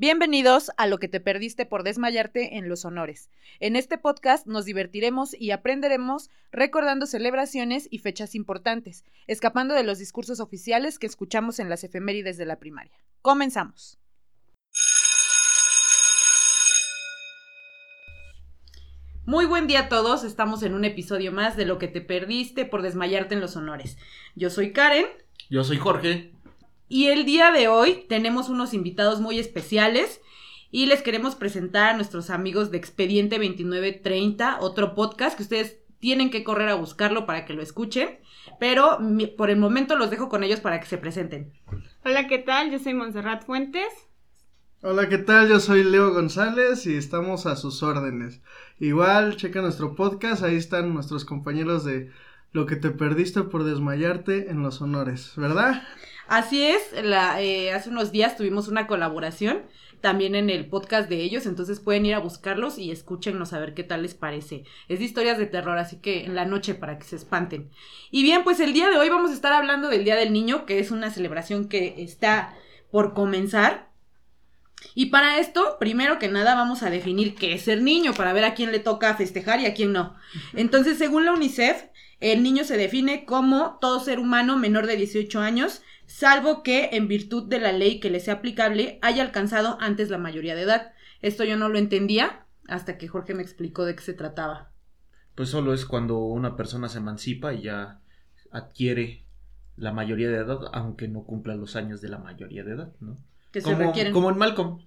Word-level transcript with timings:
Bienvenidos 0.00 0.70
a 0.78 0.86
lo 0.86 0.96
que 0.96 1.08
te 1.08 1.20
perdiste 1.20 1.66
por 1.66 1.82
desmayarte 1.82 2.56
en 2.56 2.70
los 2.70 2.86
honores. 2.86 3.28
En 3.58 3.76
este 3.76 3.98
podcast 3.98 4.46
nos 4.46 4.64
divertiremos 4.64 5.38
y 5.38 5.50
aprenderemos 5.50 6.30
recordando 6.50 7.04
celebraciones 7.04 7.86
y 7.90 7.98
fechas 7.98 8.34
importantes, 8.34 9.04
escapando 9.26 9.74
de 9.74 9.82
los 9.82 9.98
discursos 9.98 10.40
oficiales 10.40 10.98
que 10.98 11.06
escuchamos 11.06 11.58
en 11.58 11.68
las 11.68 11.84
efemérides 11.84 12.38
de 12.38 12.46
la 12.46 12.58
primaria. 12.58 12.98
Comenzamos. 13.20 13.98
Muy 19.26 19.44
buen 19.44 19.66
día 19.66 19.80
a 19.80 19.88
todos, 19.90 20.24
estamos 20.24 20.62
en 20.62 20.72
un 20.72 20.86
episodio 20.86 21.30
más 21.30 21.58
de 21.58 21.66
lo 21.66 21.76
que 21.76 21.88
te 21.88 22.00
perdiste 22.00 22.64
por 22.64 22.80
desmayarte 22.80 23.34
en 23.34 23.42
los 23.42 23.54
honores. 23.54 23.98
Yo 24.34 24.48
soy 24.48 24.72
Karen. 24.72 25.04
Yo 25.50 25.62
soy 25.62 25.76
Jorge. 25.76 26.32
Y 26.92 27.06
el 27.06 27.24
día 27.24 27.52
de 27.52 27.68
hoy 27.68 28.04
tenemos 28.08 28.48
unos 28.48 28.74
invitados 28.74 29.20
muy 29.20 29.38
especiales 29.38 30.20
y 30.72 30.86
les 30.86 31.02
queremos 31.02 31.36
presentar 31.36 31.90
a 31.90 31.96
nuestros 31.96 32.30
amigos 32.30 32.72
de 32.72 32.78
Expediente 32.78 33.36
2930, 33.36 34.58
otro 34.60 34.96
podcast 34.96 35.36
que 35.36 35.44
ustedes 35.44 35.78
tienen 36.00 36.30
que 36.30 36.42
correr 36.42 36.68
a 36.68 36.74
buscarlo 36.74 37.26
para 37.26 37.44
que 37.44 37.52
lo 37.52 37.62
escuchen, 37.62 38.18
pero 38.58 38.98
por 39.38 39.50
el 39.50 39.58
momento 39.58 39.94
los 39.94 40.10
dejo 40.10 40.28
con 40.28 40.42
ellos 40.42 40.58
para 40.58 40.80
que 40.80 40.86
se 40.86 40.98
presenten. 40.98 41.52
Hola, 42.04 42.26
¿qué 42.26 42.38
tal? 42.38 42.72
Yo 42.72 42.80
soy 42.80 42.94
Montserrat 42.94 43.44
Fuentes. 43.44 43.92
Hola, 44.82 45.08
¿qué 45.08 45.18
tal? 45.18 45.48
Yo 45.48 45.60
soy 45.60 45.84
Leo 45.84 46.12
González 46.12 46.88
y 46.88 46.96
estamos 46.96 47.46
a 47.46 47.54
sus 47.54 47.84
órdenes. 47.84 48.40
Igual, 48.80 49.36
checa 49.36 49.62
nuestro 49.62 49.94
podcast, 49.94 50.42
ahí 50.42 50.56
están 50.56 50.92
nuestros 50.92 51.24
compañeros 51.24 51.84
de 51.84 52.10
Lo 52.50 52.66
que 52.66 52.74
te 52.74 52.90
perdiste 52.90 53.42
por 53.44 53.62
desmayarte 53.62 54.50
en 54.50 54.64
los 54.64 54.82
honores, 54.82 55.34
¿verdad? 55.36 55.84
Así 56.30 56.62
es, 56.62 56.80
la, 57.02 57.42
eh, 57.42 57.72
hace 57.72 57.90
unos 57.90 58.12
días 58.12 58.36
tuvimos 58.36 58.68
una 58.68 58.86
colaboración 58.86 59.62
también 60.00 60.36
en 60.36 60.48
el 60.48 60.68
podcast 60.68 61.08
de 61.08 61.22
ellos, 61.22 61.44
entonces 61.44 61.80
pueden 61.80 62.06
ir 62.06 62.14
a 62.14 62.20
buscarlos 62.20 62.78
y 62.78 62.92
escúchenlos 62.92 63.52
a 63.52 63.58
ver 63.58 63.74
qué 63.74 63.82
tal 63.82 64.02
les 64.02 64.14
parece. 64.14 64.62
Es 64.86 65.00
de 65.00 65.06
historias 65.06 65.38
de 65.38 65.46
terror, 65.46 65.76
así 65.76 65.96
que 65.96 66.24
en 66.24 66.36
la 66.36 66.44
noche 66.44 66.76
para 66.76 67.00
que 67.00 67.04
se 67.04 67.16
espanten. 67.16 67.68
Y 68.12 68.22
bien, 68.22 68.44
pues 68.44 68.60
el 68.60 68.72
día 68.72 68.88
de 68.90 68.96
hoy 68.96 69.08
vamos 69.08 69.32
a 69.32 69.34
estar 69.34 69.52
hablando 69.52 69.88
del 69.88 70.04
Día 70.04 70.14
del 70.14 70.32
Niño, 70.32 70.66
que 70.66 70.78
es 70.78 70.92
una 70.92 71.10
celebración 71.10 71.68
que 71.68 71.96
está 71.98 72.54
por 72.92 73.12
comenzar. 73.12 73.90
Y 74.94 75.06
para 75.06 75.40
esto, 75.40 75.78
primero 75.80 76.20
que 76.20 76.28
nada, 76.28 76.54
vamos 76.54 76.84
a 76.84 76.90
definir 76.90 77.34
qué 77.34 77.54
es 77.54 77.62
ser 77.62 77.82
niño, 77.82 78.14
para 78.14 78.32
ver 78.32 78.44
a 78.44 78.54
quién 78.54 78.70
le 78.70 78.78
toca 78.78 79.16
festejar 79.16 79.58
y 79.58 79.66
a 79.66 79.74
quién 79.74 79.92
no. 79.92 80.14
Entonces, 80.54 80.96
según 80.96 81.24
la 81.24 81.32
UNICEF, 81.32 81.86
el 82.20 82.44
niño 82.44 82.62
se 82.62 82.76
define 82.76 83.24
como 83.24 83.78
todo 83.80 83.98
ser 83.98 84.20
humano 84.20 84.56
menor 84.56 84.86
de 84.86 84.94
18 84.94 85.40
años 85.40 85.82
salvo 86.10 86.64
que, 86.64 86.90
en 86.92 87.06
virtud 87.06 87.48
de 87.48 87.60
la 87.60 87.70
ley 87.70 88.00
que 88.00 88.10
le 88.10 88.18
sea 88.18 88.34
aplicable, 88.34 88.98
haya 89.00 89.22
alcanzado 89.22 89.78
antes 89.80 90.10
la 90.10 90.18
mayoría 90.18 90.56
de 90.56 90.62
edad. 90.62 90.92
Esto 91.22 91.44
yo 91.44 91.56
no 91.56 91.68
lo 91.68 91.78
entendía 91.78 92.46
hasta 92.66 92.98
que 92.98 93.06
Jorge 93.06 93.34
me 93.34 93.42
explicó 93.42 93.84
de 93.84 93.94
qué 93.94 94.02
se 94.02 94.12
trataba. 94.12 94.72
Pues 95.36 95.50
solo 95.50 95.72
es 95.72 95.86
cuando 95.86 96.18
una 96.18 96.56
persona 96.56 96.88
se 96.88 96.98
emancipa 96.98 97.54
y 97.54 97.62
ya 97.62 98.00
adquiere 98.50 99.24
la 99.76 99.92
mayoría 99.92 100.28
de 100.28 100.38
edad, 100.38 100.58
aunque 100.72 101.06
no 101.06 101.22
cumpla 101.22 101.54
los 101.54 101.76
años 101.76 102.00
de 102.00 102.08
la 102.08 102.18
mayoría 102.18 102.64
de 102.64 102.72
edad, 102.72 102.92
¿no? 103.00 103.16
Que 103.52 103.60
se 103.60 103.74
requieren. 103.74 104.12
Como 104.12 104.30
en 104.30 104.38
Malcolm. 104.38 104.80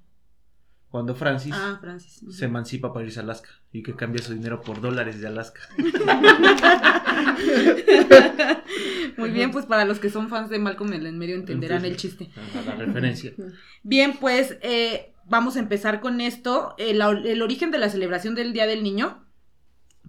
Cuando 0.94 1.16
Francis, 1.16 1.56
ah, 1.58 1.82
se 2.30 2.46
emancipa 2.46 2.94
para 2.94 3.04
irse 3.04 3.20
a 3.20 3.24
Alaska 3.24 3.50
y 3.72 3.82
que 3.82 3.96
cambia 3.96 4.22
su 4.22 4.32
dinero 4.32 4.62
por 4.62 4.80
dólares 4.80 5.20
de 5.20 5.26
Alaska. 5.26 5.62
Muy 9.18 9.32
bien, 9.32 9.50
pues 9.50 9.66
para 9.66 9.86
los 9.86 9.98
que 9.98 10.12
son 10.12 10.30
fans 10.30 10.52
de 10.52 10.60
Malcolm 10.60 10.94
en 10.94 11.08
el 11.08 11.14
medio 11.14 11.34
entenderán 11.34 11.84
el 11.84 11.98
chiste. 11.98 12.30
La, 12.68 12.76
referencia. 12.76 13.34
Bien, 13.82 14.18
pues 14.20 14.60
eh, 14.62 15.16
vamos 15.26 15.56
a 15.56 15.62
empezar 15.62 16.00
con 16.00 16.22
esto. 16.22 16.76
El, 16.78 17.02
origen 17.02 17.72
de 17.72 17.80
la 17.80 17.90
celebración 17.90 18.36
del 18.36 18.54
Día 18.54 18.68
del 18.68 18.84
Niño, 18.84 19.26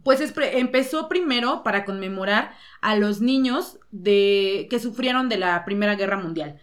pues 0.03 0.21
empezó 0.37 1.09
primero 1.09 1.63
para 1.63 1.87
conmemorar 1.87 2.53
a 2.83 2.95
los 2.95 3.23
niños 3.23 3.79
de, 3.91 4.67
que 4.69 4.79
sufrieron 4.79 5.31
de 5.31 5.39
la 5.39 5.65
Primera 5.65 5.95
Guerra 5.95 6.19
Mundial. 6.19 6.61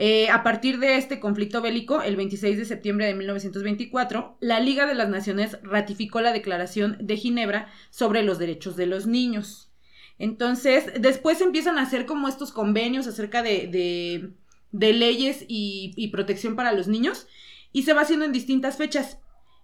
Eh, 0.00 0.30
a 0.30 0.44
partir 0.44 0.78
de 0.78 0.96
este 0.96 1.18
conflicto 1.18 1.60
bélico, 1.60 2.02
el 2.02 2.14
26 2.14 2.56
de 2.56 2.64
septiembre 2.64 3.06
de 3.06 3.14
1924, 3.14 4.38
la 4.38 4.60
Liga 4.60 4.86
de 4.86 4.94
las 4.94 5.08
Naciones 5.08 5.58
ratificó 5.64 6.20
la 6.20 6.32
Declaración 6.32 6.96
de 7.00 7.16
Ginebra 7.16 7.72
sobre 7.90 8.22
los 8.22 8.38
derechos 8.38 8.76
de 8.76 8.86
los 8.86 9.08
niños. 9.08 9.72
Entonces, 10.20 10.84
después 11.00 11.40
empiezan 11.40 11.78
a 11.78 11.82
hacer 11.82 12.06
como 12.06 12.28
estos 12.28 12.52
convenios 12.52 13.08
acerca 13.08 13.42
de, 13.42 14.30
leyes 14.70 15.44
y, 15.48 16.08
protección 16.12 16.54
para 16.54 16.72
los 16.72 16.86
niños 16.86 17.26
y 17.72 17.82
se 17.82 17.92
va 17.92 18.02
haciendo 18.02 18.24
en 18.24 18.32
distintas 18.32 18.76
fechas. 18.76 19.18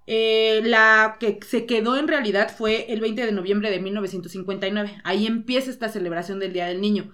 Eh, 0.08 0.62
la 0.64 1.16
que 1.20 1.38
se 1.46 1.64
quedó 1.64 1.96
en 1.96 2.08
realidad 2.08 2.54
fue 2.54 2.92
el 2.92 3.00
20 3.00 3.24
de 3.24 3.32
noviembre 3.32 3.70
de 3.70 3.78
1959. 3.78 5.00
Ahí 5.04 5.28
empieza 5.28 5.70
esta 5.70 5.88
celebración 5.88 6.40
del 6.40 6.52
Día 6.52 6.66
del 6.66 6.80
Niño 6.80 7.12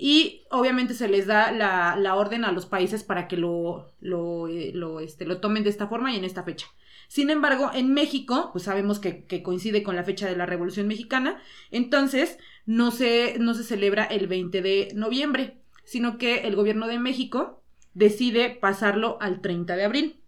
y 0.00 0.46
obviamente 0.50 0.94
se 0.94 1.08
les 1.08 1.26
da 1.26 1.50
la, 1.50 2.14
orden 2.14 2.44
a 2.44 2.52
los 2.52 2.66
países 2.66 3.02
para 3.02 3.26
que 3.26 3.36
lo, 3.36 3.92
lo, 4.00 4.46
eh, 4.46 4.70
lo, 4.72 5.00
este, 5.00 5.26
lo 5.26 5.40
tomen 5.40 5.64
de 5.64 5.70
esta 5.70 5.88
forma 5.88 6.12
y 6.12 6.16
en 6.16 6.24
esta 6.24 6.44
fecha. 6.44 6.68
Sin 7.08 7.30
embargo, 7.30 7.72
en 7.74 7.92
México, 7.92 8.50
pues 8.52 8.64
sabemos 8.64 9.00
que, 9.00 9.26
coincide 9.42 9.82
con 9.82 9.96
la 9.96 10.04
fecha 10.04 10.28
de 10.28 10.36
la 10.36 10.46
Revolución 10.46 10.86
Mexicana, 10.86 11.42
entonces 11.72 12.38
no 12.64 12.92
se, 12.92 13.38
no 13.40 13.54
se 13.54 13.64
celebra 13.64 14.04
el 14.04 14.28
20 14.28 14.62
de 14.62 14.92
noviembre, 14.94 15.58
sino 15.84 16.16
que 16.16 16.46
el 16.46 16.54
gobierno 16.54 16.86
de 16.86 17.00
México 17.00 17.64
decide 17.92 18.50
pasarlo 18.50 19.18
al 19.20 19.40
30 19.40 19.74
de 19.74 19.84
abril. 19.84 20.20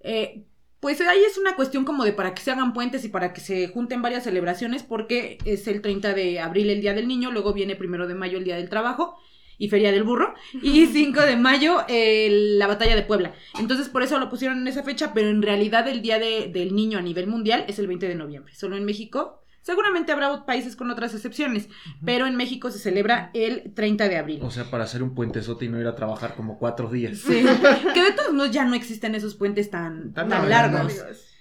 Eh, 0.00 0.44
pues 0.80 1.00
ahí 1.02 1.22
es 1.22 1.36
una 1.38 1.54
cuestión 1.56 1.84
como 1.84 2.04
de 2.04 2.12
para 2.12 2.34
que 2.34 2.42
se 2.42 2.50
hagan 2.50 2.72
puentes 2.72 3.04
y 3.04 3.08
para 3.08 3.32
que 3.32 3.40
se 3.40 3.68
junten 3.68 4.02
varias 4.02 4.24
celebraciones, 4.24 4.82
porque 4.82 5.38
es 5.44 5.68
el 5.68 5.82
30 5.82 6.14
de 6.14 6.40
abril 6.40 6.70
el 6.70 6.80
Día 6.80 6.94
del 6.94 7.06
Niño, 7.06 7.30
luego 7.30 7.52
viene 7.52 7.76
primero 7.76 8.08
de 8.08 8.14
mayo 8.14 8.38
el 8.38 8.44
Día 8.44 8.56
del 8.56 8.70
Trabajo 8.70 9.18
y 9.58 9.68
Feria 9.68 9.92
del 9.92 10.04
Burro, 10.04 10.34
y 10.62 10.86
5 10.92 11.20
de 11.20 11.36
mayo 11.36 11.84
la 11.88 12.66
Batalla 12.66 12.96
de 12.96 13.02
Puebla. 13.02 13.34
Entonces 13.58 13.90
por 13.90 14.02
eso 14.02 14.18
lo 14.18 14.30
pusieron 14.30 14.58
en 14.58 14.68
esa 14.68 14.82
fecha, 14.82 15.12
pero 15.12 15.28
en 15.28 15.42
realidad 15.42 15.86
el 15.86 16.00
Día 16.00 16.18
del 16.18 16.74
Niño 16.74 16.98
a 16.98 17.02
nivel 17.02 17.26
mundial 17.26 17.66
es 17.68 17.78
el 17.78 17.86
20 17.86 18.08
de 18.08 18.14
noviembre. 18.14 18.54
Solo 18.54 18.76
en 18.76 18.86
México 18.86 19.42
Seguramente 19.70 20.10
habrá 20.10 20.46
países 20.46 20.74
con 20.74 20.90
otras 20.90 21.14
excepciones, 21.14 21.68
pero 22.04 22.26
en 22.26 22.34
México 22.34 22.72
se 22.72 22.80
celebra 22.80 23.30
el 23.34 23.72
30 23.72 24.08
de 24.08 24.16
abril. 24.16 24.40
O 24.42 24.50
sea, 24.50 24.64
para 24.64 24.82
hacer 24.82 25.00
un 25.00 25.14
puentezote 25.14 25.66
y 25.66 25.68
no 25.68 25.80
ir 25.80 25.86
a 25.86 25.94
trabajar 25.94 26.34
como 26.34 26.58
cuatro 26.58 26.90
días. 26.90 27.18
Sí, 27.18 27.44
que 27.94 28.02
de 28.02 28.10
todos 28.10 28.32
modos 28.32 28.50
ya 28.50 28.64
no 28.64 28.74
existen 28.74 29.14
esos 29.14 29.36
puentes 29.36 29.70
tan, 29.70 30.12
tan, 30.12 30.28
largos. 30.50 31.00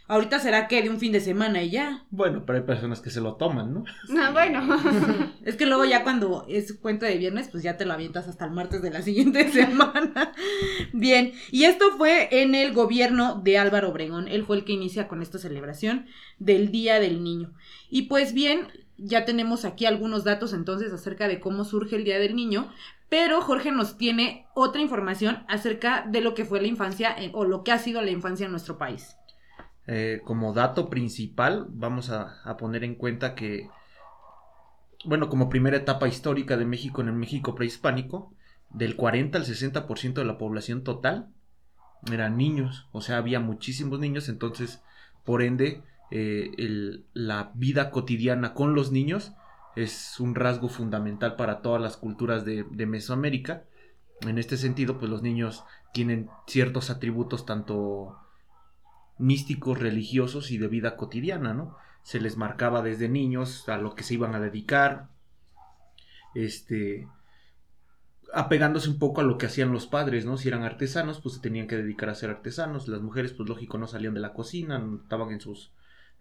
Ahorita 0.10 0.40
será 0.40 0.68
que 0.68 0.82
de 0.82 0.90
un 0.90 1.00
fin 1.00 1.12
de 1.12 1.20
semana 1.20 1.62
y 1.62 1.70
ya. 1.70 2.04
Bueno, 2.10 2.44
pero 2.44 2.58
hay 2.58 2.66
personas 2.66 3.00
que 3.00 3.12
se 3.12 3.22
lo 3.22 3.36
toman, 3.36 3.76
¿no? 3.76 3.84
Ah, 4.20 4.32
bueno. 4.32 4.60
es 5.46 5.56
que 5.56 5.68
luego 5.68 5.86
ya 5.86 6.02
cuando 6.02 6.48
es 6.50 6.74
puente 6.74 7.06
de 7.06 7.20
viernes, 7.20 7.50
pues 7.52 7.62
ya 7.62 7.78
te 7.78 7.86
lo 7.86 7.94
avientas 7.94 8.28
hasta 8.28 8.46
el 8.46 8.50
martes 8.50 8.82
de 8.82 8.90
la 8.90 9.02
siguiente 9.04 9.52
semana. 9.52 10.34
Bien, 10.94 11.34
y 11.52 11.66
esto 11.66 11.92
fue 11.96 12.42
en 12.42 12.56
el 12.56 12.74
gobierno 12.74 13.40
de 13.44 13.60
Álvaro 13.60 13.90
Obregón. 13.90 14.28
Él 14.28 14.46
fue 14.46 14.58
el 14.58 14.66
que 14.66 14.74
inicia 14.74 15.08
con 15.08 15.22
esta 15.22 15.38
celebración 15.38 16.08
del 16.40 16.72
Día 16.72 17.00
del 17.00 17.24
Niño. 17.24 17.54
Y 17.92 18.04
pues 18.08 18.34
bien, 18.34 18.68
ya 18.98 19.26
tenemos 19.26 19.64
aquí 19.64 19.86
algunos 19.86 20.24
datos 20.24 20.54
entonces 20.54 20.92
acerca 20.92 21.28
de 21.28 21.40
cómo 21.40 21.66
surge 21.66 21.96
el 21.96 22.04
Día 22.04 22.18
del 22.18 22.36
Niño, 22.36 22.74
pero 23.10 23.42
Jorge 23.42 23.72
nos 23.72 23.96
tiene 24.00 24.48
otra 24.56 24.82
información 24.82 25.46
acerca 25.48 26.04
de 26.10 26.22
lo 26.22 26.34
que 26.34 26.46
fue 26.46 26.62
la 26.62 26.68
infancia 26.68 27.16
o 27.34 27.46
lo 27.46 27.64
que 27.64 27.74
ha 27.74 27.78
sido 27.78 28.02
la 28.02 28.10
infancia 28.10 28.48
en 28.48 28.52
nuestro 28.52 28.80
país. 28.80 29.19
Eh, 29.92 30.22
como 30.24 30.54
dato 30.54 30.88
principal, 30.88 31.66
vamos 31.72 32.12
a, 32.12 32.56
poner 32.60 32.84
en 32.84 32.94
cuenta 32.94 33.34
que, 33.34 33.72
bueno, 35.04 35.30
como 35.30 35.50
primera 35.50 35.78
etapa 35.78 36.08
histórica 36.08 36.58
de 36.58 36.66
México 36.66 37.02
en 37.02 37.08
el 37.08 37.16
México 37.16 37.56
prehispánico, 37.56 38.32
del 38.70 38.96
40 38.96 39.40
al 39.40 39.46
60% 39.46 40.14
de 40.14 40.26
la 40.26 40.38
población 40.38 40.84
total 40.84 41.30
eran 42.12 42.38
niños, 42.38 42.88
o 42.92 43.02
sea, 43.02 43.18
había 43.18 43.40
muchísimos 43.40 44.00
niños, 44.00 44.30
entonces, 44.30 44.84
por 45.26 45.42
ende, 45.42 45.82
eh, 46.12 46.52
la 47.14 47.52
vida 47.56 47.90
cotidiana 47.90 48.54
con 48.54 48.76
los 48.76 48.92
niños 48.92 49.34
es 49.76 50.20
un 50.20 50.36
rasgo 50.36 50.70
fundamental 50.70 51.36
para 51.36 51.64
todas 51.64 51.82
las 51.82 51.98
culturas 51.98 52.46
de, 52.46 52.64
de 52.70 52.86
Mesoamérica. 52.86 53.64
En 54.22 54.38
este 54.38 54.56
sentido, 54.56 55.00
pues 55.00 55.10
los 55.10 55.24
niños 55.24 55.64
tienen 55.94 56.30
ciertos 56.46 56.92
atributos 56.92 57.48
tanto 57.48 58.20
místicos, 59.20 59.80
religiosos 59.80 60.52
y 60.52 60.58
de 60.58 60.68
vida 60.70 60.98
cotidiana, 60.98 61.54
¿no? 61.54 61.78
Se 62.04 62.20
les 62.22 62.38
marcaba 62.38 62.82
desde 62.82 63.10
niños 63.10 63.70
a 63.70 63.78
lo 63.78 63.96
que 63.96 64.04
se 64.04 64.16
iban 64.16 64.36
a 64.36 64.40
dedicar, 64.40 65.10
este, 66.34 67.08
apegándose 68.34 68.90
un 68.90 69.00
poco 69.00 69.22
a 69.22 69.24
lo 69.24 69.38
que 69.38 69.48
hacían 69.48 69.72
los 69.72 69.88
padres, 69.88 70.26
¿no? 70.26 70.38
Si 70.38 70.48
eran 70.48 70.64
artesanos, 70.64 71.20
pues 71.22 71.36
se 71.36 71.42
tenían 71.42 71.68
que 71.68 71.78
dedicar 71.78 72.10
a 72.10 72.16
ser 72.16 72.30
artesanos, 72.30 72.88
las 72.88 73.02
mujeres, 73.02 73.34
pues 73.34 73.50
lógico, 73.50 73.78
no 73.78 73.88
salían 73.88 74.14
de 74.14 74.20
la 74.20 74.34
cocina, 74.34 74.84
estaban 75.02 75.32
en 75.32 75.42
sus, 75.42 75.72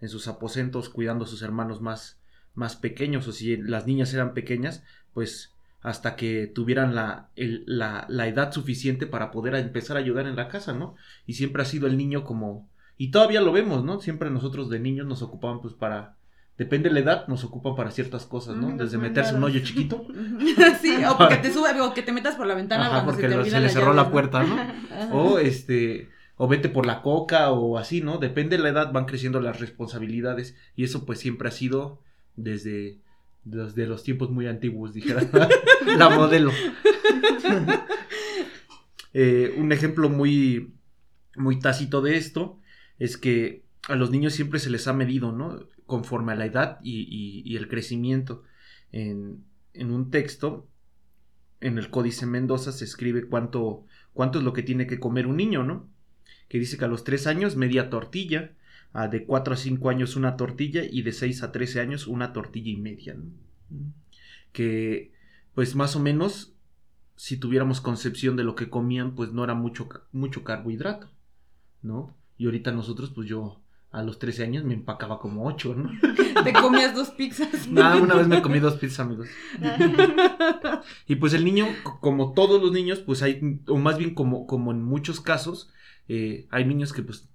en 0.00 0.09
sus 0.09 0.27
aposentos 0.29 0.89
cuidando 0.89 1.25
a 1.25 1.29
sus 1.29 1.43
hermanos 1.43 1.81
más, 1.83 2.19
más 2.55 2.77
pequeños, 2.77 3.29
o 3.29 3.33
si 3.33 3.56
las 3.59 3.87
niñas 3.87 4.15
eran 4.15 4.33
pequeñas, 4.35 4.83
pues 5.12 5.55
hasta 5.83 6.17
que 6.17 6.47
tuvieran 6.47 6.95
la, 6.95 7.29
el- 7.37 7.65
la, 7.67 8.06
la 8.09 8.27
edad 8.27 8.53
suficiente 8.53 9.06
para 9.06 9.31
poder 9.31 9.55
empezar 9.55 9.97
a 9.97 10.00
ayudar 10.00 10.27
en 10.27 10.37
la 10.37 10.49
casa, 10.49 10.73
¿no? 10.73 10.97
Y 11.27 11.35
siempre 11.35 11.62
ha 11.62 11.67
sido 11.67 11.87
el 11.87 11.97
niño 11.97 12.25
como... 12.25 12.69
Y 12.99 13.11
todavía 13.12 13.41
lo 13.41 13.53
vemos, 13.53 13.85
¿no? 13.85 14.00
Siempre 14.00 14.29
nosotros 14.29 14.69
de 14.69 14.81
niños 14.81 15.06
nos 15.06 15.23
ocupaban 15.23 15.61
pues 15.62 15.73
para... 15.73 16.17
Depende 16.59 16.89
de 16.89 16.95
la 16.97 17.00
edad, 17.00 17.29
nos 17.29 17.45
ocupan 17.45 17.77
para 17.77 17.93
ciertas 17.93 18.27
cosas, 18.27 18.56
¿no? 18.56 18.71
Los 18.71 18.79
Desde 18.79 18.99
meterse 18.99 19.33
un 19.37 19.45
hoyo 19.45 19.61
chiquito. 19.61 20.05
sí, 20.83 20.97
o 21.09 21.29
que 21.29 21.37
te 21.37 21.53
sube, 21.53 21.81
o 21.81 21.95
que 21.95 22.03
te 22.03 22.11
metas 22.12 22.35
por 22.35 22.49
la 22.49 22.56
ventana 22.56 22.87
Ajá, 22.87 22.91
cuando 23.05 23.12
porque 23.12 23.23
se 23.23 23.29
te 23.29 23.35
lo- 23.37 23.41
olvida 23.43 23.56
se 23.59 23.62
le 23.62 23.69
cerró 23.69 23.95
llave, 23.95 23.97
la 23.97 24.11
puerta, 24.11 24.43
¿no? 24.43 24.55
Ajá. 24.55 24.75
O 25.12 25.39
este, 25.39 26.09
o 26.37 26.49
vete 26.49 26.69
por 26.69 26.85
la 26.85 27.00
coca 27.00 27.53
o 27.53 27.79
así, 27.79 28.00
¿no? 28.00 28.19
Depende 28.19 28.56
de 28.56 28.65
la 28.65 28.71
edad, 28.71 28.93
van 28.93 29.05
creciendo 29.06 29.41
las 29.41 29.61
responsabilidades. 29.61 30.56
Y 30.75 30.83
eso 30.83 31.06
pues 31.06 31.21
siempre 31.21 31.47
ha 31.47 31.53
sido 31.53 32.00
desde, 32.35 32.99
desde 33.45 33.87
los 33.87 34.03
tiempos 34.03 34.31
muy 34.31 34.49
antiguos, 34.49 34.93
dijera 34.95 35.23
la 35.97 36.09
modelo. 36.09 36.50
Eh, 39.15 39.55
un 39.56 39.71
ejemplo 39.73 40.09
muy, 40.09 40.75
muy 41.37 41.59
tácito 41.61 42.03
de 42.03 42.17
esto 42.17 42.59
es 42.99 43.17
que 43.17 43.65
a 43.89 43.97
los 43.97 44.11
niños 44.11 44.35
siempre 44.35 44.59
se 44.59 44.71
les 44.71 44.87
ha 44.89 44.93
medido, 44.93 45.33
¿no? 45.33 45.67
Conforme 45.87 46.33
a 46.33 46.37
la 46.37 46.47
edad 46.47 46.79
y, 46.83 47.56
el 47.56 47.69
crecimiento. 47.69 48.43
En, 48.93 49.45
un 49.75 50.11
texto, 50.11 50.67
en 51.61 51.79
el 51.79 51.91
Códice 51.91 52.27
Mendoza 52.27 52.73
se 52.73 52.85
escribe 52.85 53.27
cuánto, 53.27 53.85
cuánto 54.12 54.39
es 54.39 54.45
lo 54.45 54.53
que 54.53 54.62
tiene 54.62 54.87
que 54.87 55.00
comer 55.00 55.27
un 55.27 55.37
niño, 55.37 55.65
¿no? 55.65 55.89
Que 56.49 56.59
dice 56.59 56.77
que 56.77 56.85
a 56.85 56.89
los 56.89 57.05
3 57.05 57.27
años 57.27 57.56
media 57.56 57.91
tortilla, 57.91 58.53
a 58.93 59.09
de 59.09 59.25
4 59.25 59.55
a 59.55 59.56
5 59.56 59.91
años 59.91 60.17
una 60.17 60.37
tortilla 60.37 60.83
y 60.85 61.03
de 61.03 61.12
6 61.12 61.43
a 61.43 61.53
13 61.53 61.81
años 61.81 62.06
una 62.06 62.33
tortilla 62.33 62.71
y 62.71 62.77
media, 62.77 63.15
¿no? 63.15 63.31
Que 64.53 65.12
pues 65.55 65.75
más 65.75 65.97
o 65.97 66.00
menos 66.00 66.55
si 67.19 67.37
tuviéramos 67.37 67.81
concepción 67.81 68.37
de 68.37 68.45
lo 68.45 68.55
que 68.55 68.71
comían, 68.71 69.17
pues 69.17 69.33
no 69.33 69.43
era 69.43 69.55
mucho, 69.55 69.89
mucho 70.12 70.45
carbohidrato, 70.45 71.11
¿no? 71.83 72.15
Y 72.38 72.46
ahorita 72.46 72.73
nosotros, 72.73 73.11
pues 73.14 73.29
yo 73.29 73.61
a 73.90 74.02
los 74.02 74.19
13 74.19 74.44
años 74.44 74.64
me 74.64 74.75
empacaba 74.75 75.19
como 75.19 75.46
8, 75.46 75.75
¿no? 75.75 75.90
Te 76.44 76.52
comías 76.52 76.94
dos 76.94 77.11
pizzas. 77.11 77.69
Nada, 77.69 77.96
una 78.02 78.14
vez 78.14 78.29
me 78.29 78.40
comí 78.40 78.61
dos 78.61 78.76
pizzas, 78.76 79.00
amigos. 79.00 79.29
Y 81.06 81.17
pues 81.17 81.32
el 81.35 81.44
niño, 81.44 81.67
como 82.00 82.32
todos 82.32 82.62
los 82.62 82.70
niños, 82.73 83.00
pues 83.00 83.23
hay, 83.23 83.61
o 83.67 83.76
más 83.76 83.99
bien 83.99 84.14
como, 84.14 84.46
como 84.46 84.70
en 84.70 84.82
muchos 84.82 85.20
casos, 85.20 85.70
eh, 86.06 86.46
hay 86.50 86.64
niños 86.64 86.93
que 86.93 87.02
pues 87.02 87.29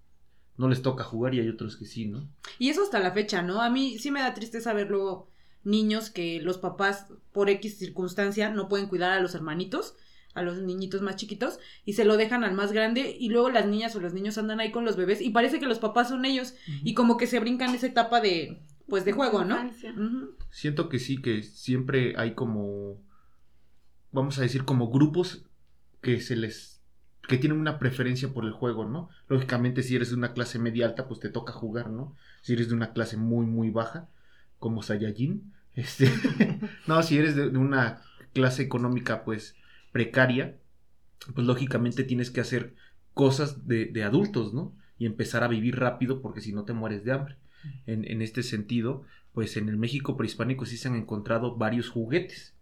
no 0.58 0.70
les 0.70 0.82
toca 0.82 1.04
jugar 1.04 1.34
y 1.34 1.40
hay 1.40 1.50
otros 1.50 1.76
que 1.76 1.86
sí, 1.86 2.06
¿no? 2.06 2.30
Y 2.60 2.70
eso 2.70 2.84
hasta 2.84 3.00
la 3.00 3.12
fecha, 3.12 3.42
¿no? 3.42 3.62
A 3.62 3.70
mí 3.70 3.98
sí 3.98 4.12
me 4.12 4.22
da 4.22 4.34
tristeza 4.34 4.74
ver 4.74 4.90
luego 4.90 5.28
niños 5.64 6.10
que 6.10 6.42
los 6.42 6.58
papás, 6.58 7.08
por 7.32 7.50
X 7.50 7.78
circunstancia, 7.78 8.50
no 8.50 8.70
pueden 8.70 8.88
cuidar 8.88 9.12
a 9.12 9.20
los 9.20 9.34
hermanitos, 9.36 9.96
a 10.34 10.42
los 10.42 10.62
niñitos 10.62 11.02
más 11.02 11.16
chiquitos, 11.16 11.60
y 11.86 11.94
se 11.94 12.06
lo 12.06 12.18
dejan 12.18 12.44
al 12.44 12.54
más 12.54 12.72
grande, 12.72 13.16
y 13.20 13.30
luego 13.30 13.50
las 13.50 13.68
niñas 13.68 13.96
o 13.96 14.00
los 14.00 14.14
niños 14.14 14.38
andan 14.38 14.60
ahí 14.60 14.72
con 14.72 14.86
los 14.86 14.96
bebés, 14.96 15.22
y 15.22 15.30
parece 15.30 15.60
que 15.60 15.66
los 15.66 15.80
papás 15.80 16.10
son 16.10 16.26
ellos, 16.26 16.56
y 16.84 16.94
como 16.94 17.18
que 17.18 17.28
se 17.28 17.40
brincan 17.40 17.74
esa 17.76 17.88
etapa 17.88 18.22
de, 18.22 18.62
pues, 18.88 19.06
de 19.06 19.12
juego, 19.12 19.46
¿no? 19.46 19.72
Siento 20.50 20.90
que 20.90 21.00
sí, 21.00 21.22
que 21.22 21.44
siempre 21.44 22.16
hay 22.18 22.34
como, 22.34 23.02
vamos 24.12 24.38
a 24.38 24.42
decir, 24.42 24.66
como 24.66 24.90
grupos 24.90 25.46
que 26.02 26.20
se 26.20 26.36
les, 26.36 26.82
que 27.28 27.38
tienen 27.38 27.60
una 27.60 27.80
preferencia 27.80 28.34
por 28.34 28.46
el 28.46 28.52
juego, 28.52 28.86
¿no? 28.86 29.10
Lógicamente, 29.28 29.84
si 29.84 29.96
eres 29.96 30.10
de 30.10 30.16
una 30.16 30.34
clase 30.34 30.60
media 30.60 30.86
alta, 30.86 31.08
pues 31.08 31.20
te 31.20 31.30
toca 31.30 31.54
jugar, 31.54 31.90
¿no? 31.90 32.16
Si 32.42 32.54
eres 32.54 32.70
de 32.70 32.76
una 32.76 32.94
clase 32.94 33.18
muy, 33.18 33.46
muy 33.46 33.70
baja, 33.70 34.10
como 34.60 34.84
Saiyajin, 34.84 35.54
este, 35.74 36.12
no, 36.88 37.02
si 37.04 37.18
eres 37.18 37.36
de, 37.36 37.50
de 37.50 37.58
una 37.58 38.02
clase 38.34 38.64
económica, 38.64 39.24
pues, 39.24 39.56
precaria, 39.94 40.58
pues 41.34 41.48
lógicamente 41.48 42.04
tienes 42.04 42.30
que 42.30 42.42
hacer 42.42 42.76
cosas 43.14 43.66
de, 43.66 43.86
de 43.86 44.04
adultos, 44.04 44.54
¿no? 44.54 44.76
Y 45.00 45.06
empezar 45.06 45.44
a 45.44 45.48
vivir 45.48 45.80
rápido 45.80 46.22
porque 46.22 46.42
si 46.42 46.52
no 46.52 46.66
te 46.66 46.74
mueres 46.74 47.06
de 47.06 47.14
hambre. 47.14 47.38
En, 47.86 48.04
en 48.12 48.22
este 48.22 48.44
sentido, 48.44 49.04
pues 49.32 49.56
en 49.56 49.70
el 49.70 49.78
México 49.78 50.18
prehispánico 50.18 50.66
sí 50.66 50.76
se 50.76 50.90
han 50.90 50.96
encontrado 50.96 51.56
varios 51.56 51.88
juguetes. 51.88 52.54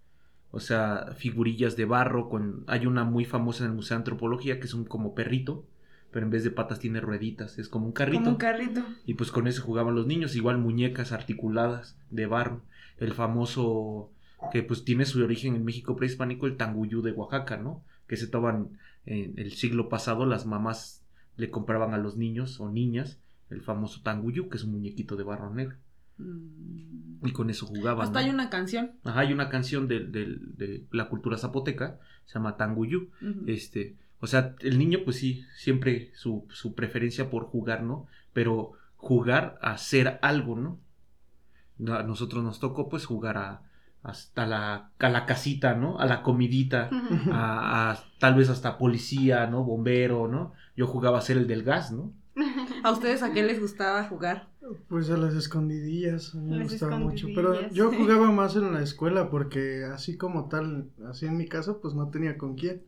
O 0.52 0.60
sea, 0.60 1.14
figurillas 1.18 1.76
de 1.76 1.86
barro 1.86 2.30
con... 2.30 2.66
Hay 2.68 2.86
una 2.86 3.04
muy 3.04 3.26
famosa 3.26 3.64
en 3.64 3.72
el 3.72 3.76
Museo 3.76 3.96
de 3.96 4.02
Antropología 4.02 4.60
que 4.60 4.68
es 4.68 4.74
un 4.74 4.86
como 4.86 5.16
perrito, 5.16 5.66
pero 6.12 6.26
en 6.26 6.30
vez 6.30 6.44
de 6.44 6.52
patas 6.52 6.80
tiene 6.80 7.00
rueditas, 7.00 7.58
es 7.58 7.70
como 7.70 7.86
un 7.86 7.94
carrito. 7.94 8.20
Como 8.20 8.32
un 8.32 8.38
carrito. 8.38 8.86
Y 9.06 9.14
pues 9.14 9.32
con 9.32 9.48
eso 9.48 9.64
jugaban 9.64 9.96
los 9.96 10.08
niños, 10.08 10.36
igual 10.36 10.58
muñecas 10.58 11.14
articuladas 11.14 11.98
de 12.10 12.26
barro. 12.26 12.62
El 12.98 13.14
famoso 13.14 14.12
que 14.52 14.64
pues 14.64 14.84
tiene 14.84 15.06
su 15.06 15.24
origen 15.24 15.56
en 15.56 15.64
México 15.66 15.96
prehispánico, 15.96 16.48
el 16.48 16.58
tanguyú 16.58 17.02
de 17.02 17.12
Oaxaca, 17.12 17.58
¿no? 17.58 17.84
Que 18.08 18.18
se 18.18 18.28
toman 18.28 18.78
en 19.06 19.38
el 19.38 19.52
siglo 19.54 19.90
pasado, 19.90 20.26
las 20.26 20.46
mamás 20.46 21.04
le 21.38 21.50
compraban 21.50 21.94
a 21.94 21.98
los 21.98 22.18
niños 22.18 22.60
o 22.60 22.70
niñas 22.70 23.20
el 23.50 23.62
famoso 23.62 24.02
tanguyú, 24.02 24.50
que 24.50 24.58
es 24.58 24.64
un 24.64 24.72
muñequito 24.72 25.16
de 25.16 25.24
barro 25.24 25.54
negro. 25.54 25.76
Mm. 26.18 27.26
Y 27.26 27.32
con 27.34 27.50
eso 27.50 27.66
jugaban. 27.66 28.06
Hasta 28.08 28.20
¿no? 28.20 28.26
hay 28.26 28.32
una 28.32 28.50
canción. 28.50 28.92
Ajá, 29.04 29.20
hay 29.22 29.34
una 29.34 29.50
canción 29.50 29.88
de, 29.88 30.00
de- 30.06 30.38
de 30.58 30.84
la 30.92 31.08
cultura 31.10 31.38
zapoteca, 31.38 32.00
se 32.26 32.36
llama 32.36 32.58
Tanguyú. 32.58 33.10
Este, 33.48 33.96
o 34.20 34.28
sea, 34.28 34.56
el 34.60 34.78
niño, 34.80 35.00
pues 35.04 35.18
sí, 35.18 35.44
siempre 35.56 36.12
su, 36.16 36.46
su 36.50 36.74
preferencia 36.74 37.30
por 37.30 37.46
jugar, 37.46 37.84
¿no? 37.84 38.08
Pero 38.34 38.74
jugar 38.96 39.58
a 39.62 39.72
hacer 39.74 40.20
algo. 40.22 40.56
No, 41.78 41.94
A 41.94 42.04
nosotros 42.04 42.44
nos 42.44 42.60
tocó, 42.60 42.88
pues, 42.90 43.06
jugar 43.06 43.38
a, 43.38 43.62
hasta 44.04 44.46
la, 44.48 44.92
a 44.98 45.10
la 45.10 45.26
casita, 45.26 45.76
¿no? 45.76 46.00
A 46.00 46.06
la 46.06 46.24
comidita, 46.24 46.90
a, 47.32 47.92
a 47.92 48.00
tal 48.20 48.36
vez 48.36 48.50
hasta 48.50 48.78
policía, 48.78 49.48
¿no? 49.48 49.64
Bombero, 49.64 50.28
¿no? 50.28 50.54
Yo 50.76 50.88
jugaba 50.88 51.20
a 51.20 51.22
ser 51.22 51.38
el 51.38 51.48
del 51.48 51.64
gas, 51.64 51.92
¿no? 51.92 52.14
¿A 52.84 52.92
ustedes 52.92 53.22
a 53.24 53.32
qué 53.34 53.44
les 53.44 53.60
gustaba 53.60 54.04
jugar? 54.06 54.48
Pues 54.88 55.10
a 55.10 55.18
las 55.18 55.34
escondidillas, 55.34 56.34
a 56.34 56.38
mí 56.38 56.58
me 56.58 56.64
gustaba 56.64 56.98
mucho. 56.98 57.28
Pero 57.36 57.70
yo 57.72 57.92
jugaba 57.92 58.32
más 58.32 58.56
en 58.56 58.74
la 58.74 58.82
escuela 58.82 59.30
porque 59.30 59.84
así 59.86 60.18
como 60.18 60.48
tal, 60.48 60.90
así 61.10 61.26
en 61.26 61.38
mi 61.38 61.48
casa, 61.48 61.78
pues 61.82 61.94
no 61.94 62.10
tenía 62.10 62.38
con 62.38 62.56
quién. 62.56 62.82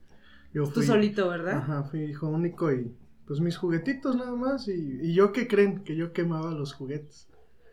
Yo 0.53 0.65
Tú 0.65 0.75
fui, 0.75 0.85
solito, 0.85 1.27
¿verdad? 1.29 1.57
Ajá, 1.57 1.83
fui 1.83 2.03
hijo 2.03 2.27
único 2.27 2.71
y 2.71 2.95
pues 3.25 3.39
mis 3.39 3.57
juguetitos 3.57 4.15
nada 4.15 4.35
más. 4.35 4.67
Y, 4.67 4.99
y 5.01 5.13
yo 5.13 5.31
qué 5.31 5.47
creen, 5.47 5.83
que 5.83 5.95
yo 5.95 6.13
quemaba 6.13 6.51
los 6.51 6.73
juguetes. 6.73 7.27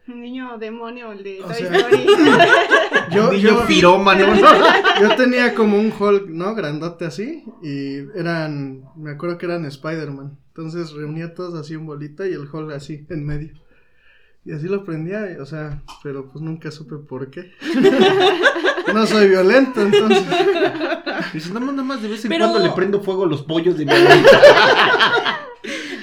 Un 0.09 0.21
niño 0.23 0.59
demonio, 0.59 1.13
el 1.13 1.23
de 1.23 1.41
O 1.43 1.47
Toy 1.47 1.55
sea- 1.57 1.77
Story. 1.77 2.07
Yo, 3.13 3.33
Niño 3.33 3.49
yo, 3.61 3.67
pirómano. 3.67 4.25
yo 5.01 5.17
tenía 5.17 5.55
como 5.55 5.77
un 5.79 5.93
Hulk, 5.97 6.29
¿no? 6.29 6.55
Grandote 6.55 7.05
así. 7.05 7.45
Y 7.63 7.97
eran, 8.19 8.85
me 8.97 9.11
acuerdo 9.13 9.37
que 9.39 9.47
eran 9.47 9.65
Spider-Man. 9.65 10.37
Entonces 10.49 10.93
reunía 10.93 11.35
todos 11.35 11.55
así 11.55 11.75
en 11.75 11.87
bolita 11.87 12.27
y 12.29 12.33
el 12.33 12.49
Hulk 12.53 12.73
así 12.73 13.07
en 13.11 13.25
medio. 13.27 13.53
Y 14.45 14.53
así 14.53 14.69
lo 14.69 14.85
prendía, 14.85 15.37
o 15.41 15.45
sea, 15.47 15.83
pero 16.03 16.31
pues 16.31 16.43
nunca 16.43 16.71
supe 16.71 16.97
por 16.97 17.31
qué. 17.31 17.53
no 18.95 19.07
soy 19.07 19.29
violento, 19.29 19.83
entonces. 19.83 20.25
Dices, 21.33 21.53
nada 21.53 21.67
más, 21.67 21.75
nada 21.75 21.87
más 21.89 22.03
de 22.03 22.09
vez 22.09 22.25
en 22.25 22.29
Pero- 22.31 22.49
cuando 22.49 22.67
le 22.67 22.73
prendo 22.75 23.01
fuego 23.01 23.25
a 23.25 23.29
los 23.29 23.43
pollos 23.43 23.77
de 23.77 23.85
mi 23.87 23.93
abuelita. 23.93 24.41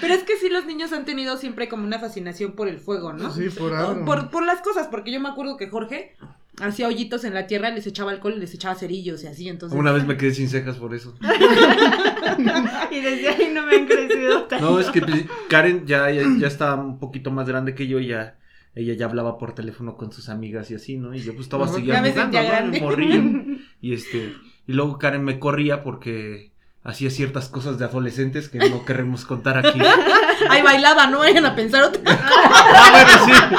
Pero 0.07 0.19
es 0.19 0.25
que 0.25 0.37
sí, 0.37 0.49
los 0.49 0.65
niños 0.65 0.93
han 0.93 1.05
tenido 1.05 1.37
siempre 1.37 1.67
como 1.67 1.83
una 1.83 1.99
fascinación 1.99 2.53
por 2.53 2.67
el 2.67 2.79
fuego, 2.79 3.13
¿no? 3.13 3.33
Sí, 3.33 3.49
por 3.49 3.73
algo. 3.73 4.05
Por, 4.05 4.29
por 4.29 4.45
las 4.45 4.61
cosas, 4.61 4.87
porque 4.87 5.11
yo 5.11 5.19
me 5.19 5.29
acuerdo 5.29 5.57
que 5.57 5.67
Jorge 5.67 6.15
hacía 6.61 6.87
hoyitos 6.87 7.23
en 7.23 7.33
la 7.33 7.45
tierra, 7.45 7.69
les 7.69 7.85
echaba 7.85 8.11
alcohol 8.11 8.35
y 8.37 8.39
les 8.39 8.53
echaba 8.53 8.75
cerillos 8.75 9.23
y 9.23 9.27
así, 9.27 9.49
entonces... 9.49 9.77
Una 9.77 9.91
vez 9.91 10.05
me 10.07 10.17
quedé 10.17 10.33
sin 10.33 10.49
cejas 10.49 10.77
por 10.77 10.95
eso. 10.95 11.13
y 12.91 12.99
desde 12.99 13.29
ahí 13.29 13.51
no 13.53 13.65
me 13.65 13.75
han 13.75 13.85
crecido 13.85 14.43
tanto. 14.43 14.65
No, 14.65 14.79
es 14.79 14.89
que 14.89 15.01
pues, 15.01 15.25
Karen 15.49 15.85
ya, 15.85 16.09
ya, 16.09 16.23
ya 16.39 16.47
estaba 16.47 16.75
un 16.75 16.99
poquito 16.99 17.31
más 17.31 17.47
grande 17.47 17.75
que 17.75 17.87
yo, 17.87 17.99
ya 17.99 18.37
ella 18.77 18.93
ya 18.93 19.05
hablaba 19.05 19.39
por 19.39 19.55
teléfono 19.55 19.97
con 19.97 20.11
sus 20.11 20.29
amigas 20.29 20.69
y 20.69 20.75
así, 20.75 20.97
¿no? 20.97 21.13
Y 21.15 21.19
yo 21.19 21.33
pues 21.33 21.45
estaba 21.45 21.65
me 21.65 21.73
sentía 21.73 22.01
¿no? 22.01 22.47
grande. 22.47 22.77
El 22.77 22.83
morrillo. 22.83 23.21
Y 23.79 23.93
este, 23.93 24.33
y 24.65 24.73
luego 24.73 24.97
Karen 24.97 25.23
me 25.23 25.37
corría 25.37 25.83
porque 25.83 26.51
hacía 26.87 27.09
ciertas 27.11 27.49
cosas 27.49 27.77
de 27.77 27.85
adolescentes 27.85 28.49
que 28.49 28.57
no 28.57 28.83
queremos 28.85 29.25
contar 29.25 29.57
aquí. 29.59 29.79
Ay, 30.49 30.61
bailaba, 30.63 31.05
no 31.07 31.19
vayan 31.19 31.45
a 31.45 31.53
pensar 31.55 31.83
otra 31.83 32.01
Ah, 32.05 32.89
bueno, 32.91 33.25
sí. 33.25 33.55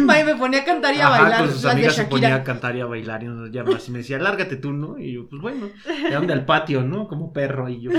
Ay, 0.08 0.24
me 0.24 0.34
ponía 0.36 0.60
a 0.60 0.64
cantar 0.64 0.94
y 0.94 1.00
a 1.00 1.06
Ajá, 1.08 1.22
bailar 1.22 1.40
con 1.40 1.52
sus 1.52 1.64
amigas 1.64 1.94
se 1.94 2.04
ponía 2.04 2.34
a 2.34 2.44
cantar 2.44 2.76
y 2.76 2.80
a 2.80 2.86
bailar 2.86 3.22
y 3.22 3.26
nos 3.26 3.50
llama 3.50 3.76
así 3.76 3.90
me 3.90 3.98
decía, 3.98 4.18
lárgate 4.18 4.56
tú, 4.56 4.72
¿no? 4.72 4.98
Y 4.98 5.12
yo, 5.14 5.28
pues 5.28 5.40
bueno, 5.40 5.68
¿de 5.86 6.14
dónde 6.14 6.32
al 6.32 6.44
patio, 6.44 6.82
no? 6.82 7.08
Como 7.08 7.32
perro 7.32 7.68
y 7.68 7.80
yo. 7.80 7.90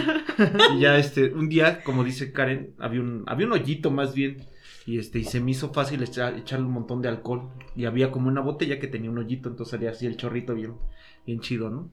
Y 0.75 0.79
ya 0.79 0.97
este, 0.97 1.33
un 1.33 1.49
día, 1.49 1.81
como 1.83 2.03
dice 2.03 2.31
Karen, 2.33 2.73
había 2.79 3.01
un, 3.01 3.23
había 3.27 3.47
un 3.47 3.53
hoyito 3.53 3.91
más 3.91 4.13
bien. 4.13 4.45
Y 4.85 4.97
este, 4.97 5.19
y 5.19 5.23
se 5.23 5.39
me 5.39 5.51
hizo 5.51 5.71
fácil 5.71 6.01
echar- 6.01 6.35
echarle 6.37 6.65
un 6.65 6.73
montón 6.73 7.01
de 7.01 7.09
alcohol. 7.09 7.49
Y 7.75 7.85
había 7.85 8.11
como 8.11 8.27
una 8.27 8.41
botella 8.41 8.79
que 8.79 8.87
tenía 8.87 9.11
un 9.11 9.19
hoyito, 9.19 9.47
entonces 9.49 9.71
salía 9.71 9.91
así 9.91 10.05
el 10.07 10.17
chorrito 10.17 10.55
bien, 10.55 10.73
bien 11.27 11.39
chido, 11.41 11.69
¿no? 11.69 11.91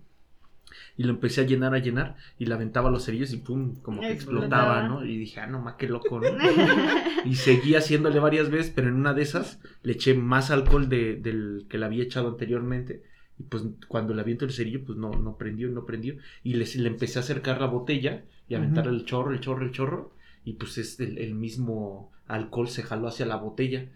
Y 0.97 1.03
lo 1.05 1.11
empecé 1.11 1.43
a 1.43 1.45
llenar, 1.45 1.75
a 1.75 1.79
llenar, 1.79 2.17
y 2.39 2.47
le 2.47 2.55
aventaba 2.55 2.91
los 2.91 3.05
cerillos 3.05 3.33
y 3.33 3.39
pum, 3.39 3.77
como 3.83 4.01
que 4.01 4.07
explotaba. 4.15 4.83
¿no? 4.89 5.05
Y 5.05 5.17
dije, 5.19 5.41
ah, 5.41 5.47
no 5.47 5.61
más 5.61 5.75
qué 5.75 5.89
loco, 5.89 6.21
¿no? 6.21 6.27
Y 7.25 7.35
seguí 7.35 7.75
haciéndole 7.75 8.19
varias 8.21 8.51
veces, 8.51 8.73
pero 8.75 8.89
en 8.89 8.95
una 8.95 9.13
de 9.15 9.23
esas 9.23 9.61
le 9.83 9.93
eché 9.93 10.15
más 10.15 10.51
alcohol 10.51 10.89
de- 10.89 11.17
del 11.17 11.67
que 11.69 11.79
le 11.79 11.87
había 11.87 12.05
echado 12.05 12.29
anteriormente. 12.29 13.03
Y 13.39 13.43
pues 13.43 13.65
cuando 13.89 14.15
le 14.15 14.23
aviento 14.23 14.45
el 14.47 14.53
cerillo, 14.53 14.85
pues 14.85 14.97
no, 14.97 15.11
no 15.11 15.37
prendió, 15.37 15.69
no 15.69 15.85
prendió. 15.85 16.17
Y 16.43 16.55
le, 16.55 16.65
le 16.77 16.89
empecé 16.89 17.19
a 17.19 17.23
acercar 17.23 17.61
la 17.61 17.67
botella 17.67 18.23
y 18.49 18.55
a 18.55 18.59
aventar 18.59 18.87
el 18.87 19.05
chorro, 19.05 19.33
el 19.33 19.41
chorro, 19.41 19.65
el 19.65 19.73
chorro. 19.73 20.13
Y 20.45 20.55
pues 20.55 20.79
es 20.79 20.99
el, 21.01 21.19
el 21.19 21.35
mismo 21.35 22.13
alcohol 22.29 22.69
se 22.69 22.83
jaló 22.83 23.09
hacia 23.09 23.27
la 23.27 23.37
botella. 23.37 23.87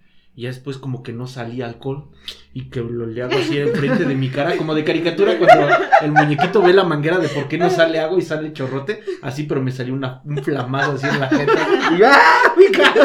Y 0.41 0.45
ya 0.45 0.49
después 0.49 0.79
como 0.79 1.03
que 1.03 1.13
no 1.13 1.27
salía 1.27 1.67
alcohol. 1.67 2.09
Y 2.55 2.71
que 2.71 2.81
lo 2.81 3.05
le 3.05 3.23
hago 3.23 3.35
así 3.35 3.59
enfrente 3.59 4.05
de 4.07 4.15
mi 4.15 4.31
cara, 4.31 4.57
como 4.57 4.75
de 4.75 4.85
caricatura, 4.85 5.37
cuando 5.37 5.69
el 6.01 6.13
muñequito 6.13 6.63
ve 6.63 6.73
la 6.73 6.85
manguera 6.85 7.19
de 7.19 7.29
por 7.29 7.47
qué 7.47 7.59
no 7.59 7.69
sale 7.69 8.01
agua 8.01 8.19
y 8.19 8.23
sale 8.23 8.55
chorrote. 8.55 9.03
Así, 9.21 9.43
pero 9.43 9.61
me 9.61 9.71
salió 9.71 9.93
una, 9.93 10.23
un 10.25 10.39
flamazo 10.43 10.93
así 10.93 11.07
en 11.07 11.21
la 11.21 11.29
gente. 11.29 11.53
Y 11.99 12.03
¡ah! 12.05 12.55
mi 12.57 12.69
cara! 12.73 13.05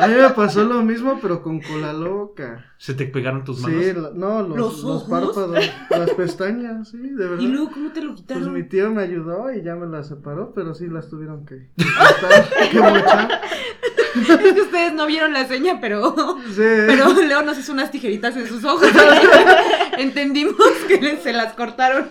A 0.00 0.06
mí 0.08 0.14
me 0.20 0.28
pasó 0.30 0.64
lo 0.64 0.82
mismo, 0.82 1.18
pero 1.22 1.40
con 1.40 1.60
cola 1.62 1.92
loca. 1.94 2.66
Se 2.76 2.92
te 2.92 3.06
pegaron 3.06 3.42
tus 3.44 3.60
manos. 3.60 3.82
Sí, 3.82 3.92
la- 3.94 4.10
no, 4.12 4.42
los, 4.42 4.82
¿Los 4.82 5.04
párpados, 5.04 5.56
las 5.88 6.10
pestañas, 6.10 6.88
sí, 6.90 6.98
de 6.98 7.26
verdad. 7.26 7.38
¿Y 7.40 7.46
luego 7.46 7.70
cómo 7.70 7.90
te 7.92 8.02
lo 8.02 8.08
Pues 8.10 8.20
quitaron? 8.20 8.52
mi 8.52 8.64
tío 8.68 8.90
me 8.90 9.02
ayudó 9.02 9.50
y 9.50 9.62
ya 9.62 9.76
me 9.76 9.86
las 9.86 10.08
separó, 10.08 10.52
pero 10.54 10.74
sí 10.74 10.88
las 10.88 11.08
tuvieron 11.08 11.46
que 11.46 11.70
que 12.72 12.80
mochar. 12.80 13.40
Es 14.14 14.52
que 14.54 14.60
ustedes 14.62 14.92
no 14.94 15.06
vieron 15.06 15.32
la 15.32 15.46
seña, 15.46 15.80
pero... 15.80 16.14
Sí. 16.48 16.62
Pero 16.86 17.12
Leo 17.22 17.42
nos 17.42 17.58
hizo 17.58 17.72
unas 17.72 17.90
tijeritas 17.90 18.36
en 18.36 18.46
sus 18.46 18.64
ojos. 18.64 18.88
Entendimos 19.98 20.56
que 20.88 21.16
se 21.22 21.32
las 21.32 21.52
cortaron. 21.54 22.10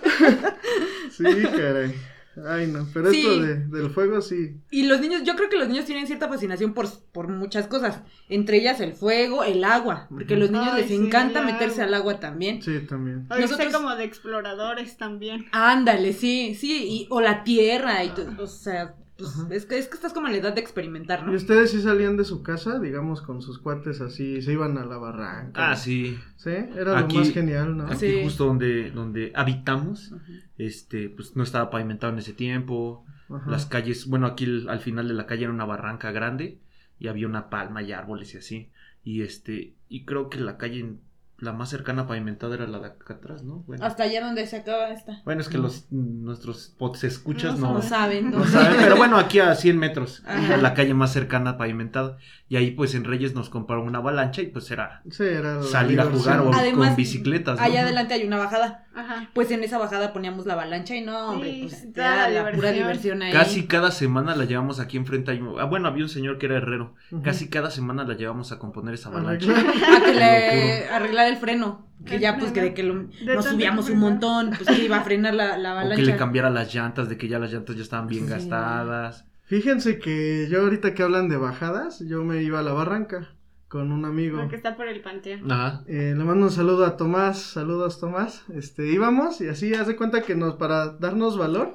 Sí, 1.10 1.24
caray. 1.24 1.94
Ay, 2.48 2.66
no, 2.66 2.84
pero 2.92 3.12
Sí. 3.12 3.20
esto 3.20 3.42
de, 3.42 3.54
del 3.68 3.90
fuego 3.90 4.20
sí. 4.20 4.56
Y 4.72 4.88
los 4.88 5.00
niños, 5.00 5.22
yo 5.22 5.36
creo 5.36 5.48
que 5.48 5.56
los 5.56 5.68
niños 5.68 5.84
tienen 5.84 6.08
cierta 6.08 6.28
fascinación 6.28 6.74
por, 6.74 6.88
por 7.12 7.28
muchas 7.28 7.68
cosas. 7.68 8.00
Entre 8.28 8.56
ellas 8.58 8.80
el 8.80 8.92
fuego, 8.94 9.44
el 9.44 9.62
agua. 9.62 10.08
Porque 10.10 10.34
a 10.34 10.36
los 10.38 10.50
niños 10.50 10.70
Ay, 10.72 10.80
les 10.80 10.88
sí, 10.88 10.96
encanta 10.96 11.42
meterse 11.42 11.82
agua. 11.82 11.84
al 11.86 11.94
agua 11.94 12.20
también. 12.20 12.60
Sí, 12.60 12.80
también. 12.88 13.28
O 13.30 13.36
Nosotros- 13.38 13.72
como 13.72 13.94
de 13.94 14.02
exploradores 14.02 14.96
también. 14.96 15.46
Ándale, 15.52 16.12
sí, 16.12 16.56
sí. 16.56 16.84
Y, 16.88 17.06
o 17.10 17.20
la 17.20 17.44
tierra. 17.44 18.02
Y 18.02 18.08
to- 18.08 18.26
o 18.38 18.48
sea, 18.48 18.96
pues, 19.16 19.30
es, 19.50 19.66
que, 19.66 19.78
es 19.78 19.88
que 19.88 19.94
estás 19.94 20.12
como 20.12 20.26
en 20.26 20.32
la 20.32 20.38
edad 20.38 20.52
de 20.54 20.60
experimentar, 20.60 21.24
¿no? 21.24 21.32
¿Y 21.32 21.36
ustedes 21.36 21.70
sí 21.70 21.80
salían 21.80 22.16
de 22.16 22.24
su 22.24 22.42
casa, 22.42 22.78
digamos, 22.80 23.22
con 23.22 23.42
sus 23.42 23.58
cuates 23.58 24.00
así, 24.00 24.42
se 24.42 24.52
iban 24.52 24.76
a 24.78 24.84
la 24.84 24.96
barranca? 24.98 25.70
Ah, 25.70 25.76
sí. 25.76 26.18
Sí, 26.36 26.50
era 26.50 26.98
Aquí- 26.98 27.14
lo 27.16 27.20
más 27.20 27.30
genial, 27.32 27.76
¿no? 27.76 27.86
Aquí 27.86 27.96
Sí. 27.98 28.20
justo 28.24 28.46
donde, 28.46 28.90
donde 28.90 29.32
habitamos, 29.34 30.12
este, 30.58 31.08
pues 31.08 31.36
no 31.36 31.42
estaba 31.42 31.70
pavimentado 31.70 32.12
en 32.12 32.18
ese 32.18 32.32
tiempo. 32.32 33.04
Ajá. 33.30 33.50
Las 33.50 33.66
calles, 33.66 34.06
bueno, 34.06 34.26
aquí 34.26 34.44
el- 34.44 34.68
al 34.68 34.80
final 34.80 35.08
de 35.08 35.14
la 35.14 35.26
calle 35.26 35.44
era 35.44 35.52
una 35.52 35.64
barranca 35.64 36.10
grande 36.12 36.58
y 36.98 37.08
había 37.08 37.26
una 37.26 37.48
palma 37.50 37.82
y 37.82 37.92
árboles 37.92 38.34
y 38.34 38.38
así. 38.38 38.70
Y 39.02 39.22
este, 39.22 39.74
y 39.88 40.04
creo 40.04 40.28
que 40.30 40.38
la 40.40 40.56
calle, 40.56 40.94
la 41.38 41.52
más 41.52 41.68
cercana 41.68 42.06
pavimentada 42.06 42.54
era 42.54 42.66
la 42.66 42.78
de 42.78 42.86
acá 42.86 43.14
atrás, 43.14 43.42
¿no? 43.42 43.64
Bueno, 43.66 43.84
Hasta 43.84 44.04
allá 44.04 44.24
donde 44.24 44.46
se 44.46 44.56
acaba 44.56 44.88
esta. 44.90 45.20
bueno 45.24 45.40
es 45.40 45.48
que 45.48 45.58
los 45.58 45.86
nuestros 45.90 46.74
pods 46.78 47.04
escuchas 47.04 47.58
No 47.58 47.68
no, 47.68 47.74
No 47.74 47.82
saben, 47.82 48.30
no 48.30 48.38
¿no? 48.38 48.44
saben, 48.46 48.76
pero 48.80 48.96
bueno, 48.96 49.16
aquí 49.18 49.40
a 49.40 49.54
100 49.54 49.76
metros, 49.78 50.22
Ajá. 50.26 50.56
la 50.58 50.74
calle 50.74 50.94
más 50.94 51.12
cercana 51.12 51.58
pavimentada. 51.58 52.18
Y 52.48 52.56
ahí 52.56 52.70
pues 52.70 52.94
en 52.94 53.04
Reyes 53.04 53.34
nos 53.34 53.48
compraron 53.50 53.86
una 53.88 53.98
avalancha 53.98 54.42
y 54.42 54.46
pues 54.46 54.70
era 54.70 55.02
Sí, 55.10 55.24
era 55.24 55.56
la 55.56 55.62
salir 55.64 56.00
a 56.00 56.04
jugar 56.04 56.40
o. 56.40 56.52
Además, 56.54 56.88
con 56.88 56.96
bicicletas. 56.96 57.58
¿no? 57.58 57.64
Allá 57.64 57.82
adelante 57.82 58.14
hay 58.14 58.24
una 58.26 58.38
bajada. 58.38 58.83
Ajá. 58.96 59.28
Pues 59.34 59.50
en 59.50 59.64
esa 59.64 59.78
bajada 59.78 60.12
poníamos 60.12 60.46
la 60.46 60.52
avalancha 60.54 60.94
y 60.94 61.00
no, 61.02 61.30
hombre, 61.30 61.50
Sí, 61.52 61.60
pues 61.68 61.84
era 61.94 62.28
la 62.28 62.42
la 62.44 62.52
pura 62.52 62.70
diversión. 62.72 63.22
ahí. 63.22 63.32
Casi 63.32 63.66
cada 63.66 63.90
semana 63.90 64.36
la 64.36 64.44
llevamos 64.44 64.78
aquí 64.80 64.96
enfrente. 64.96 65.32
hay 65.32 65.40
un- 65.40 65.58
Ah, 65.60 65.64
bueno, 65.64 65.88
había 65.88 66.04
un 66.04 66.08
señor 66.08 66.38
que 66.38 66.46
era 66.46 66.56
herrero. 66.58 66.94
Casi 67.22 67.48
cada 67.48 67.70
semana 67.70 68.04
la 68.04 68.14
llevamos 68.14 68.52
a 68.52 68.58
componer 68.58 68.94
esa 68.94 69.08
avalancha. 69.08 69.50
Arreglar. 69.50 69.74
A 70.02 70.04
que 70.04 70.14
le 70.14 70.88
arreglar 70.88 71.26
el 71.28 71.36
freno. 71.36 71.86
Que 72.04 72.16
El 72.16 72.20
ya 72.20 72.36
pues 72.38 72.52
que 72.52 72.60
de 72.60 72.74
que 72.74 72.82
lo- 72.82 73.04
De 73.24 73.34
nos 73.34 73.44
subíamos 73.46 73.88
un 73.88 73.98
montón, 73.98 74.50
pues 74.50 74.68
que 74.76 74.84
iba 74.84 74.98
a 74.98 75.02
frenar 75.04 75.34
la, 75.34 75.56
la 75.56 75.70
O 75.70 75.72
avalancha. 75.78 75.96
que 75.96 76.02
le 76.02 76.16
cambiara 76.16 76.50
las 76.50 76.72
llantas, 76.74 77.08
de 77.08 77.16
que 77.16 77.28
ya 77.28 77.38
las 77.38 77.52
llantas 77.52 77.76
ya 77.76 77.82
estaban 77.82 78.06
bien 78.08 78.24
Sí. 78.26 78.30
gastadas. 78.30 79.24
Fíjense 79.46 79.98
que 79.98 80.46
yo 80.50 80.62
ahorita 80.62 80.94
que 80.94 81.02
hablan 81.02 81.28
de 81.28 81.36
bajadas, 81.36 82.00
yo 82.06 82.22
me 82.24 82.42
iba 82.42 82.60
a 82.60 82.62
la 82.62 82.72
barranca 82.72 83.30
con 83.74 83.90
un 83.90 84.04
amigo. 84.04 84.38
Porque 84.38 84.54
está 84.54 84.76
por 84.76 84.86
el 84.86 85.02
panteón. 85.02 85.50
Ajá. 85.50 85.82
Eh, 85.88 86.14
le 86.16 86.22
mando 86.22 86.46
un 86.46 86.52
saludo 86.52 86.86
a 86.86 86.96
Tomás, 86.96 87.40
saludos 87.42 87.98
Tomás. 87.98 88.44
Este, 88.50 88.86
íbamos 88.86 89.40
y 89.40 89.48
así 89.48 89.74
haz 89.74 89.88
de 89.88 89.96
cuenta 89.96 90.22
que 90.22 90.36
nos, 90.36 90.54
para 90.54 90.90
darnos 90.90 91.36
valor, 91.36 91.74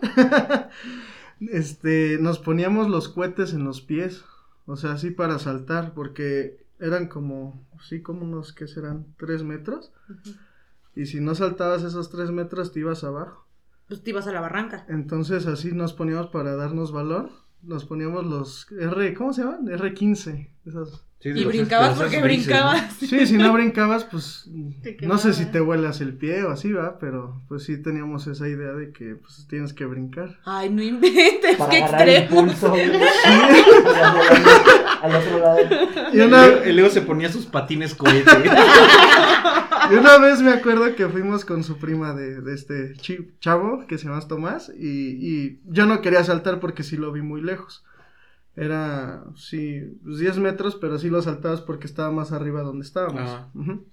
este, 1.42 2.18
nos 2.22 2.40
poníamos 2.40 2.88
los 2.88 3.10
cohetes 3.10 3.54
en 3.54 3.66
los 3.66 3.82
pies, 3.82 4.24
o 4.66 4.78
sea, 4.78 4.94
así 4.94 5.12
para 5.12 5.40
saltar, 5.40 5.94
porque 5.94 6.64
eran 6.80 7.10
como, 7.10 7.68
sí, 7.82 8.02
como 8.02 8.24
unos, 8.24 8.54
¿qué 8.54 8.70
serán? 8.70 9.06
Tres 9.18 9.44
metros. 9.44 9.92
Y 10.96 11.08
si 11.08 11.20
no 11.20 11.36
saltabas 11.36 11.84
esos 11.84 12.10
tres 12.10 12.32
metros, 12.32 12.72
te 12.72 12.80
ibas 12.80 13.04
abajo. 13.04 13.46
Pues 13.90 14.02
te 14.02 14.12
ibas 14.12 14.26
a 14.26 14.32
la 14.32 14.40
barranca. 14.40 14.86
Entonces 14.88 15.48
así 15.48 15.74
nos 15.74 15.92
poníamos 15.92 16.28
para 16.28 16.56
darnos 16.56 16.94
valor. 16.94 17.30
Nos 17.62 17.84
poníamos 17.84 18.26
los 18.26 18.72
R, 18.72 19.14
¿cómo 19.16 19.34
se 19.34 19.44
llaman? 19.44 19.66
R15. 19.66 20.50
Sí, 21.22 21.30
Y 21.36 21.44
brincabas 21.44 21.98
porque 21.98 22.22
grises, 22.22 22.48
¿no? 22.48 22.54
brincabas. 22.70 22.94
Sí, 22.94 23.26
si 23.28 23.36
no 23.38 23.52
brincabas, 23.58 24.06
pues 24.06 24.50
no 25.02 25.18
sé 25.18 25.34
si 25.34 25.46
te 25.48 25.60
vuelas 25.60 26.00
el 26.00 26.14
pie 26.14 26.44
o 26.44 26.52
así, 26.52 26.72
va, 26.72 26.98
pero 26.98 27.42
pues 27.50 27.64
sí 27.64 27.82
teníamos 27.82 28.26
esa 28.28 28.48
idea 28.48 28.72
de 28.72 28.94
que 28.94 29.16
pues 29.16 29.46
tienes 29.50 29.74
que 29.74 29.84
brincar. 29.86 30.40
Ay, 30.46 30.70
no 30.70 30.82
inventes, 30.82 31.58
Para 31.58 31.72
qué 31.72 31.80
extremo. 31.80 32.48
Al 35.02 35.16
otro 35.16 35.40
lado. 35.40 35.60
Y 36.14 36.20
El 36.20 36.28
una, 36.28 36.48
Leo- 36.48 36.64
el 36.64 36.76
Leo 36.76 36.90
se 36.90 37.02
ponía 37.02 37.30
sus 37.32 37.46
patines 37.46 37.96
cohete. 37.96 38.32
y 39.92 39.94
una 39.96 40.18
vez 40.20 40.42
me 40.42 40.52
acuerdo 40.52 40.96
que 40.96 41.08
fuimos 41.08 41.46
con 41.46 41.64
su 41.64 41.78
prima 41.78 42.14
de, 42.14 42.42
de 42.42 42.54
este 42.54 42.94
chavo 43.40 43.86
que 43.88 43.98
se 43.98 44.06
llama 44.08 44.28
Tomás 44.28 44.72
y, 44.78 44.88
y 44.88 45.60
yo 45.66 45.86
no 45.86 46.02
quería 46.02 46.24
saltar 46.24 46.60
porque 46.60 46.84
sí 46.84 46.98
lo 46.98 47.12
vi 47.12 47.22
muy 47.22 47.42
lejos. 47.42 47.84
Era, 48.60 49.24
sí, 49.36 49.82
pues, 50.04 50.18
10 50.20 50.38
metros, 50.38 50.76
pero 50.76 50.98
sí 51.00 51.10
lo 51.10 51.22
saltabas 51.22 51.62
porque 51.62 51.88
estaba 51.88 52.12
más 52.12 52.32
arriba 52.34 52.62
donde 52.62 52.86
estábamos. 52.86 53.48
Ujú. 53.56 53.86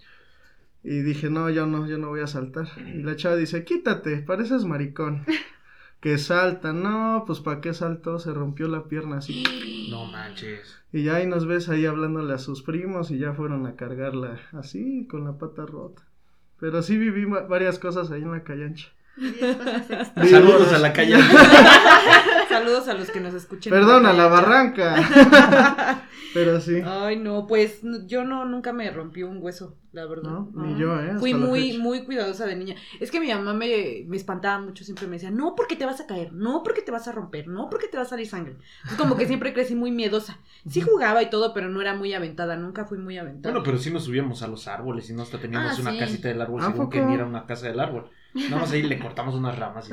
Y 0.83 1.01
dije, 1.03 1.31
no, 1.31 1.51
yo 1.51 1.67
no, 1.67 1.87
yo 1.87 1.99
no 1.99 2.09
voy 2.09 2.21
a 2.21 2.27
saltar. 2.27 2.69
Y 2.95 3.03
la 3.03 3.15
chava 3.17 3.37
dice, 3.37 3.65
quítate, 3.65 4.19
pareces 4.19 4.65
maricón. 4.65 5.25
Que 5.99 6.19
salta, 6.19 6.75
no, 6.75 7.25
pues 7.27 7.41
para 7.41 7.63
qué 7.63 7.73
saltó, 7.73 8.19
se 8.19 8.33
rompió 8.33 8.69
la 8.69 8.85
pierna 8.85 9.17
así. 9.17 9.43
no 9.91 10.05
manches. 10.05 10.77
Y 10.93 11.05
ya 11.05 11.17
ahí 11.17 11.27
nos 11.27 11.47
ves 11.47 11.71
ahí 11.71 11.87
hablándole 11.87 12.35
a 12.35 12.39
sus 12.39 12.63
primos 12.63 13.11
y 13.11 13.19
ya 13.19 13.33
fueron 13.33 13.67
a 13.67 13.77
cargarla 13.77 14.39
así, 14.53 15.09
con 15.11 15.25
la 15.25 15.39
pata 15.39 15.65
rota. 15.65 16.03
Pero 16.61 16.83
sí 16.83 16.99
viví 16.99 17.25
va- 17.25 17.47
varias 17.47 17.79
cosas 17.79 18.11
ahí 18.11 18.23
en 18.23 18.31
la 18.31 18.45
callancha. 18.45 18.89
Saludos 20.31 20.73
a 20.73 20.79
la 20.79 20.93
calle. 20.93 21.17
Saludos 22.49 22.89
a 22.89 22.95
los 22.95 23.11
que 23.11 23.21
nos 23.21 23.35
escuchen. 23.35 23.71
Perdón, 23.73 24.07
a 24.07 24.13
la 24.13 24.27
barranca. 24.29 26.03
Pero 26.35 26.61
sí. 26.61 26.83
Ay, 26.85 27.17
no, 27.17 27.47
pues 27.47 27.81
yo 28.07 28.25
no, 28.25 28.45
nunca 28.45 28.75
me 28.75 28.91
rompí 28.91 29.23
un 29.23 29.43
hueso, 29.43 29.79
la 29.93 30.05
verdad. 30.05 30.31
No, 30.31 30.51
ni 30.55 30.79
yo, 30.79 31.01
¿eh? 31.01 31.15
Fui 31.19 31.33
Hasta 31.33 31.47
muy, 31.47 31.71
fecha. 31.71 31.83
muy 31.83 32.05
cuidadosa 32.05 32.45
de 32.45 32.57
niña. 32.57 32.75
Es 33.01 33.11
que 33.11 33.21
mi 33.21 33.29
mamá 33.29 33.55
me, 33.55 34.05
me 34.07 34.17
espantaba 34.19 34.59
mucho, 34.63 34.85
siempre 34.85 35.07
me 35.07 35.15
decía, 35.15 35.31
no 35.31 35.55
porque 35.55 35.77
te 35.77 35.87
vas 35.87 35.99
a 36.03 36.07
caer, 36.07 36.35
no 36.35 36.63
porque 36.63 36.83
te 36.83 36.93
vas 36.93 37.09
a 37.09 37.13
romper, 37.13 37.49
no 37.49 37.71
porque 37.71 37.89
te 37.89 37.97
va 37.97 38.03
a 38.03 38.07
salir 38.07 38.27
sangre. 38.27 38.57
Es 38.85 38.95
como 38.97 39.17
que 39.17 39.27
siempre 39.27 39.55
crecí 39.55 39.75
muy 39.75 39.91
miedosa. 39.93 40.39
Sí 40.69 40.83
jugaba 40.83 41.23
y 41.23 41.31
todo, 41.31 41.55
pero 41.55 41.71
no 41.71 41.81
era 41.81 41.95
muy 41.95 42.13
aventada, 42.13 42.57
nunca 42.57 42.85
fui 42.85 42.99
muy 42.99 43.17
aventada. 43.17 43.53
Bueno, 43.55 43.65
pero 43.65 43.79
sí 43.79 43.91
nos 43.91 44.05
subíamos 44.05 44.43
a 44.43 44.49
los 44.49 44.69
árboles 44.69 45.09
y 45.09 45.15
no 45.15 45.23
hasta 45.23 45.39
teníamos 45.39 45.79
Ah, 45.79 45.81
una 45.81 45.93
sí. 45.93 45.99
casita 45.99 46.29
del 46.29 46.43
árbol 46.43 46.61
¿A 46.63 46.67
según 46.67 46.91
que 46.91 47.01
ni 47.01 47.15
era 47.15 47.25
una 47.25 47.47
casa 47.47 47.67
del 47.69 47.81
árbol. 47.81 48.11
Nada 48.51 48.63
más 48.63 48.73
ahí 48.73 48.83
le 48.83 48.99
cortamos 48.99 49.35
unas 49.35 49.59
ramas 49.59 49.89
y 49.89 49.93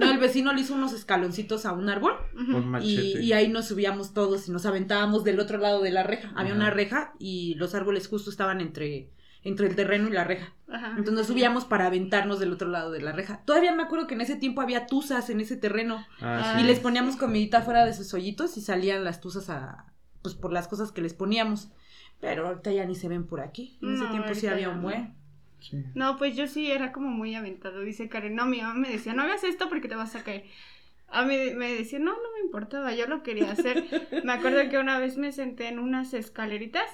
No, 0.00 0.10
el 0.10 0.18
vecino 0.18 0.52
le 0.52 0.60
hizo 0.62 0.74
unos 0.74 0.92
escaloncitos 0.92 1.66
a 1.66 1.72
un 1.72 1.88
árbol 1.88 2.14
con 2.34 2.62
y, 2.62 2.66
machete. 2.66 3.22
y 3.22 3.32
ahí 3.32 3.48
nos 3.48 3.68
subíamos 3.68 4.14
todos 4.14 4.48
y 4.48 4.52
nos 4.52 4.64
aventábamos 4.66 5.24
del 5.24 5.40
otro 5.40 5.58
lado 5.58 5.82
de 5.82 5.90
la 5.90 6.02
reja. 6.02 6.30
Había 6.36 6.52
Ajá. 6.52 6.60
una 6.62 6.70
reja 6.70 7.12
y 7.18 7.54
los 7.56 7.74
árboles 7.74 8.08
justo 8.08 8.30
estaban 8.30 8.60
entre, 8.60 9.10
entre 9.42 9.66
el 9.66 9.74
terreno 9.76 10.08
y 10.08 10.12
la 10.12 10.24
reja. 10.24 10.52
Ajá. 10.68 10.88
Entonces 10.90 11.14
nos 11.14 11.26
subíamos 11.26 11.64
para 11.64 11.86
aventarnos 11.86 12.38
del 12.38 12.52
otro 12.52 12.68
lado 12.68 12.90
de 12.92 13.00
la 13.00 13.12
reja. 13.12 13.42
Todavía 13.44 13.74
me 13.74 13.82
acuerdo 13.82 14.06
que 14.06 14.14
en 14.14 14.20
ese 14.20 14.36
tiempo 14.36 14.60
había 14.60 14.86
tuzas 14.86 15.28
en 15.30 15.40
ese 15.40 15.56
terreno 15.56 16.04
Ah, 16.20 16.54
y 16.56 16.60
sí. 16.60 16.66
les 16.66 16.78
poníamos 16.80 17.16
comidita 17.16 17.62
fuera 17.62 17.84
de 17.84 17.92
sus 17.94 18.14
hoyitos 18.14 18.56
y 18.56 18.60
salían 18.60 19.02
las 19.04 19.20
tuzas 19.20 19.50
a 19.50 19.86
pues 20.22 20.34
por 20.34 20.52
las 20.52 20.68
cosas 20.68 20.92
que 20.92 21.00
les 21.02 21.14
poníamos. 21.14 21.70
Pero 22.20 22.46
ahorita 22.48 22.70
ya 22.70 22.84
ni 22.84 22.94
se 22.94 23.08
ven 23.08 23.26
por 23.26 23.40
aquí. 23.40 23.78
En 23.80 23.94
ese 23.94 24.04
No, 24.04 24.10
tiempo 24.10 24.34
sí 24.34 24.46
había 24.46 24.68
un 24.68 24.76
no. 24.76 24.82
buen. 24.82 25.14
Sí. 25.60 25.84
No, 25.94 26.16
pues 26.16 26.36
yo 26.36 26.46
sí 26.46 26.70
era 26.70 26.92
como 26.92 27.08
muy 27.08 27.34
aventado, 27.34 27.80
dice 27.80 28.08
Karen. 28.08 28.34
No, 28.34 28.46
mi 28.46 28.60
mamá 28.60 28.74
me 28.74 28.90
decía, 28.90 29.14
no 29.14 29.22
hagas 29.22 29.44
esto 29.44 29.68
porque 29.68 29.88
te 29.88 29.96
vas 29.96 30.14
a 30.16 30.24
caer. 30.24 30.44
A 31.08 31.24
mí 31.24 31.36
me 31.56 31.72
decía, 31.72 31.98
no, 31.98 32.12
no 32.12 32.32
me 32.34 32.40
importaba, 32.44 32.94
yo 32.94 33.06
lo 33.06 33.22
quería 33.22 33.50
hacer. 33.52 33.84
me 34.24 34.32
acuerdo 34.32 34.68
que 34.70 34.78
una 34.78 34.98
vez 34.98 35.16
me 35.16 35.32
senté 35.32 35.68
en 35.68 35.78
unas 35.78 36.14
escaleritas 36.14 36.88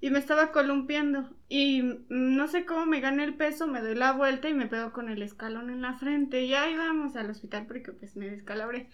y 0.00 0.10
me 0.10 0.18
estaba 0.18 0.52
columpiando. 0.52 1.30
Y 1.48 1.82
mm, 1.82 2.04
no 2.08 2.46
sé 2.48 2.66
cómo 2.66 2.84
me 2.84 3.00
gané 3.00 3.24
el 3.24 3.34
peso, 3.34 3.66
me 3.66 3.80
doy 3.80 3.94
la 3.94 4.12
vuelta 4.12 4.48
y 4.48 4.54
me 4.54 4.66
pego 4.66 4.92
con 4.92 5.08
el 5.08 5.22
escalón 5.22 5.70
en 5.70 5.80
la 5.80 5.94
frente. 5.94 6.42
Y 6.42 6.54
ahí 6.54 6.76
vamos 6.76 7.16
al 7.16 7.30
hospital 7.30 7.66
porque 7.66 7.92
pues 7.92 8.14
me 8.14 8.28
descalabré 8.28 8.88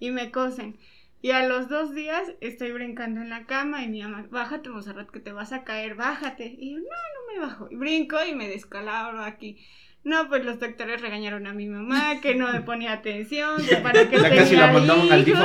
y 0.00 0.10
me 0.10 0.30
cosen. 0.32 0.76
Y 1.22 1.30
a 1.30 1.46
los 1.46 1.68
dos 1.68 1.94
días 1.94 2.22
estoy 2.40 2.72
brincando 2.72 3.20
en 3.20 3.30
la 3.30 3.46
cama 3.46 3.82
y 3.82 3.88
mi 3.88 4.02
mamá, 4.02 4.26
bájate, 4.30 4.68
Monserrat, 4.68 5.10
que 5.10 5.20
te 5.20 5.32
vas 5.32 5.52
a 5.52 5.64
caer, 5.64 5.94
bájate. 5.94 6.54
Y 6.58 6.74
yo, 6.74 6.78
no, 6.78 6.84
no 6.84 7.32
me 7.32 7.46
bajo. 7.46 7.68
Y 7.70 7.76
brinco 7.76 8.16
y 8.24 8.34
me 8.34 8.48
descalabro 8.48 9.24
aquí. 9.24 9.58
No, 10.04 10.28
pues 10.28 10.44
los 10.44 10.60
doctores 10.60 11.00
regañaron 11.00 11.48
a 11.48 11.52
mi 11.52 11.66
mamá, 11.66 12.20
que 12.20 12.36
no 12.36 12.52
me 12.52 12.60
ponía 12.60 12.92
atención, 12.92 13.56
que 13.66 13.74
para 13.78 14.08
qué 14.08 14.18
Ya 14.20 14.30
casi 14.30 14.54
la 14.54 14.68
tenía 14.68 14.72
mandaban 14.72 15.10
al 15.10 15.36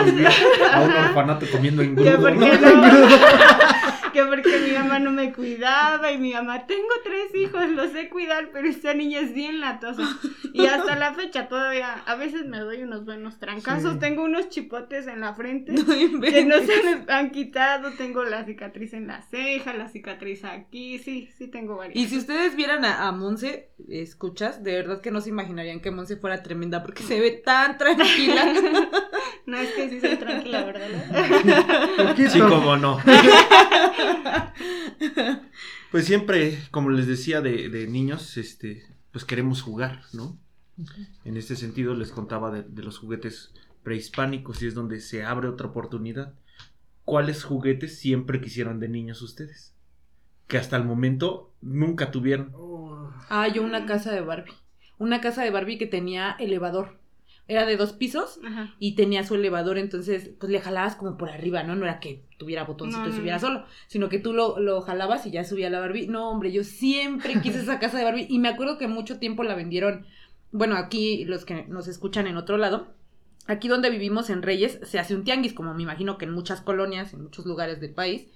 a 0.72 0.82
un 0.82 0.92
orfanato 1.06 1.48
comiendo 1.52 1.82
Que 1.82 1.88
engrudo, 1.88 2.22
porque 2.22 2.36
¿no? 2.36 2.46
que 4.12 4.24
porque 4.26 4.60
mi 4.68 4.72
mamá 4.74 5.00
no 5.00 5.12
me 5.12 5.34
cuidaba 5.34 6.12
y 6.12 6.18
mi 6.18 6.34
mamá, 6.34 6.66
tengo 6.68 6.88
tres 7.04 7.34
hijos, 7.36 7.70
los 7.70 7.92
sé 7.92 8.10
cuidar, 8.10 8.50
pero 8.52 8.68
esta 8.68 8.94
niña 8.94 9.20
es 9.20 9.34
bien 9.34 9.60
latosa. 9.60 10.04
Y 10.54 10.66
hasta 10.66 10.96
la 10.96 11.14
fecha 11.14 11.48
todavía, 11.48 11.94
a 12.06 12.16
veces 12.16 12.46
me 12.46 12.60
doy 12.60 12.84
unos 12.84 13.06
buenos 13.06 13.40
trancazos, 13.40 13.94
Sí. 13.94 14.00
tengo 14.00 14.24
unos 14.24 14.50
chipotes 14.50 15.08
en 15.08 15.22
la 15.22 15.34
frente 15.34 15.72
No 15.72 15.86
que 15.86 16.46
no 16.46 16.58
se 16.60 16.84
me 17.06 17.14
han 17.14 17.32
quitado, 17.32 17.92
tengo 17.92 18.24
la 18.24 18.44
cicatriz 18.46 18.94
en 18.94 19.08
la 19.08 19.22
ceja, 19.24 19.74
la 19.74 19.88
cicatriz 19.90 20.44
aquí, 20.44 21.00
sí, 21.00 21.30
sí 21.38 21.48
tengo 21.48 21.78
varias. 21.78 21.96
Y 21.96 22.08
si 22.08 22.18
ustedes 22.18 22.56
vieran 22.56 22.86
a, 22.86 23.08
a 23.08 23.12
Monse, 23.12 23.70
escuchas, 23.90 24.64
de 24.64 24.74
verdad 24.76 25.02
que 25.02 25.12
no 25.12 25.22
se 25.22 25.30
imaginarían 25.30 25.80
que 25.80 25.92
Monse 25.92 26.18
fuera 26.18 26.44
tremenda 26.44 26.84
porque 26.84 27.04
se 27.04 27.20
ve 27.20 27.32
tan 27.32 27.78
tranquila. 27.78 28.54
No, 29.52 29.58
es 29.58 29.72
que 29.72 29.90
sí 29.90 30.00
soy 30.00 30.16
tranquila, 30.16 30.64
¿verdad? 30.64 30.88
Poquito. 32.08 32.30
Sí, 32.30 32.40
como 32.40 32.78
no. 32.78 33.00
Pues 35.92 36.06
siempre, 36.06 36.58
como 36.72 36.90
les 36.90 37.06
decía 37.06 37.42
de, 37.42 37.68
de 37.68 37.86
niños, 37.86 38.38
este, 38.38 38.86
pues 39.12 39.26
queremos 39.26 39.62
jugar, 39.62 40.04
¿no? 40.14 40.38
En 41.26 41.36
este 41.36 41.58
sentido 41.58 41.96
les 41.96 42.14
contaba 42.14 42.50
de, 42.50 42.64
de 42.64 42.82
los 42.82 42.98
juguetes 42.98 43.54
prehispánicos 43.84 44.62
y 44.62 44.68
es 44.68 44.74
donde 44.74 45.02
se 45.02 45.26
abre 45.26 45.50
otra 45.50 45.68
oportunidad. 45.68 46.34
¿Cuáles 47.04 47.44
juguetes 47.44 48.00
siempre 48.00 48.40
quisieron 48.40 48.80
de 48.80 48.88
niños 48.88 49.22
ustedes? 49.22 49.76
Que 50.48 50.58
hasta 50.58 50.78
el 50.78 50.86
momento 50.86 51.52
nunca 51.60 52.10
tuvieron. 52.10 52.54
Ah, 53.28 53.50
yo 53.50 53.62
una 53.62 53.86
casa 53.86 54.14
de 54.14 54.22
Barbie. 54.22 54.54
Una 54.98 55.20
casa 55.20 55.44
de 55.44 55.52
Barbie 55.52 55.78
que 55.78 55.88
tenía 55.88 56.38
elevador. 56.40 57.01
Era 57.52 57.66
de 57.66 57.76
dos 57.76 57.92
pisos 57.92 58.40
Ajá. 58.46 58.74
y 58.80 58.96
tenía 58.96 59.26
su 59.26 59.36
elevador, 59.36 59.78
entonces 59.78 60.32
pues 60.40 60.50
le 60.50 60.62
jalabas 60.62 60.96
como 60.96 61.18
por 61.18 61.30
arriba, 61.30 61.64
¿no? 61.64 61.76
No 61.76 61.84
era 61.84 62.00
que 62.00 62.24
tuviera 62.38 62.64
botoncito 62.64 63.04
No, 63.04 63.10
y 63.10 63.12
subiera 63.12 63.36
no. 63.38 63.42
solo, 63.42 63.66
sino 63.88 64.08
que 64.08 64.20
tú 64.20 64.32
lo, 64.32 64.58
lo 64.60 64.80
jalabas 64.82 65.26
y 65.26 65.32
ya 65.32 65.44
subía 65.44 65.70
la 65.70 65.82
Barbie. 65.82 66.08
No, 66.08 66.30
hombre, 66.30 66.54
yo 66.54 66.64
siempre 66.64 67.42
quise 67.42 67.60
esa 67.60 67.78
casa 67.78 67.98
de 67.98 68.06
Barbie 68.06 68.28
y 68.30 68.40
me 68.40 68.48
acuerdo 68.48 68.78
que 68.78 68.88
mucho 68.88 69.20
tiempo 69.20 69.44
la 69.44 69.56
vendieron, 69.56 70.06
bueno, 70.54 70.78
aquí 70.78 71.26
los 71.26 71.44
que 71.44 71.66
nos 71.68 71.90
escuchan 71.90 72.26
en 72.28 72.38
otro 72.38 72.58
lado, 72.58 72.94
aquí 73.48 73.68
donde 73.68 73.90
vivimos 73.90 74.30
en 74.30 74.44
Reyes 74.44 74.80
se 74.84 74.98
hace 75.00 75.14
un 75.14 75.26
tianguis, 75.26 75.52
como 75.54 75.74
me 75.74 75.84
imagino 75.84 76.18
que 76.18 76.24
en 76.26 76.32
muchas 76.32 76.62
colonias, 76.62 77.14
en 77.14 77.24
muchos 77.24 77.46
lugares 77.46 77.82
del 77.82 77.94
país, 77.94 78.28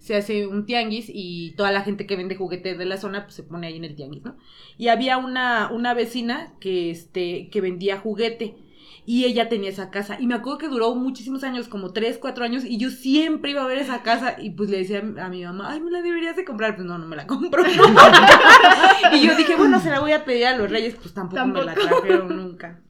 se 0.00 0.16
hace 0.16 0.46
un 0.46 0.66
tianguis 0.66 1.06
y 1.08 1.52
toda 1.56 1.70
la 1.72 1.82
gente 1.82 2.06
que 2.06 2.16
vende 2.16 2.34
juguetes 2.36 2.76
de 2.76 2.84
la 2.84 2.98
zona 2.98 3.24
pues 3.24 3.36
se 3.36 3.42
pone 3.44 3.68
ahí 3.68 3.76
en 3.76 3.84
el 3.84 3.94
tianguis, 3.94 4.24
¿no? 4.24 4.36
Y 4.76 4.88
había 4.88 5.16
una, 5.16 5.70
una 5.72 5.94
vecina 5.94 6.52
que, 6.60 6.90
este, 6.90 7.48
que 7.50 7.60
vendía 7.62 7.98
juguete 8.00 8.56
y 9.06 9.24
ella 9.24 9.48
tenía 9.48 9.70
esa 9.70 9.90
casa. 9.90 10.16
Y 10.18 10.26
me 10.26 10.34
acuerdo 10.34 10.58
que 10.58 10.68
duró 10.68 10.94
muchísimos 10.94 11.44
años, 11.44 11.68
como 11.68 11.92
3, 11.92 12.18
4 12.18 12.44
años, 12.44 12.64
y 12.64 12.78
yo 12.78 12.90
siempre 12.90 13.50
iba 13.50 13.62
a 13.62 13.66
ver 13.66 13.78
esa 13.78 14.02
casa 14.02 14.36
y 14.40 14.50
pues 14.50 14.70
le 14.70 14.78
decía 14.78 15.00
a 15.00 15.28
mi 15.28 15.44
mamá, 15.44 15.70
ay, 15.70 15.80
me 15.80 15.90
la 15.90 16.02
deberías 16.02 16.36
de 16.36 16.44
comprar. 16.44 16.74
Pues 16.74 16.86
no, 16.86 16.96
no 16.98 17.06
me 17.06 17.16
la 17.16 17.26
compro. 17.26 17.62
y 19.12 19.26
yo 19.26 19.36
dije, 19.36 19.56
bueno, 19.56 19.80
se 19.80 19.90
la 19.90 20.00
voy 20.00 20.12
a 20.12 20.24
pedir 20.24 20.46
a 20.46 20.56
los 20.56 20.70
reyes, 20.70 20.94
pues 20.94 21.12
tampoco, 21.12 21.46
me 21.46 21.64
la 21.64 21.74
trajeron 21.74 22.36
nunca. 22.36 22.80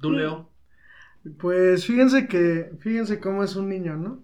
¿Tú, 0.00 0.12
Leo? 0.12 0.50
Pues 1.38 1.86
fíjense 1.86 2.28
que, 2.28 2.70
fíjense 2.80 3.18
cómo 3.18 3.42
es 3.42 3.56
un 3.56 3.68
niño, 3.68 3.96
¿no? 3.96 4.22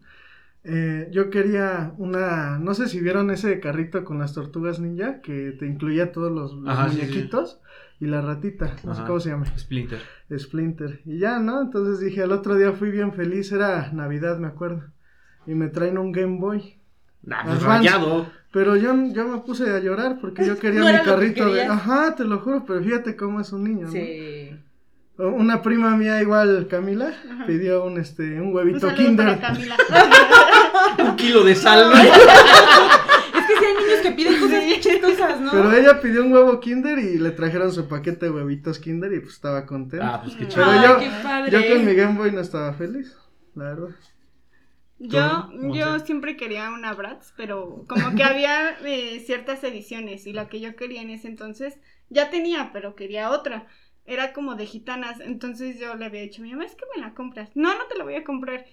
Eh, 0.63 1.09
yo 1.11 1.31
quería 1.31 1.95
una, 1.97 2.59
no 2.59 2.75
sé 2.75 2.87
si 2.89 3.01
vieron 3.01 3.31
ese 3.31 3.61
carrito 3.61 4.05
con 4.05 4.19
las 4.19 4.35
tortugas 4.35 4.79
ninja 4.79 5.23
que 5.23 5.53
te 5.53 5.67
incluía 5.67 6.13
todos 6.13 6.31
los, 6.31 6.53
los 6.53 6.69
Ajá, 6.69 6.91
sí, 6.91 7.01
sí. 7.01 7.31
Y 8.01 8.07
la 8.07 8.23
ratita, 8.23 8.77
no 8.85 8.95
sé 8.95 9.03
cómo 9.07 9.21
se 9.21 9.29
llama, 9.29 9.45
Splinter. 9.59 10.01
Splinter. 10.37 11.01
Y 11.05 11.19
ya, 11.19 11.39
¿no? 11.39 11.61
Entonces 11.61 12.01
dije, 12.01 12.23
al 12.23 12.33
otro 12.33 12.55
día 12.57 12.73
fui 12.73 12.91
bien 12.91 13.13
feliz, 13.13 13.53
era 13.53 13.91
Navidad, 13.93 14.39
me 14.39 14.47
acuerdo. 14.49 14.85
Y 15.47 15.55
me 15.55 15.69
traen 15.69 15.99
un 15.99 16.11
Game 16.11 16.39
Boy. 16.39 16.79
Nah, 17.23 17.45
pues 17.45 17.63
rayado. 17.63 18.27
Pero 18.53 18.77
yo, 18.77 18.95
yo 19.13 19.29
me 19.29 19.39
puse 19.41 19.71
a 19.71 19.79
llorar 19.81 20.19
porque 20.21 20.47
yo 20.47 20.59
quería 20.61 20.81
No 20.81 20.87
mi 20.87 20.93
que 20.93 21.05
carrito 21.05 21.53
de... 21.53 21.63
Ajá, 21.65 22.15
te 22.15 22.25
lo 22.25 22.39
juro, 22.41 22.65
pero 22.67 22.83
fíjate 22.83 23.15
cómo 23.17 23.41
es 23.41 23.53
un 23.53 23.65
niño, 23.65 23.87
¿no? 23.87 23.93
Sí. 23.93 24.57
Una 25.19 25.61
prima 25.61 25.95
mía 25.99 26.23
igual, 26.23 26.67
Camila, 26.71 27.13
Ajá. 27.31 27.45
pidió 27.47 27.85
un, 27.85 27.99
este, 27.99 28.41
un 28.41 28.49
Un 28.49 28.55
huevito 28.55 28.81
saludo 28.89 28.97
Kinder. 28.97 29.27
para 29.39 29.41
Camila. 29.53 29.77
Un 31.11 31.17
kilo 31.17 31.45
de 31.45 31.55
sal. 31.55 31.93
Es 33.35 33.47
que 33.47 33.57
si 33.59 33.65
hay 33.65 33.75
niños 33.75 34.01
que 34.03 34.11
piden 34.13 34.40
chistosas, 34.81 35.41
¿no? 35.41 35.53
Pero 35.53 35.73
ella 35.73 36.01
pidió 36.01 36.25
un 36.25 36.33
huevo 36.33 36.61
Kinder 36.61 36.99
y 36.99 37.19
le 37.19 37.31
trajeron 37.31 37.73
su 37.73 37.89
paquete 37.89 38.27
de 38.27 38.33
huevitos 38.33 38.79
Kinder 38.79 39.13
y 39.13 39.21
pues 39.21 39.35
estaba 39.35 39.67
contenta. 39.67 40.07
Ah, 40.07 40.21
pues 40.23 40.35
qué 40.37 40.47
Pero 40.47 40.63
chido. 40.63 40.71
Ay, 40.71 40.89
yo- 40.89 40.99
qué 41.01 41.11
padre. 41.23 41.51
Yo 41.51 41.75
con 41.77 41.85
mi 41.87 41.95
Game 41.95 42.19
Boy 42.19 42.33
no 42.33 42.41
estaba 42.41 42.73
feliz, 42.75 43.17
la 43.55 43.65
verdad. 43.65 43.89
Yo, 44.99 45.49
¿Tú, 45.61 45.75
yo 45.75 45.99
siempre 46.01 46.37
quería 46.37 46.71
una 46.71 46.93
Bratz, 46.93 47.33
pero 47.37 47.87
como 47.89 48.15
que 48.15 48.23
había 48.23 48.77
eh, 48.85 49.21
ciertas 49.21 49.65
ediciones 49.65 50.27
y 50.27 50.33
la 50.35 50.49
que 50.49 50.61
yo 50.61 50.77
quería 50.77 51.01
en 51.01 51.09
ese 51.11 51.29
entonces 51.29 51.79
ya 52.11 52.29
tenía, 52.29 52.71
pero 52.73 52.95
quería 52.95 53.31
otra. 53.31 53.67
Era 54.05 54.33
como 54.35 54.57
de 54.57 54.67
gitanas, 54.67 55.21
entonces 55.21 55.79
yo 55.79 55.95
le 55.95 56.05
había 56.07 56.21
dicho 56.23 56.43
a 56.43 56.45
mi 56.45 56.51
mamá, 56.53 56.65
es 56.67 56.75
que 56.75 56.85
me 56.95 57.01
la 57.01 57.15
compras. 57.15 57.51
No, 57.55 57.77
no 57.79 57.87
te 57.87 57.97
la 57.97 58.05
voy 58.05 58.15
a 58.17 58.25
comprar. 58.25 58.67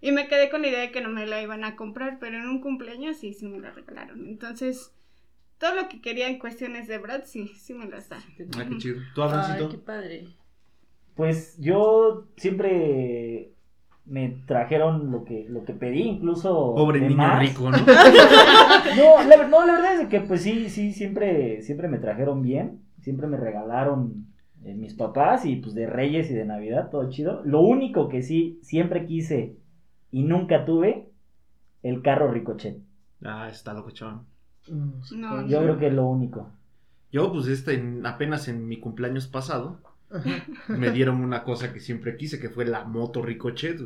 Y 0.00 0.12
me 0.12 0.28
quedé 0.28 0.50
con 0.50 0.62
la 0.62 0.68
idea 0.68 0.80
de 0.80 0.92
que 0.92 1.00
no 1.00 1.10
me 1.10 1.26
la 1.26 1.42
iban 1.42 1.64
a 1.64 1.76
comprar, 1.76 2.18
pero 2.20 2.36
en 2.38 2.48
un 2.48 2.60
cumpleaños 2.60 3.18
sí, 3.18 3.34
sí 3.34 3.46
me 3.48 3.60
la 3.60 3.70
regalaron. 3.72 4.26
Entonces, 4.28 4.92
todo 5.62 5.76
lo 5.76 5.88
que 5.88 6.00
quería 6.00 6.28
en 6.28 6.40
cuestiones 6.40 6.88
de 6.88 6.98
Bratz, 6.98 7.30
sí, 7.30 7.46
sí 7.56 7.72
me 7.72 7.86
las 7.86 8.08
da. 8.08 8.16
Ah, 8.58 8.64
qué 8.68 8.78
chido. 8.78 8.96
¿Tú, 9.14 9.22
Ay, 9.22 9.68
qué 9.70 9.78
padre. 9.78 10.26
Pues 11.14 11.56
yo 11.60 12.26
siempre 12.36 13.52
me 14.04 14.42
trajeron 14.44 15.12
lo 15.12 15.24
que, 15.24 15.46
lo 15.48 15.64
que 15.64 15.72
pedí, 15.72 16.02
incluso. 16.02 16.74
Pobre 16.74 16.98
niño 16.98 17.16
más. 17.16 17.38
rico, 17.38 17.70
¿no? 17.70 17.76
No 18.96 19.22
la, 19.22 19.46
no, 19.46 19.64
la 19.64 19.72
verdad 19.74 20.00
es 20.00 20.08
que 20.08 20.20
pues 20.20 20.42
sí, 20.42 20.68
sí, 20.68 20.92
siempre, 20.92 21.62
siempre 21.62 21.86
me 21.86 21.98
trajeron 21.98 22.42
bien. 22.42 22.80
Siempre 23.00 23.28
me 23.28 23.36
regalaron 23.36 24.26
eh, 24.64 24.74
mis 24.74 24.94
papás 24.94 25.46
y 25.46 25.54
pues 25.56 25.76
de 25.76 25.86
Reyes 25.86 26.28
y 26.32 26.34
de 26.34 26.44
Navidad, 26.44 26.90
todo 26.90 27.08
chido. 27.08 27.40
Lo 27.44 27.60
único 27.60 28.08
que 28.08 28.22
sí, 28.22 28.58
siempre 28.62 29.06
quise 29.06 29.58
y 30.10 30.24
nunca 30.24 30.64
tuve, 30.64 31.08
el 31.84 32.02
carro 32.02 32.32
Ricochet. 32.32 32.78
Ah, 33.22 33.48
está 33.48 33.72
locochón. 33.74 34.31
Mm, 34.68 34.90
No, 35.20 35.46
Yo 35.46 35.58
creo 35.60 35.78
que 35.78 35.86
es 35.88 35.94
lo 35.94 36.06
único. 36.06 36.50
Yo, 37.12 37.32
pues, 37.32 37.46
este, 37.48 37.74
en- 37.74 38.06
apenas 38.06 38.48
en 38.48 38.66
mi 38.66 38.78
cumpleaños 38.80 39.26
pasado, 39.26 39.78
me 40.68 40.90
dieron 40.90 41.22
una 41.22 41.42
cosa 41.44 41.72
que 41.72 41.80
siempre 41.80 42.16
quise, 42.16 42.38
que 42.40 42.50
fue 42.50 42.64
la 42.64 42.84
moto 42.84 43.22
Ricochet. 43.22 43.80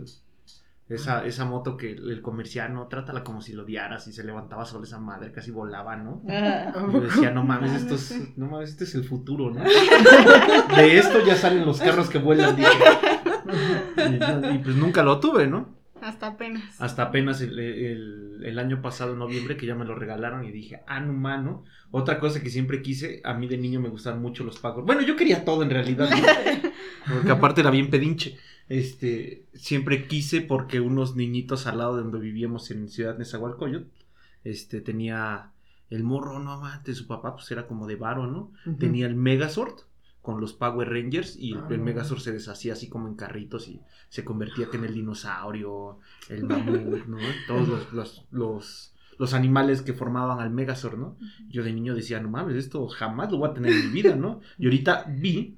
Esa, 0.88 1.24
esa 1.26 1.44
moto 1.44 1.76
que 1.76 1.90
el 1.90 2.22
comercial, 2.22 2.72
¿no? 2.72 2.86
Trátala 2.86 3.24
como 3.24 3.40
si 3.42 3.52
lo 3.52 3.64
odiaras 3.64 4.06
y 4.06 4.12
se 4.12 4.22
levantaba 4.22 4.64
sola 4.64 4.84
esa 4.84 5.00
madre, 5.00 5.32
casi 5.32 5.50
volaba, 5.50 5.96
¿no? 5.96 6.22
Ah. 6.28 6.72
¿A 6.76 6.92
Yo 6.92 7.00
decía, 7.00 7.30
no 7.32 7.42
mames, 7.42 7.72
Ah, 7.72 7.76
esto 7.76 7.90
no 7.90 7.94
es, 7.96 8.00
sé. 8.02 8.32
no 8.36 8.46
mames, 8.46 8.70
este 8.70 8.84
es 8.84 8.94
el 8.94 9.02
futuro, 9.02 9.50
¿no? 9.50 9.64
De 9.64 10.96
esto 10.98 11.26
ya 11.26 11.34
salen 11.34 11.66
los 11.66 11.80
carros 11.80 12.08
que 12.08 12.18
vuelan, 12.18 12.54
dije. 12.54 12.70
Y, 13.96 14.54
y, 14.54 14.58
pues 14.58 14.76
nunca 14.76 15.02
lo 15.02 15.18
tuve, 15.18 15.48
¿no? 15.48 15.75
Hasta 16.06 16.26
apenas. 16.28 16.80
Hasta 16.80 17.02
apenas 17.04 17.40
el, 17.40 17.58
el- 17.58 18.42
el 18.44 18.58
año 18.58 18.80
pasado, 18.82 19.12
en 19.12 19.18
noviembre, 19.18 19.56
que 19.56 19.66
ya 19.66 19.74
me 19.74 19.84
lo 19.84 19.94
regalaron 19.94 20.44
y 20.44 20.52
dije, 20.52 20.80
ah, 20.86 21.00
no 21.00 21.12
mano. 21.12 21.64
Otra 21.90 22.18
cosa 22.20 22.42
que 22.42 22.50
siempre 22.50 22.82
quise, 22.82 23.20
a 23.24 23.34
mí 23.34 23.48
de 23.48 23.58
niño 23.58 23.80
me 23.80 23.88
gustaban 23.88 24.20
mucho 24.22 24.44
los 24.44 24.58
pagos. 24.58 24.84
Bueno, 24.84 25.02
yo 25.02 25.16
quería 25.16 25.44
todo 25.44 25.62
en 25.62 25.70
realidad, 25.70 26.08
¿no? 26.10 26.70
porque 27.14 27.30
aparte 27.30 27.60
era 27.62 27.70
bien 27.70 27.90
pedinche. 27.90 28.36
Este, 28.68 29.44
siempre 29.54 30.06
quise 30.06 30.40
porque 30.40 30.80
unos 30.80 31.16
niñitos 31.16 31.66
al 31.66 31.78
lado 31.78 31.96
de 31.96 32.02
donde 32.02 32.18
vivíamos 32.18 32.70
en 32.70 32.88
Ciudad 32.88 33.16
Nezahualcóyotl, 33.18 33.86
este, 34.44 34.80
tenía 34.80 35.50
el 35.90 36.02
morro, 36.02 36.38
no 36.40 36.52
amante, 36.52 36.94
su 36.94 37.06
papá 37.06 37.34
pues 37.34 37.50
era 37.52 37.66
como 37.66 37.86
de 37.86 37.96
varo, 37.96 38.26
¿no? 38.26 38.52
Tenía 38.78 39.06
el 39.06 39.14
Megazord 39.14 39.74
con 40.26 40.40
los 40.40 40.52
Power 40.54 40.88
Rangers 40.90 41.36
y 41.38 41.52
el, 41.52 41.58
Ah, 41.58 41.68
el. 41.70 41.78
Megazord 41.78 42.18
se 42.18 42.32
deshacía 42.32 42.72
así 42.72 42.88
como 42.88 43.06
en 43.06 43.14
carritos 43.14 43.68
y 43.68 43.80
se 44.08 44.24
convertía 44.24 44.68
que 44.68 44.76
en 44.76 44.84
el 44.84 44.92
dinosaurio, 44.94 46.00
el 46.28 46.42
mamut, 46.42 47.06
¿no? 47.06 47.18
Todos 47.46 47.68
los, 47.68 47.92
los, 47.92 48.26
los, 48.32 48.92
los 49.20 49.34
animales 49.34 49.82
que 49.82 49.92
formaban 49.92 50.40
al 50.40 50.50
Megazord, 50.50 50.98
¿no? 50.98 51.16
Yo 51.48 51.62
de 51.62 51.72
niño 51.72 51.94
decía, 51.94 52.18
no 52.20 52.28
mames, 52.28 52.56
esto 52.56 52.88
jamás 52.88 53.30
lo 53.30 53.38
voy 53.38 53.50
a 53.50 53.54
tener 53.54 53.70
en 53.70 53.86
mi 53.86 53.92
vida, 54.02 54.16
¿no? 54.16 54.40
Y 54.58 54.64
ahorita 54.64 55.04
vi, 55.16 55.56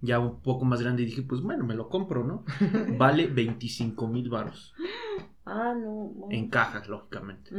ya 0.00 0.18
un 0.18 0.40
poco 0.40 0.64
más 0.64 0.82
grande, 0.82 1.02
y 1.04 1.06
dije, 1.06 1.22
pues 1.22 1.40
bueno, 1.40 1.64
me 1.64 1.76
lo 1.76 1.88
compro, 1.88 2.24
¿no? 2.24 2.44
Vale 2.98 3.28
25 3.28 4.08
mil 4.08 4.28
varos 4.30 4.74
Ah, 5.46 5.74
no. 5.76 6.12
no. 6.18 6.26
en 6.30 6.48
cajas, 6.48 6.88
lógicamente. 6.88 7.52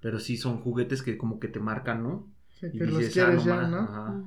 Pero 0.00 0.18
sí 0.18 0.36
son 0.36 0.58
juguetes 0.60 1.02
que 1.04 1.16
como 1.16 1.38
que 1.38 1.46
te 1.48 1.60
marcan, 1.60 2.02
¿no? 2.02 2.26
Sí, 2.58 2.66
Y 2.72 2.78
que 2.78 2.86
los 2.86 2.98
dices, 2.98 3.18
ah, 3.22 3.26
quieres 3.26 3.46
no 3.46 3.50
ya, 3.54 3.56
ma- 3.62 3.68
¿no? 3.68 3.78
ajá. 3.78 4.22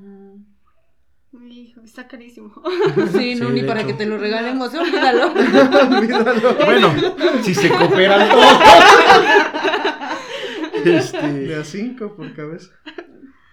Hijo, 1.41 1.81
está 1.83 2.07
carísimo. 2.07 2.51
Sí, 3.11 3.35
no, 3.35 3.47
Sí, 3.47 3.53
ni 3.53 3.63
para 3.63 3.79
hecho. 3.81 3.87
que 3.87 3.93
te 3.93 4.05
lo 4.05 4.17
regalemos, 4.17 4.73
olvídalo. 4.73 5.33
Olvídalo. 5.97 6.57
Bueno, 6.65 6.93
si 7.41 7.55
se 7.55 7.69
cooperan 7.69 8.29
todos. 8.29 8.59
De 10.83 10.97
este, 10.97 11.55
a 11.55 11.63
cinco 11.63 12.15
por 12.15 12.33
cabeza. 12.33 12.71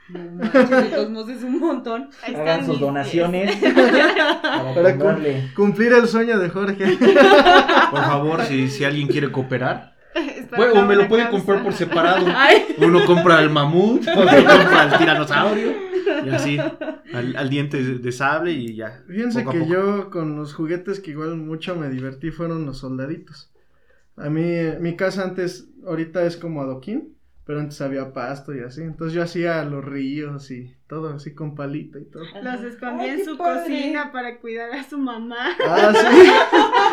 No 0.08 0.18
manches, 0.32 0.90
de 0.90 1.08
modos 1.08 1.28
es 1.30 1.42
un 1.44 1.58
montón. 1.60 2.10
Ahí 2.22 2.34
Hagan 2.34 2.66
sus 2.66 2.80
donaciones 2.80 3.56
para 4.74 4.98
cumplir 5.54 5.92
el 5.92 6.08
sueño 6.08 6.38
de 6.38 6.48
Jorge. 6.48 6.98
por 7.90 8.00
favor, 8.00 8.42
si, 8.44 8.68
si 8.68 8.84
alguien 8.84 9.06
quiere 9.06 9.30
cooperar, 9.30 9.94
Bueno, 10.56 10.84
me 10.86 10.96
lo 10.96 11.08
pueden 11.08 11.26
causa. 11.28 11.38
comprar 11.38 11.62
por 11.62 11.72
separado. 11.72 12.26
Ay, 12.34 12.74
Uno 12.78 13.04
compra 13.04 13.40
el 13.42 13.50
mamut, 13.50 14.02
otro 14.02 14.22
compra 14.24 14.84
el 14.92 14.98
tiranosaurio. 14.98 15.72
Y 16.24 16.28
así, 16.30 16.58
al, 16.58 17.36
al 17.36 17.48
diente 17.50 17.82
de, 17.82 18.12
sable 18.12 18.52
y 18.52 18.74
ya. 18.74 19.02
Fíjense 19.06 19.44
que 19.44 19.60
poco. 19.60 19.70
yo 19.70 20.10
con 20.10 20.36
los 20.36 20.54
juguetes 20.54 21.00
que 21.00 21.12
igual 21.12 21.36
mucho 21.36 21.76
me 21.76 21.88
divertí 21.88 22.30
fueron 22.30 22.66
los 22.66 22.78
soldaditos. 22.78 23.52
A 24.16 24.28
mí, 24.28 24.42
eh, 24.42 24.78
mi 24.80 24.96
casa 24.96 25.22
antes, 25.24 25.68
ahorita 25.86 26.24
es 26.24 26.36
como 26.36 26.60
adoquín, 26.62 27.16
pero 27.50 27.62
antes 27.62 27.80
había 27.80 28.12
pasto 28.12 28.54
y 28.54 28.60
así. 28.60 28.80
Entonces 28.80 29.12
yo 29.12 29.24
hacía 29.24 29.64
los 29.64 29.84
ríos 29.84 30.52
y 30.52 30.72
todo 30.86 31.12
así 31.12 31.34
con 31.34 31.56
palito 31.56 31.98
y 31.98 32.04
todo. 32.04 32.22
Los 32.44 32.62
escondí 32.62 33.06
Ay, 33.06 33.10
en 33.10 33.24
su 33.24 33.36
padre. 33.36 33.62
cocina 33.62 34.12
para 34.12 34.38
cuidar 34.38 34.70
a 34.72 34.88
su 34.88 34.98
mamá. 34.98 35.48
Ah, 35.66 35.92
sí. 35.92 36.30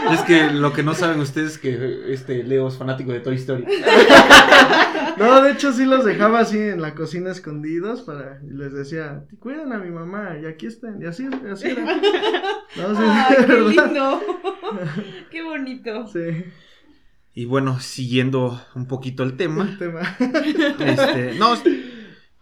Es 0.13 0.21
que 0.21 0.49
lo 0.53 0.73
que 0.73 0.81
no 0.81 0.95
saben 0.95 1.19
ustedes 1.19 1.51
es 1.51 1.57
que 1.59 2.11
este 2.11 2.43
Leo 2.43 2.69
es 2.69 2.75
fanático 2.75 3.11
de 3.11 3.19
Toy 3.19 3.35
Story. 3.35 3.65
No, 5.17 5.41
de 5.41 5.51
hecho 5.51 5.73
sí 5.73 5.85
los 5.85 6.05
dejaba 6.05 6.39
así 6.39 6.57
en 6.59 6.81
la 6.81 6.93
cocina 6.95 7.31
escondidos 7.31 8.01
para 8.01 8.39
y 8.43 8.53
les 8.53 8.71
decía, 8.73 9.23
cuidan 9.39 9.73
a 9.73 9.77
mi 9.79 9.89
mamá 9.91 10.37
y 10.41 10.45
aquí 10.45 10.65
están. 10.67 11.01
Y 11.01 11.05
así, 11.05 11.27
así 11.51 11.69
era. 11.69 11.83
No, 12.77 12.95
sí, 12.95 13.01
ay, 13.03 13.35
de 13.37 13.45
qué 13.45 13.53
verdad. 13.53 13.85
lindo. 13.85 14.21
Qué 15.31 15.43
bonito. 15.43 16.07
Sí, 16.07 16.45
Y 17.37 17.45
bueno, 17.45 17.79
siguiendo 17.79 18.59
un 18.73 18.87
poquito 18.87 19.21
el 19.21 19.37
tema, 19.37 19.69
el 19.69 19.77
tema. 19.77 20.01
este, 20.79 21.35
no, 21.37 21.53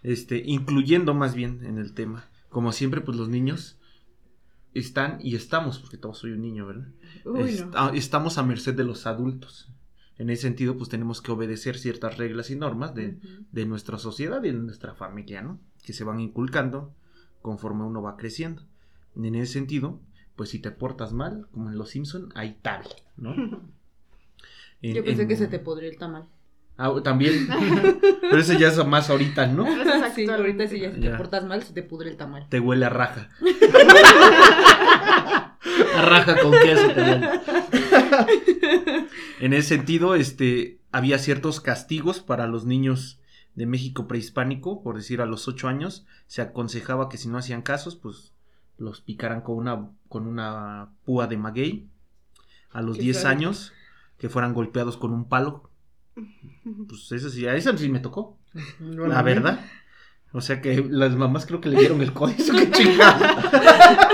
este, 0.03 0.41
incluyendo 0.45 1.13
más 1.13 1.35
bien 1.35 1.65
en 1.65 1.77
el 1.79 1.93
tema, 1.93 2.29
como 2.47 2.71
siempre, 2.71 3.01
pues 3.01 3.17
los 3.17 3.27
niños 3.27 3.77
están 4.73 5.17
y 5.21 5.35
estamos, 5.35 5.79
porque 5.79 5.97
todos 5.97 6.19
soy 6.19 6.31
un 6.31 6.41
niño, 6.41 6.65
¿verdad? 6.65 6.87
Uy, 7.25 7.49
Est- 7.49 7.65
no. 7.65 7.71
ah, 7.75 7.91
estamos 7.93 8.37
a 8.37 8.43
merced 8.43 8.73
de 8.73 8.85
los 8.85 9.05
adultos. 9.05 9.69
En 10.17 10.29
ese 10.29 10.43
sentido, 10.43 10.77
pues 10.77 10.89
tenemos 10.89 11.21
que 11.21 11.33
obedecer 11.33 11.77
ciertas 11.77 12.17
reglas 12.17 12.49
y 12.49 12.55
normas 12.55 12.95
de, 12.95 13.19
de 13.51 13.65
nuestra 13.65 13.97
sociedad 13.97 14.41
y 14.45 14.51
de 14.51 14.53
nuestra 14.53 14.95
familia, 14.95 15.41
¿no? 15.41 15.59
Que 15.83 15.91
se 15.91 16.05
van 16.05 16.21
inculcando 16.21 16.95
conforme 17.41 17.83
uno 17.83 18.01
va 18.01 18.15
creciendo. 18.15 18.61
En 19.17 19.35
ese 19.35 19.51
sentido, 19.51 19.99
pues 20.37 20.51
si 20.51 20.59
te 20.59 20.71
portas 20.71 21.11
mal, 21.11 21.47
como 21.51 21.69
en 21.69 21.77
Los 21.77 21.89
Simpson, 21.89 22.29
hay 22.33 22.59
tabla, 22.61 22.95
¿no? 23.17 23.35
En- 24.89 24.95
Yo 24.95 25.03
pensé 25.03 25.23
en- 25.23 25.27
que 25.27 25.35
se 25.35 25.47
te 25.47 25.59
podría 25.59 25.89
el 25.89 25.97
tamal. 25.97 26.25
Ah, 26.77 26.93
también. 27.03 27.47
Pero 28.21 28.37
ese 28.37 28.57
ya 28.59 28.67
es 28.67 28.85
más 28.85 29.09
ahorita, 29.09 29.47
¿no? 29.47 29.65
Eso 29.67 29.83
Sí, 30.13 30.29
ahorita 30.29 30.67
sí, 30.67 30.79
ya 30.81 30.91
si 30.93 30.99
te 30.99 31.07
Ya. 31.07 31.17
portas 31.17 31.45
mal, 31.45 31.63
se 31.63 31.73
te 31.73 31.83
pudre 31.83 32.09
el 32.09 32.17
tamal. 32.17 32.47
Te 32.49 32.59
huele 32.59 32.85
a 32.85 32.89
raja. 32.89 33.29
a 35.95 36.01
raja 36.01 36.39
con 36.41 36.51
queso 36.51 36.87
te 36.93 37.01
huele. 37.01 37.29
En 39.39 39.53
ese 39.53 39.75
sentido, 39.75 40.15
este, 40.15 40.79
había 40.91 41.17
ciertos 41.19 41.61
castigos 41.61 42.19
para 42.19 42.47
los 42.47 42.65
niños 42.65 43.19
de 43.55 43.65
México 43.65 44.07
prehispánico, 44.07 44.83
por 44.83 44.95
decir 44.97 45.21
a 45.21 45.25
los 45.25 45.47
8 45.47 45.67
años, 45.67 46.05
se 46.27 46.41
aconsejaba 46.41 47.09
que 47.09 47.17
si 47.17 47.27
no 47.29 47.37
hacían 47.37 47.61
casos, 47.61 47.95
pues 47.95 48.33
los 48.77 49.01
picaran 49.01 49.41
con 49.41 49.57
una, 49.57 49.89
con 50.09 50.27
una 50.27 50.89
púa 51.05 51.27
de 51.27 51.37
maguey. 51.37 51.87
A 52.71 52.81
los 52.81 52.97
Qué 52.97 53.03
10 53.03 53.21
sádico. 53.21 53.29
años, 53.29 53.73
que 54.17 54.29
fueran 54.29 54.53
golpeados 54.53 54.97
con 54.97 55.11
un 55.13 55.27
palo. 55.27 55.69
Pues 56.87 57.11
eso 57.11 57.29
sí, 57.29 57.45
a 57.47 57.55
eso 57.55 57.77
sí 57.77 57.89
me 57.89 57.99
tocó. 57.99 58.37
La 58.79 59.21
verdad. 59.21 59.65
O 60.31 60.41
sea 60.41 60.61
que 60.61 60.85
las 60.89 61.15
mamás 61.15 61.45
creo 61.45 61.61
que 61.61 61.69
le 61.69 61.79
dieron 61.79 62.01
el 62.01 62.11
código. 62.13 62.43
¡Qué 62.57 62.71
chingada! 62.71 64.09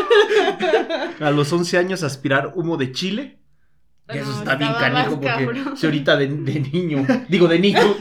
A 1.19 1.31
los 1.31 1.51
11 1.51 1.77
años 1.77 2.03
aspirar 2.03 2.53
humo 2.55 2.77
de 2.77 2.91
chile. 2.91 3.39
Y 4.13 4.17
eso 4.17 4.31
No, 4.31 4.37
está 4.39 4.55
bien 4.55 4.73
canijo 4.73 5.11
porque 5.11 5.27
cabrón. 5.27 5.77
si 5.77 5.85
ahorita 5.85 6.17
de, 6.17 6.27
de 6.27 6.59
niño, 6.59 7.05
digo 7.29 7.47
de 7.47 7.59
niño. 7.59 7.79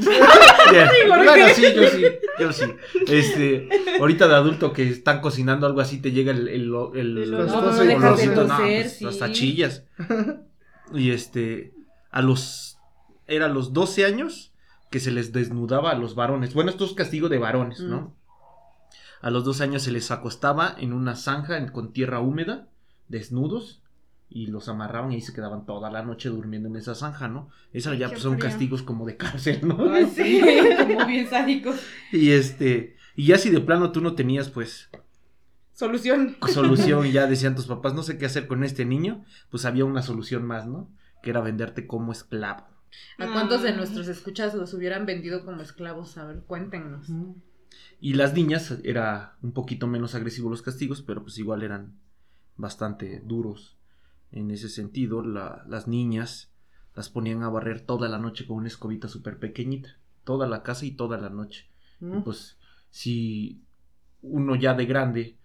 ¿por 1.06 1.18
bueno, 1.24 1.48
sí, 1.54 1.62
yo 1.74 1.86
sí, 1.88 2.04
yo 2.40 2.52
sí. 2.52 2.64
Este, 3.06 3.68
ahorita 4.00 4.26
de 4.26 4.34
adulto 4.34 4.72
que 4.72 4.88
están 4.88 5.20
cocinando 5.20 5.66
algo 5.66 5.80
así, 5.80 5.98
te 6.00 6.10
llega 6.12 6.32
el, 6.32 6.48
el, 6.48 6.72
el, 6.94 7.18
El 7.18 7.34
olorcito, 7.34 8.44
no, 8.44 8.56
pues, 8.56 8.96
sí. 8.98 9.04
hasta 9.06 9.30
chillas. 9.32 9.84
Y 10.94 11.10
este, 11.10 11.74
a 12.10 12.22
los, 12.22 12.78
era 13.26 13.46
a 13.46 13.48
los 13.48 13.72
12 13.72 14.04
años 14.04 14.52
que 14.90 15.00
se 15.00 15.10
les 15.10 15.32
desnudaba 15.32 15.90
a 15.90 15.94
los 15.94 16.14
varones. 16.14 16.54
Bueno, 16.54 16.70
esto 16.70 16.84
es 16.84 16.92
castigo 16.92 17.28
de 17.28 17.38
varones, 17.38 17.80
¿no? 17.80 18.00
Mm. 18.00 18.14
A 19.22 19.30
los 19.30 19.44
12 19.44 19.64
años 19.64 19.82
se 19.82 19.92
les 19.92 20.10
acostaba 20.10 20.74
en 20.78 20.92
una 20.92 21.14
zanja 21.14 21.72
con 21.72 21.92
tierra 21.92 22.20
húmeda, 22.20 22.68
desnudos, 23.08 23.82
y 24.30 24.46
los 24.46 24.68
amarraban 24.68 25.10
y 25.10 25.16
ahí 25.16 25.20
se 25.20 25.32
quedaban 25.34 25.66
toda 25.66 25.90
la 25.90 26.02
noche 26.02 26.28
durmiendo 26.28 26.68
en 26.68 26.76
esa 26.76 26.94
zanja, 26.94 27.26
¿no? 27.28 27.50
Esas 27.72 27.94
Ay, 27.94 27.98
ya 27.98 28.08
pues, 28.08 28.22
son 28.22 28.34
frío. 28.34 28.44
castigos 28.44 28.82
como 28.82 29.04
de 29.04 29.16
cárcel, 29.16 29.60
¿no? 29.66 29.76
Ay, 29.92 30.06
sí, 30.06 30.40
como 30.78 31.06
bien 31.06 31.28
sádicos. 31.28 31.76
Y 32.12 32.30
este, 32.30 32.96
y 33.16 33.26
ya 33.26 33.38
si 33.38 33.50
de 33.50 33.60
plano 33.60 33.90
tú 33.90 34.00
no 34.00 34.14
tenías 34.14 34.48
pues 34.48 34.88
Solución. 35.72 36.36
solución 36.52 37.06
ya 37.12 37.26
decían 37.26 37.56
tus 37.56 37.66
papás 37.66 37.94
no 37.94 38.02
sé 38.02 38.18
qué 38.18 38.26
hacer 38.26 38.46
con 38.46 38.62
este 38.62 38.84
niño, 38.84 39.24
pues 39.50 39.64
había 39.64 39.84
una 39.84 40.02
solución 40.02 40.44
más, 40.44 40.66
¿no? 40.66 40.88
Que 41.22 41.30
era 41.30 41.40
venderte 41.40 41.86
como 41.86 42.12
esclavo. 42.12 42.66
¿A 43.18 43.32
cuántos 43.32 43.62
de 43.62 43.70
Ah. 43.70 43.76
nuestros 43.76 44.08
escuchas 44.08 44.54
los 44.54 44.74
hubieran 44.74 45.06
vendido 45.06 45.44
como 45.44 45.60
esclavos? 45.62 46.16
A 46.18 46.24
ver, 46.26 46.40
cuéntenos. 46.46 47.06
Y 48.00 48.14
las 48.14 48.34
niñas 48.34 48.78
era 48.82 49.36
un 49.42 49.52
poquito 49.52 49.86
menos 49.86 50.14
agresivos 50.14 50.50
los 50.50 50.62
castigos, 50.62 51.02
pero 51.02 51.22
pues 51.22 51.38
igual 51.38 51.62
eran 51.62 51.98
bastante 52.56 53.20
duros. 53.24 53.76
En 54.32 54.50
ese 54.50 54.68
sentido, 54.68 55.22
la- 55.24 55.64
las 55.68 55.86
niñas 55.88 56.50
las 56.94 57.08
ponían 57.08 57.42
a 57.42 57.48
barrer 57.48 57.80
toda 57.82 58.08
la 58.08 58.18
noche 58.18 58.46
con 58.46 58.56
una 58.58 58.68
escobita 58.68 59.08
súper 59.08 59.38
pequeñita. 59.38 59.96
Toda 60.24 60.48
la 60.48 60.62
casa 60.62 60.84
y 60.84 60.92
toda 60.92 61.18
la 61.18 61.30
noche. 61.30 61.68
Y 62.00 62.06
Mm. 62.06 62.22
pues 62.24 62.58
si 62.90 63.62
uno 64.22 64.54
ya 64.56 64.74
de 64.74 64.86
grande, 64.86 65.36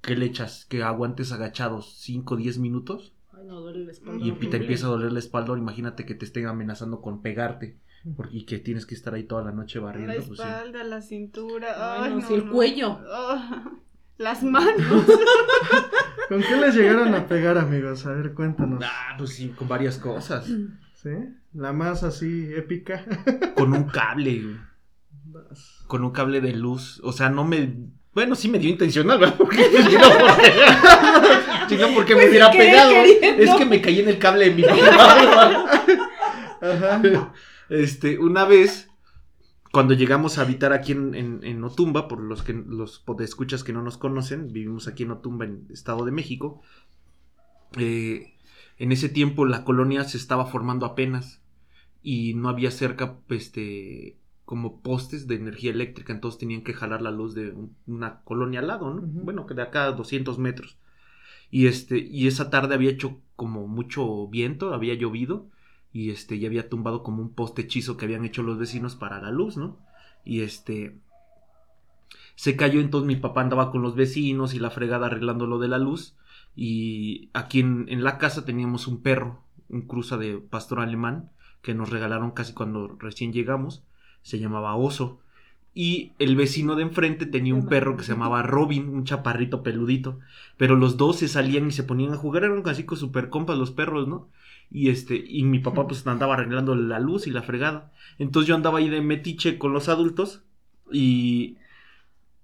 que 0.00 0.16
le 0.16 0.26
echas? 0.26 0.64
Que 0.66 0.82
aguantes 0.82 1.32
agachados 1.32 1.94
5 1.98 2.34
o 2.34 2.36
10 2.36 2.58
minutos 2.58 3.12
no 3.44 3.60
duele 3.60 3.84
la 3.84 3.92
espalda. 3.92 4.18
y 4.24 4.30
horrible. 4.30 4.48
te 4.50 4.56
empieza 4.58 4.86
a 4.86 4.90
doler 4.90 5.12
la 5.12 5.18
espalda, 5.18 5.56
imagínate 5.56 6.04
que 6.06 6.14
te 6.14 6.24
estén 6.24 6.46
amenazando 6.46 7.00
con 7.00 7.22
pegarte. 7.22 7.78
Porque, 8.16 8.36
y 8.36 8.44
que 8.44 8.58
tienes 8.58 8.84
que 8.84 8.94
estar 8.94 9.14
ahí 9.14 9.22
toda 9.24 9.42
la 9.42 9.52
noche 9.52 9.78
La 9.78 9.86
barriendo. 9.86 10.14
pues, 10.14 10.26
sí. 10.26 10.32
espalda, 10.34 10.84
la 10.84 11.00
cintura. 11.00 12.02
Ay, 12.04 12.10
no, 12.10 12.20
no, 12.20 12.26
sí, 12.28 12.34
el 12.34 12.46
no. 12.46 12.52
cuello. 12.52 13.00
Oh, 13.08 13.40
las 14.18 14.42
manos. 14.42 14.76
¿Con 16.28 16.42
qué 16.42 16.56
les 16.56 16.74
llegaron 16.74 17.14
a 17.14 17.26
pegar, 17.26 17.56
amigos? 17.56 18.04
A 18.04 18.12
ver, 18.12 18.34
cuéntanos. 18.34 18.82
Ah, 18.84 19.14
pues 19.16 19.30
sí, 19.30 19.48
con 19.50 19.68
varias 19.68 19.96
cosas. 19.98 20.46
¿Sí? 20.94 21.10
La 21.54 21.72
más 21.72 22.02
así 22.02 22.50
épica. 22.54 23.04
Con 23.56 23.72
un 23.72 23.84
cable. 23.84 24.58
Con 25.86 26.04
un 26.04 26.10
cable 26.10 26.40
de 26.42 26.52
luz. 26.54 27.00
O 27.04 27.12
sea, 27.12 27.30
no 27.30 27.44
me. 27.44 27.88
Bueno, 28.14 28.34
sí 28.34 28.48
me 28.48 28.58
dio 28.58 28.70
intencional, 28.70 29.18
¿verdad? 29.18 29.36
Porque 29.38 29.62
no, 29.62 30.08
porque, 30.18 30.52
si 31.68 31.76
no, 31.76 31.88
porque 31.94 32.14
me 32.14 32.20
Pues 32.20 32.30
hubiera 32.30 32.50
pegado. 32.50 32.90
queriendo. 32.92 33.42
Es 33.42 33.54
que 33.54 33.64
me 33.66 33.80
caí 33.80 34.00
en 34.00 34.08
el 34.08 34.18
cable 34.18 34.50
de 34.50 34.54
mi. 34.54 34.62
Ajá. 36.60 37.32
Este, 37.68 38.18
una 38.18 38.44
vez, 38.44 38.88
cuando 39.72 39.94
llegamos 39.94 40.38
a 40.38 40.42
habitar 40.42 40.72
aquí 40.72 40.92
en, 40.92 41.14
en, 41.14 41.40
en 41.42 41.64
Otumba, 41.64 42.08
por 42.08 42.20
los 42.20 42.42
que 42.42 42.52
los 42.52 43.02
escuchas 43.20 43.64
que 43.64 43.72
no 43.72 43.82
nos 43.82 43.98
conocen, 43.98 44.52
vivimos 44.52 44.86
aquí 44.88 45.02
en 45.02 45.10
Otumba, 45.12 45.44
en 45.46 45.66
Estado 45.70 46.04
de 46.04 46.12
México. 46.12 46.62
eh, 47.78 48.30
en 48.78 48.90
ese 48.92 49.08
tiempo 49.08 49.44
la 49.46 49.64
colonia 49.64 50.04
se 50.04 50.16
estaba 50.16 50.46
formando 50.46 50.84
apenas 50.86 51.40
y 52.02 52.34
no 52.34 52.48
había 52.48 52.70
cerca, 52.70 53.18
este, 53.30 54.18
como 54.54 54.82
postes 54.82 55.26
de 55.28 55.36
energía 55.36 55.72
eléctrica, 55.72 56.12
entonces 56.12 56.38
tenían 56.38 56.62
que 56.64 56.74
jalar 56.74 57.02
la 57.02 57.10
luz 57.10 57.34
de 57.34 57.50
un- 57.50 57.76
una 57.86 58.22
colonia 58.24 58.60
al 58.60 58.68
lado. 58.68 58.86
Bueno, 59.02 59.46
que 59.46 59.54
de 59.54 59.62
acá 59.62 59.84
a 59.86 59.92
200 59.92 60.38
metros. 60.38 60.78
Y 61.50 61.66
este, 61.68 61.98
y 61.98 62.26
esa 62.28 62.50
tarde 62.50 62.74
había 62.74 62.90
hecho 62.90 63.20
como 63.36 63.66
mucho 63.68 64.28
viento, 64.28 64.74
había 64.74 64.94
llovido 64.94 65.48
y 65.92 66.10
este 66.10 66.38
ya 66.38 66.48
había 66.48 66.68
tumbado 66.68 67.02
como 67.04 67.22
un 67.22 67.34
poste 67.34 67.62
hechizo 67.62 67.96
que 67.96 68.06
habían 68.06 68.24
hecho 68.26 68.42
los 68.44 68.58
vecinos 68.58 68.96
para 68.96 69.20
la 69.22 69.30
luz, 69.30 69.56
¿no? 69.56 69.78
Y 70.24 70.42
este 70.42 70.98
se 72.36 72.56
cayó, 72.56 72.80
entonces 72.80 73.06
mi 73.06 73.16
papá 73.16 73.40
andaba 73.42 73.70
con 73.70 73.82
los 73.82 73.94
vecinos 73.94 74.54
y 74.54 74.58
la 74.58 74.70
fregada 74.70 75.06
arreglando 75.06 75.46
lo 75.46 75.58
de 75.58 75.68
la 75.68 75.78
luz 75.78 76.16
y 76.56 77.30
aquí 77.32 77.60
en, 77.60 77.86
en 77.88 78.04
la 78.04 78.18
casa 78.18 78.44
teníamos 78.44 78.86
un 78.86 79.02
perro, 79.02 79.42
un 79.68 79.82
cruza 79.82 80.16
de 80.16 80.38
pastor 80.38 80.80
alemán 80.80 81.30
que 81.62 81.74
nos 81.74 81.90
regalaron 81.90 82.32
casi 82.32 82.52
cuando 82.52 82.88
recién 82.98 83.32
llegamos, 83.32 83.84
se 84.24 84.38
llamaba 84.40 84.74
Oso 84.74 85.20
Y 85.74 86.12
el 86.18 86.34
vecino 86.34 86.74
de 86.74 86.82
enfrente 86.82 87.26
tenía 87.26 87.54
un 87.54 87.66
perro 87.66 87.96
que 87.96 88.04
se 88.04 88.12
llamaba 88.12 88.42
Robin, 88.42 88.88
un 88.88 89.04
chaparrito 89.04 89.62
peludito. 89.62 90.18
Pero 90.56 90.76
los 90.76 90.96
dos 90.96 91.18
se 91.18 91.28
salían 91.28 91.68
y 91.68 91.72
se 91.72 91.84
ponían 91.84 92.12
a 92.12 92.16
jugar, 92.16 92.44
eran 92.44 92.62
casi 92.62 92.84
super 92.96 93.28
compas 93.28 93.58
los 93.58 93.70
perros, 93.70 94.08
¿no? 94.08 94.28
Y 94.70 94.88
este, 94.88 95.22
y 95.26 95.44
mi 95.44 95.60
papá 95.60 95.86
pues 95.86 96.06
andaba 96.06 96.34
arreglando 96.34 96.74
la 96.74 96.98
luz 96.98 97.26
y 97.26 97.30
la 97.30 97.42
fregada. 97.42 97.92
Entonces 98.18 98.48
yo 98.48 98.54
andaba 98.54 98.78
ahí 98.78 98.88
de 98.88 99.02
metiche 99.02 99.58
con 99.58 99.72
los 99.72 99.88
adultos 99.88 100.42
y 100.90 101.56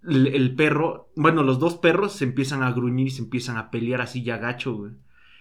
el, 0.07 0.55
perro, 0.55 1.11
bueno, 1.17 1.43
los 1.43 1.59
dos 1.59 1.77
perros 1.77 2.13
se 2.13 2.25
empiezan 2.25 2.63
a 2.63 2.73
gruñir 2.73 3.09
y 3.09 3.11
se 3.11 3.23
empiezan 3.23 3.57
a 3.57 3.71
pelear 3.71 4.01
así 4.01 4.23
ya 4.23 4.37
gacho. 4.39 4.91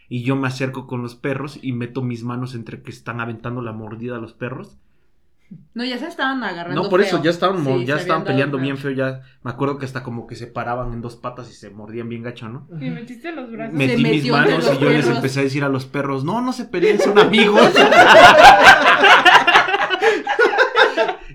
Y 0.07 0.23
yo 0.23 0.35
me 0.35 0.47
acerco 0.47 0.87
con 0.87 1.01
los 1.01 1.15
perros 1.15 1.59
y 1.61 1.73
meto 1.73 2.01
mis 2.01 2.23
manos 2.23 2.55
entre 2.55 2.81
que 2.81 2.91
están 2.91 3.19
aventando 3.19 3.61
la 3.61 3.73
mordida 3.73 4.15
a 4.15 4.19
los 4.19 4.33
perros. 4.33 4.77
No, 5.73 5.83
ya 5.85 5.97
se 5.97 6.07
estaban 6.07 6.43
agarrando. 6.43 6.83
No, 6.83 6.89
por 6.89 7.01
eso 7.01 7.21
ya 7.23 7.29
estaban, 7.31 7.63
Sí, 7.65 7.85
ya 7.85 7.95
estaban 7.95 8.23
peleando 8.23 8.57
bien 8.59 8.77
feo. 8.77 8.91
Ya 8.91 9.21
me 9.43 9.51
acuerdo 9.51 9.77
que 9.77 9.85
hasta 9.85 10.03
como 10.03 10.27
que 10.27 10.35
se 10.35 10.47
paraban 10.47 10.93
en 10.93 11.01
dos 11.01 11.15
patas 11.15 11.49
y 11.49 11.53
se 11.53 11.69
mordían 11.69 12.09
bien 12.09 12.23
gacho, 12.23 12.49
¿no? 12.49 12.67
Y 12.79 12.89
metiste 12.89 13.31
los 13.31 13.51
brazos. 13.51 13.73
Me- 13.73 13.87
Metí 13.87 14.03
mis 14.03 14.29
manos 14.31 14.69
y 14.75 14.79
yo 14.83 14.89
les 14.89 15.07
empecé 15.07 15.39
a 15.39 15.43
decir 15.43 15.63
a 15.63 15.69
los 15.69 15.85
perros, 15.85 16.23
no, 16.23 16.41
no 16.41 16.53
se 16.53 16.65
peleen, 16.65 16.99
son 16.99 17.17
amigos. 17.17 17.61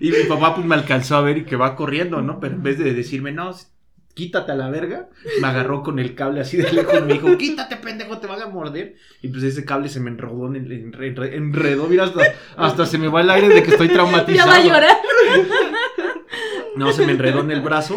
y 0.00 0.10
mi 0.10 0.24
papá 0.28 0.54
pues 0.54 0.66
me 0.66 0.74
alcanzó 0.74 1.16
a 1.16 1.20
ver 1.22 1.38
y 1.38 1.44
que 1.44 1.56
va 1.56 1.76
corriendo, 1.76 2.20
¿no? 2.22 2.40
Pero 2.40 2.54
en 2.54 2.62
vez 2.62 2.78
de 2.78 2.92
decirme, 2.94 3.32
no, 3.32 3.52
quítate 4.14 4.52
a 4.52 4.54
la 4.54 4.70
verga, 4.70 5.08
me 5.40 5.48
agarró 5.48 5.82
con 5.82 5.98
el 5.98 6.14
cable 6.14 6.40
así 6.40 6.56
de 6.56 6.72
lejos 6.72 6.94
y 6.98 7.02
me 7.02 7.12
dijo, 7.14 7.36
quítate 7.36 7.76
pendejo, 7.76 8.18
te 8.18 8.26
van 8.28 8.40
a 8.42 8.46
morder. 8.46 8.94
Y 9.22 9.28
pues 9.28 9.42
ese 9.42 9.64
cable 9.64 9.88
se 9.88 10.00
me 10.00 10.10
enredó, 10.10 10.46
enredó, 10.54 11.86
mira, 11.88 12.04
hasta, 12.04 12.22
hasta 12.56 12.86
se 12.86 12.98
me 12.98 13.08
va 13.08 13.20
el 13.22 13.30
aire 13.30 13.48
de 13.48 13.62
que 13.62 13.70
estoy 13.72 13.88
Ya 13.88 13.94
traumatizado. 13.94 14.50
va 14.50 14.56
a 14.56 14.62
llorar. 14.64 14.96
No, 16.76 16.92
se 16.92 17.06
me 17.06 17.12
enredó 17.12 17.40
en 17.40 17.50
el 17.50 17.60
brazo 17.60 17.96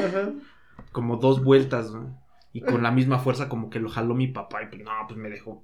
como 0.92 1.18
dos 1.18 1.44
vueltas, 1.44 1.92
¿no? 1.92 2.20
Y 2.54 2.62
con 2.62 2.82
la 2.84 2.92
misma 2.92 3.20
fuerza 3.20 3.50
como 3.50 3.70
que 3.70 3.80
lo 3.80 3.90
jaló 3.90 4.16
mi 4.16 4.28
papá 4.28 4.64
y 4.64 4.68
pues 4.68 4.82
no, 4.84 4.92
pues 5.08 5.18
me 5.20 5.30
dejó 5.30 5.64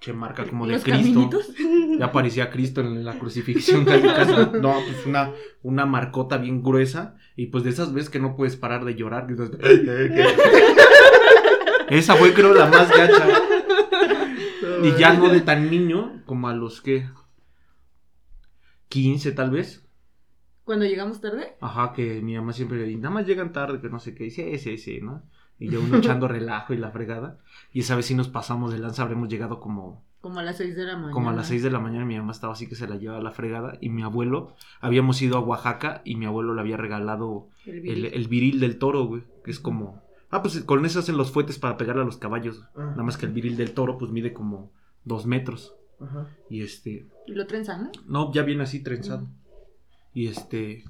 che 0.00 0.12
marca 0.14 0.44
como 0.46 0.66
de 0.66 0.72
Los 0.74 0.82
Cristo. 0.84 1.00
caminitos. 1.02 1.52
Ya 1.98 2.06
aparecía 2.06 2.50
Cristo 2.50 2.80
en 2.80 3.04
la 3.04 3.18
crucifixión 3.18 3.84
casi, 3.84 4.02
casi. 4.08 4.32
No, 4.60 4.72
pues 4.84 5.04
una, 5.06 5.32
una 5.62 5.84
marcota 5.86 6.38
bien 6.38 6.62
gruesa 6.62 7.16
y 7.42 7.46
pues 7.46 7.64
de 7.64 7.70
esas 7.70 7.94
veces 7.94 8.10
que 8.10 8.18
no 8.18 8.36
puedes 8.36 8.56
parar 8.56 8.84
de 8.84 8.94
llorar. 8.94 9.26
que 9.26 9.32
estás- 9.32 9.50
Esa 11.88 12.14
fue 12.16 12.34
creo 12.34 12.52
la 12.54 12.66
más 12.66 12.90
gacha. 12.90 13.26
Y 14.82 14.92
ya 14.98 15.14
no 15.14 15.28
de 15.30 15.40
tan 15.40 15.70
niño 15.70 16.22
como 16.26 16.48
a 16.48 16.54
los 16.54 16.80
que 16.82 17.08
15 18.88 19.32
tal 19.32 19.50
vez. 19.50 19.86
Cuando 20.64 20.84
llegamos 20.84 21.20
tarde. 21.20 21.56
Ajá, 21.60 21.92
que 21.94 22.20
mi 22.20 22.36
mamá 22.36 22.52
siempre 22.52 22.78
le 22.78 22.84
dice, 22.84 23.00
nada 23.00 23.14
más 23.14 23.26
llegan 23.26 23.52
tarde, 23.52 23.80
que 23.80 23.88
no 23.88 23.98
sé 23.98 24.14
qué, 24.14 24.26
y 24.26 24.30
sí, 24.30 24.56
sí, 24.58 24.78
sí, 24.78 25.00
¿no? 25.00 25.24
Y 25.58 25.68
yo 25.70 25.80
uno 25.80 25.96
echando 25.98 26.28
relajo 26.28 26.74
y 26.74 26.76
la 26.76 26.90
fregada. 26.92 27.38
Y 27.72 27.80
esa 27.80 27.96
vez 27.96 28.06
sí 28.06 28.14
nos 28.14 28.28
pasamos 28.28 28.72
de 28.72 28.78
lanza, 28.78 29.02
habremos 29.02 29.28
llegado 29.28 29.58
como, 29.60 30.04
Como 30.20 30.38
a 30.40 30.42
las 30.42 30.58
6 30.58 30.76
de 30.76 30.84
la 30.84 30.94
mañana. 30.96 31.12
como 31.12 31.30
a 31.30 31.32
las 31.32 31.48
6 31.48 31.62
de 31.62 31.70
la 31.70 31.80
mañana. 31.80 32.04
Mi 32.04 32.16
mamá 32.18 32.32
estaba 32.32 32.52
así 32.52 32.68
que 32.68 32.74
se 32.74 32.86
la 32.86 32.96
llevaba 32.96 33.20
a 33.20 33.22
la 33.22 33.30
fregada. 33.32 33.78
Y 33.80 33.88
mi 33.88 34.02
abuelo, 34.02 34.54
habíamos 34.80 35.20
ido 35.22 35.36
a 35.38 35.40
Oaxaca 35.40 36.02
y 36.04 36.16
mi 36.16 36.26
abuelo 36.26 36.54
le 36.54 36.60
había 36.60 36.76
regalado 36.76 37.48
El 37.64 37.80
viril. 37.80 38.04
el 38.06 38.28
viril 38.28 38.60
del 38.60 38.78
toro, 38.78 39.04
güey, 39.04 39.22
que 39.44 39.50
es 39.50 39.60
como... 39.60 40.02
Ah, 40.30 40.42
pues 40.42 40.60
con 40.62 40.84
eso 40.84 40.98
hacen 41.00 41.16
los 41.16 41.32
fuetes 41.32 41.58
para 41.58 41.76
pegarle 41.76 42.02
a 42.02 42.04
los 42.04 42.18
caballos. 42.18 42.62
Ah. 42.76 42.90
Nada 42.90 43.02
más 43.02 43.16
que 43.16 43.26
el 43.26 43.32
viril 43.32 43.56
del 43.56 43.72
toro, 43.72 43.98
pues 43.98 44.12
mide 44.12 44.32
como 44.32 44.70
dos 45.04 45.26
metros. 45.26 45.74
Ajá. 46.00 46.28
Y 46.48 46.62
este, 46.62 47.06
Y 47.26 47.32
lo 47.32 47.46
trenzan, 47.46 47.84
¿no? 47.84 47.90
no, 48.26 48.32
ya 48.32 48.42
viene 48.42 48.62
así 48.62 48.80
trenzado. 48.82 49.26
Y 50.14 50.28
este. 50.28 50.84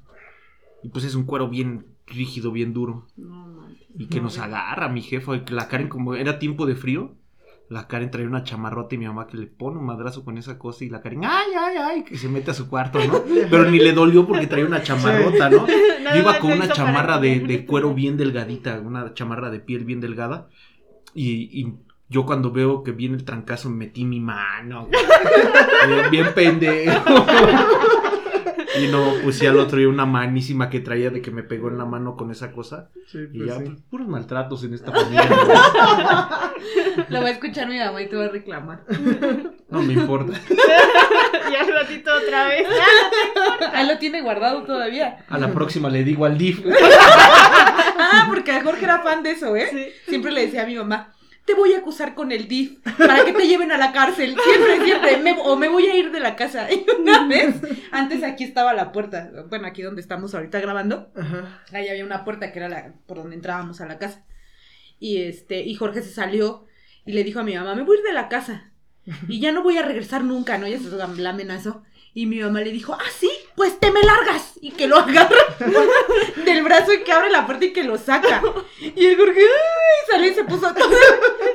Y 0.82 0.88
pues 0.90 1.04
es 1.04 1.14
un 1.14 1.24
cuero 1.24 1.48
bien 1.48 1.86
rígido, 2.06 2.52
bien 2.52 2.72
duro. 2.74 3.06
No. 3.16 3.66
Y 3.96 4.06
que 4.06 4.20
nos 4.20 4.38
agarra 4.38 4.88
mi 4.88 5.00
jefa. 5.02 5.36
y 5.36 5.40
que 5.44 5.54
La 5.54 5.68
Karen, 5.68 5.88
como 5.88 6.14
era 6.14 6.38
tiempo 6.38 6.66
de 6.66 6.74
frío, 6.76 7.14
la 7.70 7.86
Karen 7.86 8.10
traía 8.10 8.26
una 8.26 8.42
chamarrota 8.42 8.96
y 8.96 8.98
mi 8.98 9.06
mamá 9.06 9.28
que 9.28 9.36
le 9.36 9.46
pone 9.46 9.78
un 9.78 9.86
madrazo 9.86 10.24
con 10.24 10.36
esa 10.36 10.58
cosa. 10.58 10.84
Y 10.84 10.90
la 10.90 11.00
Karen, 11.00 11.24
ay, 11.24 11.52
ay, 11.56 11.76
ay, 11.76 12.02
que 12.02 12.18
se 12.18 12.28
mete 12.28 12.50
a 12.50 12.54
su 12.54 12.68
cuarto, 12.68 12.98
¿no? 13.06 13.22
Pero 13.50 13.70
ni 13.70 13.78
le 13.78 13.92
dolió 13.92 14.26
porque 14.26 14.48
traía 14.48 14.66
una 14.66 14.82
chamarrota, 14.82 15.48
¿no? 15.48 15.68
Yo 15.68 16.16
iba 16.16 16.40
con 16.40 16.50
una 16.50 16.68
chamarra 16.68 17.20
de, 17.20 17.64
cuero 17.66 17.94
bien 17.94 18.16
delgadita, 18.16 18.80
una 18.84 19.14
chamarra 19.14 19.50
de 19.50 19.60
piel 19.60 19.84
bien 19.84 20.00
delgada. 20.00 20.48
Y, 21.14 21.60
y 21.60 21.74
yo 22.08 22.26
cuando 22.26 22.50
veo 22.50 22.82
que 22.82 22.90
viene 22.90 23.16
el 23.16 23.24
trancazo 23.24 23.70
metí 23.70 24.04
mi 24.04 24.18
mano. 24.18 24.88
güey. 24.88 25.00
bien, 25.88 26.10
bien 26.10 26.34
pendejo. 26.34 27.24
Y 28.78 28.86
no, 28.88 29.14
pues 29.22 29.38
sí, 29.38 29.46
al 29.46 29.58
otro 29.58 29.78
día 29.78 29.88
una 29.88 30.06
manísima 30.06 30.70
que 30.70 30.80
traía 30.80 31.10
de 31.10 31.20
que 31.20 31.30
me 31.30 31.42
pegó 31.42 31.68
en 31.68 31.78
la 31.78 31.84
mano 31.84 32.16
con 32.16 32.30
esa 32.30 32.52
cosa. 32.52 32.88
Sí, 33.06 33.18
Y 33.32 33.38
pues 33.38 33.48
ya, 33.48 33.58
sí. 33.58 33.64
pues, 33.64 33.78
puros 33.90 34.08
maltratos 34.08 34.62
en 34.64 34.74
esta 34.74 34.92
familia. 34.92 35.28
Lo 37.08 37.20
va 37.22 37.28
a 37.28 37.30
escuchar 37.30 37.68
mi 37.68 37.78
mamá 37.78 38.00
y 38.02 38.08
te 38.08 38.16
va 38.16 38.26
a 38.26 38.28
reclamar. 38.28 38.84
No 39.68 39.82
me 39.82 39.94
importa. 39.94 40.38
y 41.50 41.54
al 41.54 41.68
ratito 41.72 42.10
otra 42.14 42.46
vez. 42.46 42.66
Ah, 43.72 43.82
lo 43.84 43.98
tiene 43.98 44.22
guardado 44.22 44.62
todavía. 44.62 45.24
A 45.28 45.38
la 45.38 45.52
próxima 45.52 45.88
le 45.90 46.04
digo 46.04 46.24
al 46.24 46.38
DIF. 46.38 46.64
Ah, 48.12 48.24
porque 48.28 48.60
Jorge 48.62 48.84
era 48.84 49.02
fan 49.02 49.22
de 49.22 49.32
eso, 49.32 49.54
¿eh? 49.54 49.68
Sí. 49.70 49.86
Siempre 50.08 50.32
le 50.32 50.46
decía 50.46 50.62
a 50.62 50.66
mi 50.66 50.74
mamá, 50.74 51.12
te 51.50 51.56
voy 51.56 51.72
a 51.74 51.78
acusar 51.78 52.14
con 52.14 52.30
el 52.32 52.46
DIF 52.48 52.78
para 52.98 53.24
que 53.24 53.32
te 53.32 53.46
lleven 53.48 53.72
a 53.72 53.76
la 53.78 53.92
cárcel. 53.92 54.36
Siempre, 54.44 54.84
siempre. 54.84 55.16
me- 55.18 55.36
o 55.40 55.56
me 55.56 55.68
voy 55.68 55.86
a 55.86 55.96
ir 55.96 56.10
de 56.12 56.20
la 56.20 56.36
casa. 56.36 56.68
Y 56.72 56.84
una 57.00 57.26
vez, 57.26 57.56
antes 57.90 58.22
aquí 58.22 58.44
estaba 58.44 58.72
la 58.72 58.92
puerta. 58.92 59.30
Bueno, 59.48 59.66
aquí 59.66 59.82
donde 59.82 60.00
estamos 60.00 60.34
ahorita 60.34 60.60
grabando. 60.60 61.10
Ajá. 61.16 61.62
Ahí 61.72 61.88
había 61.88 62.04
una 62.04 62.24
puerta 62.24 62.52
que 62.52 62.58
era 62.60 62.68
la 62.68 62.94
por 63.06 63.18
donde 63.18 63.34
entrábamos 63.36 63.80
a 63.80 63.86
la 63.86 63.98
casa. 63.98 64.24
Y 64.98 65.22
este, 65.22 65.62
y 65.62 65.74
Jorge 65.74 66.02
se 66.02 66.10
salió 66.12 66.66
y 67.06 67.12
le 67.12 67.24
dijo 67.24 67.40
a 67.40 67.44
mi 67.44 67.54
mamá, 67.56 67.74
me 67.74 67.82
voy 67.82 67.96
a 67.96 68.00
ir 68.00 68.06
de 68.06 68.12
la 68.12 68.28
casa. 68.28 68.72
Y 69.28 69.40
ya 69.40 69.50
no 69.50 69.62
voy 69.62 69.76
a 69.78 69.82
regresar 69.82 70.22
nunca, 70.24 70.58
¿no? 70.58 70.68
Ya 70.68 70.78
se 70.78 70.88
la, 70.90 71.06
la 71.08 71.30
amenazó. 71.30 71.82
Y 72.14 72.26
mi 72.26 72.40
mamá 72.40 72.60
le 72.60 72.70
dijo, 72.72 72.94
ah, 72.94 73.10
sí, 73.18 73.30
pues 73.54 73.78
te 73.78 73.90
me 73.90 74.02
largas. 74.02 74.52
Y 74.60 74.72
que 74.72 74.86
lo 74.86 74.96
agarra 74.98 75.56
del 76.44 76.62
brazo 76.62 76.92
y 76.92 77.02
que 77.02 77.12
abre 77.12 77.30
la 77.30 77.46
puerta 77.46 77.64
y 77.64 77.72
que 77.72 77.84
lo 77.84 77.98
saca. 77.98 78.42
Y 78.80 79.06
el 79.06 79.16
Jorge, 79.16 79.40
ay, 79.40 80.06
salió 80.10 80.30
y 80.30 80.34
se 80.34 80.44
puso 80.44 80.66
a 80.66 80.74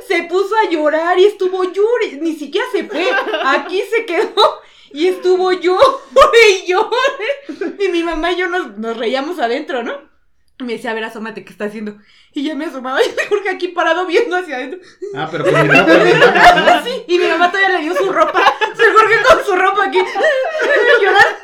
se 0.07 0.23
puso 0.23 0.55
a 0.55 0.69
llorar 0.69 1.19
y 1.19 1.25
estuvo 1.25 1.63
llore, 1.63 2.17
ni 2.21 2.35
siquiera 2.35 2.67
se 2.71 2.85
fue. 2.85 3.07
Aquí 3.43 3.81
se 3.89 4.05
quedó 4.05 4.61
y 4.91 5.07
estuvo 5.07 5.51
llore 5.51 6.49
y 6.63 6.67
llore. 6.67 7.77
Y 7.79 7.89
mi 7.89 8.03
mamá 8.03 8.31
y 8.31 8.37
yo 8.37 8.47
nos, 8.47 8.77
nos 8.77 8.97
reíamos 8.97 9.39
adentro, 9.39 9.83
¿no? 9.83 10.14
Me 10.59 10.73
decía, 10.73 10.91
a 10.91 10.93
ver, 10.93 11.03
asómate, 11.03 11.43
¿qué 11.43 11.51
está 11.51 11.65
haciendo? 11.65 11.97
Y 12.31 12.43
ya 12.45 12.55
me 12.55 12.65
asomaba 12.65 13.01
y 13.03 13.07
el 13.09 13.27
Jorge 13.27 13.49
aquí 13.49 13.67
parado 13.69 14.05
viendo 14.05 14.37
hacia 14.37 14.55
adentro. 14.55 14.79
Ah, 15.13 15.27
pero 15.29 15.43
con 15.43 15.53
mi 15.53 15.67
ropa. 15.79 16.77
Así, 16.77 17.03
y 17.07 17.19
mi 17.19 17.27
mamá 17.27 17.51
todavía 17.51 17.77
le 17.77 17.83
dio 17.83 17.93
su 17.93 18.09
ropa. 18.11 18.41
El 18.79 18.93
Jorge 18.93 19.15
con 19.27 19.45
su 19.45 19.53
ropa 19.55 19.85
aquí, 19.85 19.97
llorando. 21.01 21.37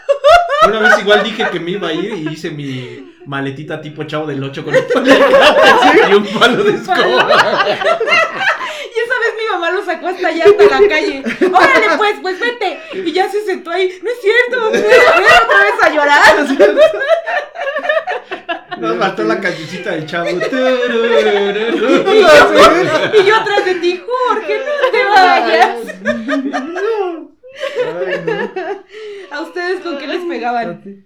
Una 0.68 0.80
vez 0.80 1.00
igual 1.00 1.24
dije 1.24 1.46
que 1.52 1.60
me 1.60 1.72
iba 1.72 1.90
a 1.90 1.94
ir 1.94 2.14
y 2.14 2.30
hice 2.30 2.52
mi 2.52 3.14
maletita 3.26 3.82
tipo 3.82 4.04
chavo 4.06 4.28
del 4.28 4.42
8 4.44 4.64
con 4.64 4.76
un 4.76 4.86
palo 4.94 5.04
de 5.06 6.10
y 6.10 6.14
un 6.14 6.28
palo 6.28 6.64
de 6.64 6.74
escoba. 6.76 7.66
Y 8.94 9.00
esa 9.00 9.20
vez 9.20 9.34
mi 9.38 9.46
mamá 9.52 9.72
lo 9.72 9.84
sacó 9.84 10.08
hasta 10.08 10.28
allá, 10.30 10.46
hasta 10.46 10.64
la 10.80 10.88
calle. 10.88 11.24
Órale, 11.52 11.98
pues, 11.98 12.16
pues 12.22 12.40
vete. 12.40 12.80
Y 12.94 13.12
ya 13.12 13.30
se 13.30 13.44
sentó 13.44 13.72
ahí. 13.72 13.92
No 14.02 14.10
es 14.10 14.22
cierto. 14.22 14.68
Otra 14.70 14.80
vez 14.80 15.84
a 15.84 15.90
llorar. 15.90 16.48
Nos 18.78 18.98
faltó 18.98 19.24
chavo. 20.06 20.30
Y 20.30 20.34
yo, 20.34 20.40
y 23.14 23.24
yo 23.26 23.36
atrás 23.36 23.66
de 23.66 23.76
ti, 23.76 24.02
Jorge, 24.06 24.60
no 24.60 24.92
te 24.92 25.04
vayas. 25.06 25.78
Ay, 27.96 28.16
no. 28.26 28.34
¿A 29.32 29.42
ustedes 29.42 29.82
con 29.82 29.98
qué 29.98 30.08
les 30.08 30.24
pegaban? 30.26 31.06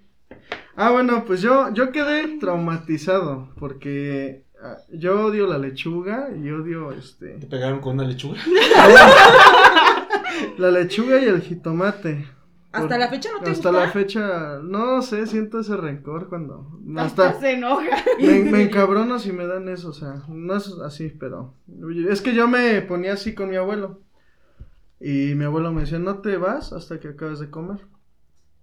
Ah, 0.76 0.92
bueno, 0.92 1.24
pues 1.26 1.42
yo, 1.42 1.74
yo 1.74 1.92
quedé 1.92 2.38
traumatizado 2.40 3.50
porque 3.58 4.46
ah, 4.62 4.78
yo 4.92 5.26
odio 5.26 5.48
la 5.48 5.58
lechuga 5.58 6.30
y 6.36 6.50
odio 6.50 6.92
este 6.92 7.38
¿Te 7.40 7.48
pegaron 7.48 7.80
con 7.80 7.94
una 7.94 8.04
lechuga? 8.04 8.38
la 10.58 10.72
lechuga 10.72 11.20
y 11.22 11.26
el 11.26 11.42
jitomate. 11.42 12.26
Hasta 12.76 12.98
la 12.98 13.08
fecha 13.10 13.30
no 13.32 13.42
te 13.42 13.50
Hasta 13.52 13.72
gusta? 13.72 13.72
la 13.72 14.62
no 14.64 14.86
no 14.96 15.02
sé, 15.02 15.28
siento 15.28 15.60
ese 15.60 15.78
rencor 15.78 16.30
cuando 16.30 16.80
Hasta 16.96 17.30
hasta 17.30 17.40
se 17.40 17.52
enoja. 17.54 18.04
me, 18.20 18.40
me 18.52 18.64
encabrono 18.64 19.20
si 19.20 19.32
me 19.32 19.48
dan 19.48 19.70
eso, 19.70 19.90
o 19.90 19.94
sea, 19.94 20.24
no 20.28 20.56
es 20.56 20.68
así, 20.84 21.10
pero 21.10 21.54
es 22.10 22.22
que 22.22 22.34
yo 22.34 22.48
me 22.48 22.82
ponía 22.82 23.14
así 23.14 23.34
con 23.36 23.50
mi 23.50 23.56
abuelo 23.56 24.02
y 25.00 25.36
mi 25.36 25.46
abuelo 25.46 25.72
me 25.74 25.82
decía, 25.82 26.00
"No 26.00 26.20
te 26.20 26.38
vas 26.38 26.74
hasta 26.74 27.00
que 27.00 27.10
acabes 27.10 27.40
de 27.40 27.50
comer." 27.50 27.88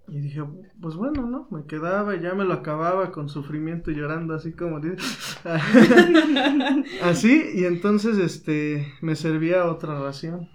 Y 0.09 0.21
dije, 0.21 0.43
pues 0.81 0.97
bueno, 0.97 1.27
¿no? 1.27 1.49
Me 1.51 1.65
quedaba 1.67 2.15
y 2.17 2.21
ya 2.21 2.35
me 2.35 2.45
lo 2.45 2.55
acababa 2.55 3.13
con 3.13 3.29
sufrimiento 3.29 3.91
y 3.91 3.95
llorando, 3.95 4.35
así 4.35 4.53
como 4.53 4.81
así, 7.03 7.43
y 7.55 7.65
entonces 7.65 8.19
este 8.19 8.93
me 9.01 9.17
servía 9.17 9.67
otra 9.67 9.99
ración. 10.01 10.49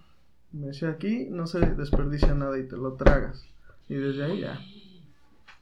Me 0.52 0.68
decía, 0.68 0.90
aquí 0.90 1.28
no 1.30 1.46
se 1.46 1.60
desperdicia 1.60 2.34
nada 2.34 2.58
y 2.58 2.64
te 2.64 2.78
lo 2.78 2.94
tragas. 2.94 3.46
Y 3.90 3.96
desde 3.96 4.24
ahí 4.24 4.40
ya. 4.42 4.60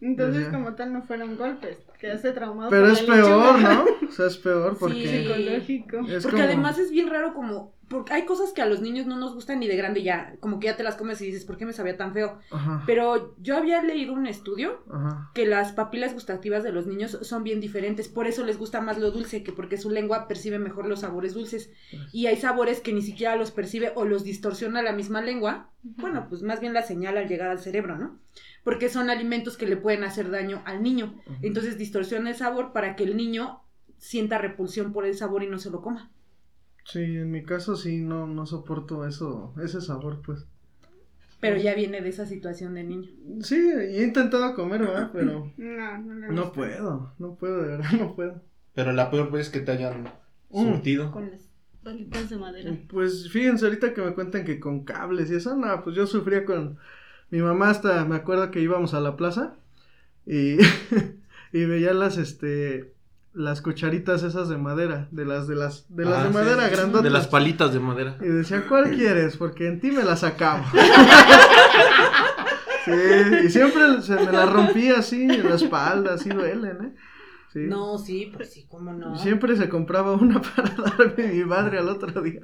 Entonces, 0.01 0.47
como 0.49 0.73
tal, 0.73 0.93
no 0.93 1.01
fueron 1.03 1.37
golpes, 1.37 1.77
quedaste 1.99 2.31
traumado. 2.31 2.69
Pero 2.69 2.87
es 2.91 3.01
peor, 3.01 3.55
lechuga. 3.57 3.73
¿no? 3.75 4.07
O 4.07 4.11
sea, 4.11 4.27
es 4.27 4.37
peor 4.37 4.77
porque... 4.77 5.07
Psicológico. 5.07 5.97
Es 6.07 6.23
Porque 6.23 6.37
como- 6.37 6.43
además 6.43 6.77
es 6.79 6.91
bien 6.91 7.09
raro 7.09 7.33
como, 7.33 7.73
porque 7.89 8.13
hay 8.13 8.25
cosas 8.25 8.51
que 8.51 8.61
a 8.61 8.65
los 8.65 8.81
niños 8.81 9.05
no 9.05 9.17
nos 9.17 9.33
gustan 9.35 9.59
ni 9.59 9.67
de 9.67 9.75
grande 9.75 10.01
ya, 10.01 10.35
como 10.39 10.59
que 10.59 10.65
ya 10.67 10.75
te 10.75 10.83
las 10.83 10.95
comes 10.95 11.21
y 11.21 11.27
dices, 11.27 11.45
¿por 11.45 11.57
qué 11.57 11.65
me 11.67 11.73
sabía 11.73 11.97
tan 11.97 12.13
feo? 12.13 12.39
Ajá, 12.51 12.83
Pero 12.87 13.35
yo 13.39 13.55
había 13.57 13.81
leído 13.83 14.13
un 14.13 14.25
estudio 14.25 14.83
ajá. 14.91 15.29
que 15.35 15.45
las 15.45 15.71
papilas 15.71 16.13
gustativas 16.13 16.63
de 16.63 16.71
los 16.71 16.87
niños 16.87 17.19
son 17.21 17.43
bien 17.43 17.59
diferentes, 17.61 18.07
por 18.07 18.25
eso 18.27 18.43
les 18.43 18.57
gusta 18.57 18.81
más 18.81 18.97
lo 18.97 19.11
dulce, 19.11 19.43
que 19.43 19.51
porque 19.51 19.77
su 19.77 19.89
lengua 19.91 20.27
percibe 20.27 20.57
mejor 20.59 20.87
los 20.87 21.01
sabores 21.01 21.33
dulces. 21.35 21.71
Y 22.11 22.25
hay 22.25 22.37
sabores 22.37 22.79
que 22.81 22.91
ni 22.93 23.01
siquiera 23.03 23.35
los 23.35 23.51
percibe 23.51 23.91
o 23.95 24.05
los 24.05 24.23
distorsiona 24.23 24.81
la 24.81 24.93
misma 24.93 25.21
lengua, 25.21 25.69
bueno, 25.83 26.25
pues 26.27 26.41
más 26.41 26.59
bien 26.61 26.73
la 26.73 26.81
señal 26.81 27.15
al 27.17 27.27
llegar 27.27 27.49
al 27.49 27.59
cerebro, 27.59 27.95
¿no? 27.99 28.17
Porque 28.63 28.89
son 28.89 29.11
alimentos 29.11 29.55
que 29.57 29.67
le 29.67 29.77
pueden 29.77 30.03
hacer 30.03 30.31
daño 30.31 30.63
al 30.65 30.81
niño. 30.81 31.13
Entonces 31.43 31.77
distorsiona 31.85 32.31
el 32.31 32.35
sabor 32.35 32.73
para 32.73 32.95
que 32.95 33.03
el 33.03 33.15
niño 33.15 33.61
sienta 33.97 34.37
repulsión 34.39 34.91
por 34.91 35.05
el 35.05 35.15
sabor 35.15 35.43
y 35.43 35.47
no 35.47 35.59
se 35.59 35.69
lo 35.69 35.81
coma. 35.81 36.11
Sí, 36.85 36.99
en 36.99 37.31
mi 37.31 37.43
caso 37.43 37.75
sí, 37.75 37.97
no, 38.01 38.27
no 38.27 38.45
soporto 38.45 39.05
eso, 39.07 39.53
ese 39.63 39.81
sabor, 39.81 40.21
pues. 40.25 40.45
Pero 41.39 41.57
ya 41.57 41.75
viene 41.75 42.01
de 42.01 42.09
esa 42.09 42.25
situación 42.25 42.73
de 42.73 42.83
niño. 42.83 43.09
Sí, 43.41 43.55
y 43.55 43.97
he 43.99 44.03
intentado 44.03 44.55
comer, 44.55 44.81
¿verdad? 44.81 45.11
Pero 45.13 45.51
No, 45.57 45.97
no 45.99 46.31
no 46.31 46.51
puedo, 46.51 47.13
no 47.19 47.35
puedo, 47.35 47.61
de 47.61 47.67
verdad, 47.69 47.91
no 47.99 48.15
puedo. 48.15 48.41
Pero 48.73 48.91
la 48.93 49.09
peor 49.11 49.31
vez 49.31 49.49
que 49.49 49.59
te 49.61 49.71
hayan 49.71 50.03
Mm. 50.49 50.61
surtido. 50.61 51.11
Con 51.11 51.31
las 51.31 51.49
bolitas 51.83 52.29
de 52.29 52.37
madera. 52.37 52.71
Pues 52.87 53.29
fíjense 53.31 53.65
ahorita 53.65 53.93
que 53.93 54.01
me 54.01 54.13
cuentan 54.13 54.45
que 54.45 54.59
con 54.59 54.85
cables 54.85 55.29
y 55.31 55.35
eso, 55.35 55.55
no, 55.55 55.83
pues 55.83 55.95
yo 55.95 56.05
sufría 56.07 56.45
con 56.45 56.77
mi 57.31 57.39
mamá 57.41 57.69
hasta, 57.71 58.05
me 58.05 58.15
acuerdo 58.15 58.51
que 58.51 58.61
íbamos 58.61 58.93
a 58.93 59.01
la 59.01 59.17
plaza 59.17 59.55
y, 60.25 60.57
y 61.55 61.63
veía 61.63 61.93
las, 61.93 62.17
este, 62.17 62.93
las 63.33 63.61
cucharitas 63.61 64.23
esas 64.23 64.49
de 64.49 64.57
madera, 64.57 65.07
de 65.11 65.23
las, 65.23 65.47
de 65.47 65.55
las, 65.55 65.85
de 65.87 66.03
las 66.03 66.17
Ah, 66.17 66.23
de 66.23 66.27
sí, 66.27 66.33
madera 66.33 66.65
sí, 66.67 66.75
grandotas. 66.75 67.03
De 67.03 67.09
las 67.09 67.27
palitas 67.27 67.71
de 67.71 67.79
madera. 67.79 68.17
Y 68.19 68.25
decía, 68.25 68.65
¿cuál 68.67 68.91
quieres? 68.91 69.37
Porque 69.37 69.67
en 69.67 69.79
ti 69.79 69.89
me 69.91 70.03
las 70.03 70.25
acabo. 70.25 70.65
sí, 72.85 72.91
y 73.45 73.49
siempre 73.49 74.01
se 74.01 74.15
me 74.15 74.33
la 74.33 74.45
rompía 74.47 74.97
así 74.99 75.23
en 75.23 75.47
la 75.47 75.55
espalda, 75.55 76.15
así 76.15 76.27
duelen, 76.27 76.77
¿eh? 76.83 76.93
Sí. 77.53 77.59
No, 77.69 77.97
sí, 77.97 78.33
pues 78.35 78.51
sí, 78.51 78.65
cómo 78.67 78.91
no. 78.91 79.17
Siempre 79.17 79.55
se 79.55 79.69
compraba 79.69 80.11
una 80.11 80.41
para 80.41 80.71
darme 80.71 81.27
mi 81.31 81.45
madre 81.45 81.79
al 81.79 81.87
otro 81.87 82.21
día. 82.21 82.41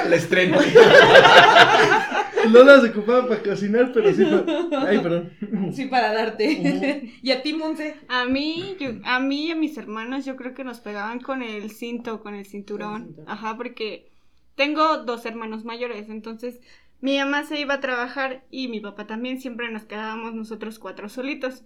Al 0.00 0.12
estreno. 0.12 0.58
No 2.50 2.64
las 2.64 2.84
ocupaba 2.84 3.28
para 3.28 3.42
cocinar, 3.42 3.92
pero 3.92 4.12
sí 4.12 4.24
para... 4.24 4.88
Ay, 4.88 4.98
perdón. 5.00 5.32
Sí, 5.72 5.86
para 5.86 6.12
darte. 6.12 7.12
¿Y 7.22 7.30
a 7.30 7.42
ti, 7.42 7.54
Monse? 7.54 7.96
A 8.08 8.24
mí, 8.24 8.76
yo- 8.78 8.90
a 9.04 9.20
mí 9.20 9.46
y 9.46 9.50
a 9.52 9.56
mis 9.56 9.76
hermanos 9.78 10.24
yo 10.24 10.36
creo 10.36 10.54
que 10.54 10.64
nos 10.64 10.80
pegaban 10.80 11.20
con 11.20 11.42
el 11.42 11.70
cinto, 11.70 12.20
con 12.22 12.34
el 12.34 12.44
Con 12.44 12.50
cinturón. 12.50 12.96
el 12.96 13.06
cinturón. 13.08 13.28
Ajá, 13.30 13.56
porque 13.56 14.10
tengo 14.56 14.98
dos 14.98 15.24
hermanos 15.26 15.64
mayores, 15.64 16.08
entonces 16.08 16.60
mi 17.00 17.18
mamá 17.18 17.44
se 17.44 17.58
iba 17.60 17.74
a 17.74 17.80
trabajar 17.80 18.44
y 18.50 18.68
mi 18.68 18.80
papá 18.80 19.06
también, 19.06 19.40
siempre 19.40 19.70
nos 19.70 19.84
quedábamos 19.84 20.34
nosotros 20.34 20.78
cuatro 20.78 21.08
solitos. 21.08 21.64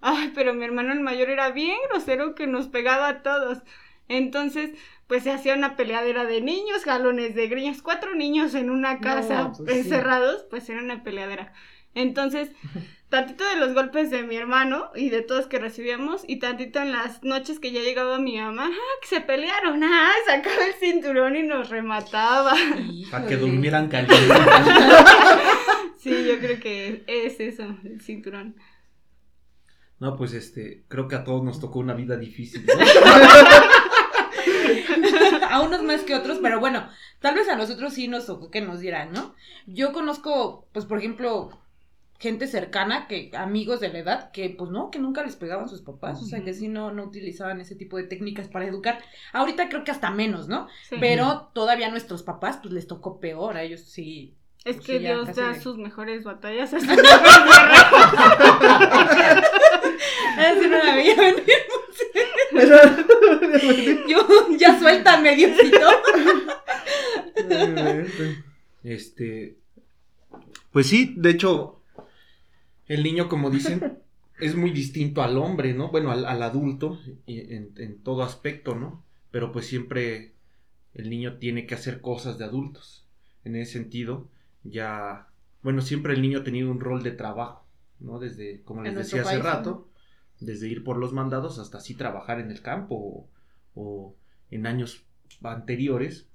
Ay, 0.00 0.32
pero 0.34 0.54
mi 0.54 0.64
hermano 0.64 0.92
el 0.92 1.00
mayor 1.00 1.28
era 1.30 1.50
bien 1.50 1.76
grosero 1.90 2.34
que 2.34 2.46
nos 2.46 2.68
pegaba 2.68 3.08
a 3.08 3.22
todos. 3.22 3.58
Entonces, 4.08 4.70
pues 5.06 5.22
se 5.22 5.30
hacía 5.30 5.54
una 5.54 5.76
peleadera 5.76 6.24
de 6.24 6.40
niños, 6.40 6.84
galones 6.84 7.34
de 7.34 7.48
griñas, 7.48 7.82
cuatro 7.82 8.14
niños 8.14 8.54
en 8.54 8.70
una 8.70 9.00
casa 9.00 9.52
pues 9.56 9.70
sí. 9.70 9.78
encerrados, 9.78 10.46
pues 10.50 10.68
era 10.68 10.82
una 10.82 11.02
peleadera. 11.02 11.52
Entonces, 11.94 12.50
tantito 13.08 13.48
de 13.48 13.56
los 13.56 13.74
golpes 13.74 14.10
de 14.10 14.22
mi 14.22 14.36
hermano 14.36 14.90
y 14.94 15.08
de 15.08 15.22
todos 15.22 15.46
que 15.46 15.58
recibíamos, 15.58 16.24
y 16.26 16.38
tantito 16.38 16.78
en 16.78 16.92
las 16.92 17.22
noches 17.22 17.58
que 17.58 17.72
ya 17.72 17.80
llegaba 17.80 18.18
mi 18.18 18.38
mamá, 18.38 18.70
ah, 18.70 18.98
que 19.00 19.08
se 19.08 19.20
pelearon, 19.20 19.82
ah, 19.82 20.12
sacaba 20.26 20.66
el 20.66 20.74
cinturón 20.74 21.36
y 21.36 21.42
nos 21.42 21.70
remataba. 21.70 22.54
Para 23.10 23.26
que 23.26 23.36
durmieran 23.36 23.88
calientes. 23.90 24.28
Sí, 25.96 26.10
yo 26.10 26.38
creo 26.38 26.60
que 26.60 27.04
es 27.06 27.40
eso, 27.40 27.76
el 27.84 28.00
cinturón. 28.00 28.56
No, 30.00 30.16
pues 30.16 30.32
este, 30.32 30.84
creo 30.86 31.08
que 31.08 31.16
a 31.16 31.24
todos 31.24 31.42
nos 31.42 31.60
tocó 31.60 31.80
una 31.80 31.94
vida 31.94 32.16
difícil. 32.16 32.64
¿no? 32.64 32.74
a 35.50 35.60
unos 35.62 35.82
más 35.82 36.02
que 36.02 36.14
otros, 36.14 36.38
pero 36.42 36.60
bueno, 36.60 36.88
tal 37.20 37.34
vez 37.34 37.48
a 37.48 37.56
nosotros 37.56 37.94
sí 37.94 38.08
nos 38.08 38.26
tocó 38.26 38.50
que 38.50 38.60
nos 38.60 38.80
dieran, 38.80 39.12
¿no? 39.12 39.34
Yo 39.66 39.92
conozco, 39.92 40.66
pues, 40.72 40.84
por 40.86 40.98
ejemplo, 40.98 41.50
gente 42.18 42.46
cercana, 42.48 43.06
que 43.06 43.30
amigos 43.34 43.78
de 43.80 43.90
la 43.90 43.98
edad, 44.00 44.30
que 44.32 44.50
pues 44.50 44.70
no, 44.70 44.90
que 44.90 44.98
nunca 44.98 45.22
les 45.22 45.36
pegaban 45.36 45.68
sus 45.68 45.82
papás, 45.82 46.20
o 46.20 46.24
sea, 46.24 46.42
que 46.42 46.52
sí 46.52 46.66
no, 46.68 46.90
no 46.92 47.04
utilizaban 47.04 47.60
ese 47.60 47.76
tipo 47.76 47.96
de 47.96 48.04
técnicas 48.04 48.48
para 48.48 48.66
educar. 48.66 48.98
Ahorita 49.32 49.68
creo 49.68 49.84
que 49.84 49.92
hasta 49.92 50.10
menos, 50.10 50.48
¿no? 50.48 50.66
Sí. 50.88 50.96
Pero 50.98 51.50
todavía 51.52 51.86
a 51.86 51.90
nuestros 51.90 52.22
papás, 52.24 52.58
pues 52.60 52.74
les 52.74 52.86
tocó 52.88 53.20
peor, 53.20 53.56
a 53.56 53.62
ellos 53.62 53.82
sí. 53.82 54.34
es 54.64 54.76
pues, 54.76 54.86
que 54.86 54.92
sí, 54.94 55.04
Dios 55.04 55.34
da 55.36 55.52
de- 55.52 55.60
sus 55.60 55.78
mejores 55.78 56.24
batallas 56.24 56.74
a 56.74 56.80
sus 56.80 56.88
mejores 56.88 57.08
Así 60.38 60.66
no 60.68 60.78
la 60.84 60.94
veía 60.94 61.14
venir. 61.16 61.44
Yo, 64.08 64.56
ya 64.58 64.78
suéltame, 64.78 65.36
Diosito. 65.36 65.88
Este. 68.84 69.56
Pues 70.72 70.86
sí, 70.86 71.14
de 71.16 71.30
hecho, 71.30 71.80
el 72.86 73.02
niño, 73.02 73.28
como 73.28 73.50
dicen, 73.50 73.98
es 74.40 74.54
muy 74.54 74.70
distinto 74.70 75.22
al 75.22 75.36
hombre, 75.36 75.74
¿no? 75.74 75.90
Bueno, 75.90 76.10
al, 76.10 76.24
al 76.24 76.42
adulto, 76.42 76.98
y 77.26 77.40
en, 77.54 77.72
en 77.76 77.98
todo 77.98 78.22
aspecto, 78.22 78.74
¿no? 78.74 79.04
Pero 79.30 79.52
pues 79.52 79.66
siempre 79.66 80.32
el 80.94 81.10
niño 81.10 81.38
tiene 81.38 81.66
que 81.66 81.74
hacer 81.74 82.00
cosas 82.00 82.38
de 82.38 82.44
adultos. 82.44 83.04
En 83.44 83.56
ese 83.56 83.72
sentido, 83.72 84.28
ya. 84.64 85.28
Bueno, 85.62 85.80
siempre 85.80 86.14
el 86.14 86.22
niño 86.22 86.40
ha 86.40 86.44
tenido 86.44 86.70
un 86.70 86.80
rol 86.80 87.02
de 87.02 87.12
trabajo, 87.12 87.64
¿no? 88.00 88.18
Desde, 88.18 88.62
como 88.62 88.82
les 88.82 88.94
decía 88.94 89.22
hace 89.22 89.30
país, 89.32 89.42
rato, 89.42 89.87
desde 90.40 90.68
ir 90.68 90.84
por 90.84 90.96
los 90.98 91.12
mandados 91.12 91.58
hasta 91.58 91.78
así 91.78 91.94
trabajar 91.94 92.40
en 92.40 92.50
el 92.50 92.62
campo 92.62 92.94
o, 92.94 93.28
o 93.74 94.16
en 94.50 94.66
años 94.66 95.04
anteriores, 95.42 96.28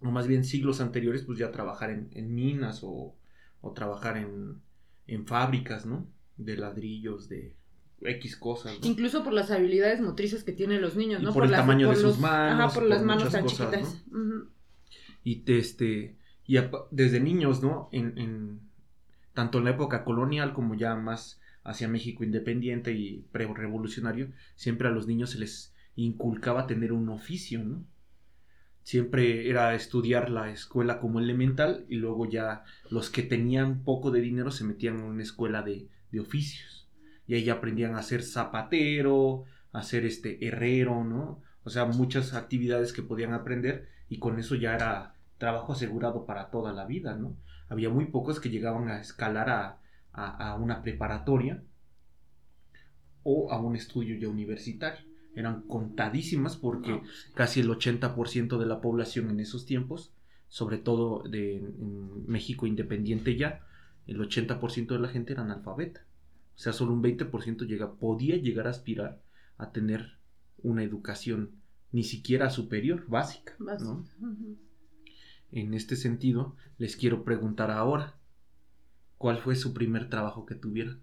o 0.00 0.06
más 0.10 0.26
bien 0.26 0.44
siglos 0.44 0.80
anteriores, 0.80 1.22
pues 1.22 1.38
ya 1.38 1.50
trabajar 1.50 1.90
en, 1.90 2.08
en 2.12 2.34
minas 2.34 2.80
o, 2.82 3.14
o 3.60 3.72
trabajar 3.72 4.16
en, 4.16 4.60
en 5.06 5.26
fábricas, 5.26 5.86
¿no? 5.86 6.06
De 6.36 6.56
ladrillos, 6.56 7.28
de 7.28 7.54
X 8.00 8.36
cosas, 8.36 8.78
¿no? 8.80 8.86
Incluso 8.86 9.22
por 9.24 9.32
las 9.32 9.50
habilidades 9.50 10.00
motrices 10.00 10.44
que 10.44 10.52
tienen 10.52 10.82
los 10.82 10.96
niños, 10.96 11.22
Y 11.22 11.24
¿no? 11.26 11.32
por 11.32 11.44
el 11.44 11.50
las- 11.52 11.60
tamaño 11.60 11.88
de 11.90 11.96
sus 11.96 12.18
manos, 12.18 12.60
Ajá, 12.60 12.74
por 12.74 12.82
por 12.82 12.90
las 12.90 13.02
manos 13.02 13.30
tan 13.30 13.42
cosas, 13.44 13.70
chiquitas. 13.70 14.04
Y 15.22 15.36
te- 15.36 15.58
este 15.58 16.16
y 16.46 16.58
desde 16.90 17.20
niños, 17.20 17.62
¿no? 17.62 17.88
En, 17.92 18.18
en- 18.18 18.60
tanto 19.32 19.58
en 19.58 19.64
la 19.64 19.70
época 19.70 20.04
colonial 20.04 20.52
como 20.52 20.74
ya 20.74 20.94
más 20.94 21.40
hacia 21.64 21.88
México 21.88 22.22
independiente 22.22 22.92
y 22.92 23.26
pre-revolucionario, 23.32 24.30
siempre 24.54 24.86
a 24.86 24.90
los 24.90 25.06
niños 25.06 25.30
se 25.30 25.38
les 25.38 25.74
inculcaba 25.96 26.66
tener 26.66 26.92
un 26.92 27.08
oficio, 27.08 27.64
¿no? 27.64 27.84
Siempre 28.82 29.48
era 29.48 29.74
estudiar 29.74 30.28
la 30.28 30.50
escuela 30.50 31.00
como 31.00 31.18
elemental 31.18 31.86
y 31.88 31.96
luego 31.96 32.28
ya 32.28 32.64
los 32.90 33.08
que 33.08 33.22
tenían 33.22 33.82
poco 33.82 34.10
de 34.10 34.20
dinero 34.20 34.50
se 34.50 34.64
metían 34.64 34.98
en 34.98 35.04
una 35.04 35.22
escuela 35.22 35.62
de, 35.62 35.88
de 36.12 36.20
oficios. 36.20 36.86
Y 37.26 37.34
ahí 37.34 37.48
aprendían 37.48 37.94
a 37.94 38.02
ser 38.02 38.22
zapatero, 38.22 39.44
a 39.72 39.82
ser 39.82 40.04
este 40.04 40.46
herrero, 40.46 41.02
¿no? 41.02 41.40
O 41.64 41.70
sea, 41.70 41.86
muchas 41.86 42.34
actividades 42.34 42.92
que 42.92 43.02
podían 43.02 43.32
aprender 43.32 43.88
y 44.10 44.18
con 44.18 44.38
eso 44.38 44.54
ya 44.54 44.74
era 44.74 45.14
trabajo 45.38 45.72
asegurado 45.72 46.26
para 46.26 46.50
toda 46.50 46.74
la 46.74 46.84
vida, 46.84 47.16
¿no? 47.16 47.38
Había 47.70 47.88
muy 47.88 48.04
pocos 48.04 48.38
que 48.38 48.50
llegaban 48.50 48.88
a 48.88 49.00
escalar 49.00 49.48
a, 49.48 49.78
a- 50.14 50.50
a 50.52 50.54
una 50.56 50.82
preparatoria 50.82 51.62
o 53.22 53.50
a 53.52 53.60
un 53.60 53.76
estudio 53.76 54.16
ya 54.18 54.28
universitario. 54.28 55.04
Eran 55.34 55.62
contadísimas 55.62 56.56
porque 56.56 56.90
No, 56.90 57.00
pues, 57.00 57.30
casi 57.34 57.60
el 57.60 57.68
80% 57.70 58.58
de 58.58 58.66
la 58.66 58.80
población 58.80 59.30
en 59.30 59.40
esos 59.40 59.66
tiempos, 59.66 60.12
sobre 60.48 60.78
todo 60.78 61.22
de, 61.28 61.56
en 61.56 62.26
México 62.26 62.66
independiente 62.66 63.36
ya, 63.36 63.60
el 64.06 64.20
80% 64.20 64.94
de 64.94 65.00
la 65.00 65.08
gente 65.08 65.32
era 65.32 65.42
analfabeta. 65.42 66.04
O 66.54 66.58
sea, 66.58 66.72
solo 66.72 66.92
un 66.92 67.02
20% 67.02 67.64
llega, 67.64 67.94
podía 67.94 68.36
llegar 68.36 68.66
a 68.68 68.70
aspirar 68.70 69.20
a 69.58 69.72
tener 69.72 70.18
una 70.62 70.84
educación 70.84 71.50
ni 71.90 72.04
siquiera 72.04 72.50
superior, 72.50 73.04
básica. 73.08 73.54
En 75.50 75.74
este 75.74 75.96
sentido, 75.96 76.56
les 76.78 76.96
quiero 76.96 77.24
preguntar 77.24 77.70
ahora, 77.70 78.14
¿cuál 79.24 79.38
fue 79.38 79.56
su 79.56 79.72
primer 79.72 80.10
trabajo 80.10 80.44
que 80.44 80.54
tuvieron? 80.54 81.00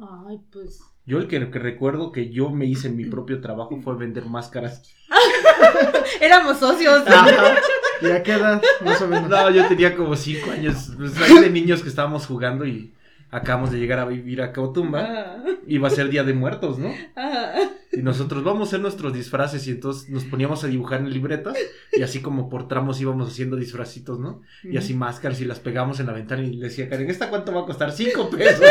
Ay, 0.00 0.40
pues. 0.50 0.80
Yo 1.04 1.18
el 1.18 1.28
que, 1.28 1.50
que 1.50 1.58
recuerdo 1.58 2.10
que 2.10 2.30
yo 2.30 2.48
me 2.48 2.64
hice 2.64 2.88
en 2.88 2.96
mi 2.96 3.04
propio 3.10 3.42
trabajo 3.42 3.78
fue 3.82 3.98
vender 3.98 4.24
máscaras. 4.24 4.82
Éramos 6.22 6.56
socios. 6.56 7.04
¿Y 8.00 8.06
a 8.06 8.22
qué 8.22 8.32
edad? 8.32 8.62
Más 8.82 9.02
o 9.02 9.08
menos. 9.08 9.28
No, 9.28 9.50
yo 9.50 9.68
tenía 9.68 9.94
como 9.94 10.16
cinco 10.16 10.50
años, 10.52 10.90
pues 10.96 11.20
ahí 11.20 11.38
de 11.38 11.50
niños 11.50 11.82
que 11.82 11.90
estábamos 11.90 12.26
jugando 12.26 12.64
y, 12.64 12.94
acabamos 13.30 13.70
de 13.70 13.78
llegar 13.78 13.98
a 13.98 14.06
vivir 14.06 14.40
a 14.40 14.52
Cautumba. 14.52 15.02
Ah, 15.02 15.44
Iba 15.66 15.88
a 15.88 15.90
ser 15.90 16.08
Día 16.08 16.24
de 16.24 16.32
Muertos, 16.32 16.78
¿no? 16.78 16.94
ah. 17.14 17.60
Y 18.00 18.02
nosotros 18.02 18.44
vamos 18.44 18.60
a 18.60 18.64
hacer 18.68 18.80
nuestros 18.80 19.12
disfraces 19.12 19.66
y 19.66 19.72
entonces 19.72 20.08
nos 20.10 20.24
poníamos 20.24 20.62
a 20.62 20.68
dibujar 20.68 21.00
en 21.00 21.10
libretas 21.10 21.56
y 21.92 22.02
así 22.02 22.22
como 22.22 22.48
por 22.48 22.68
tramos 22.68 23.00
íbamos 23.00 23.28
haciendo 23.28 23.56
disfracitos, 23.56 24.20
¿no? 24.20 24.42
Y 24.62 24.76
así 24.76 24.94
máscaras 24.94 25.40
y 25.40 25.44
las 25.44 25.58
pegamos 25.58 25.98
en 25.98 26.06
la 26.06 26.12
ventana 26.12 26.42
y 26.42 26.54
le 26.54 26.68
decía, 26.68 26.88
Karen, 26.88 27.10
¿esta 27.10 27.28
cuánto 27.28 27.52
va 27.52 27.62
a 27.62 27.66
costar? 27.66 27.90
Cinco 27.92 28.30
pesos. 28.30 28.64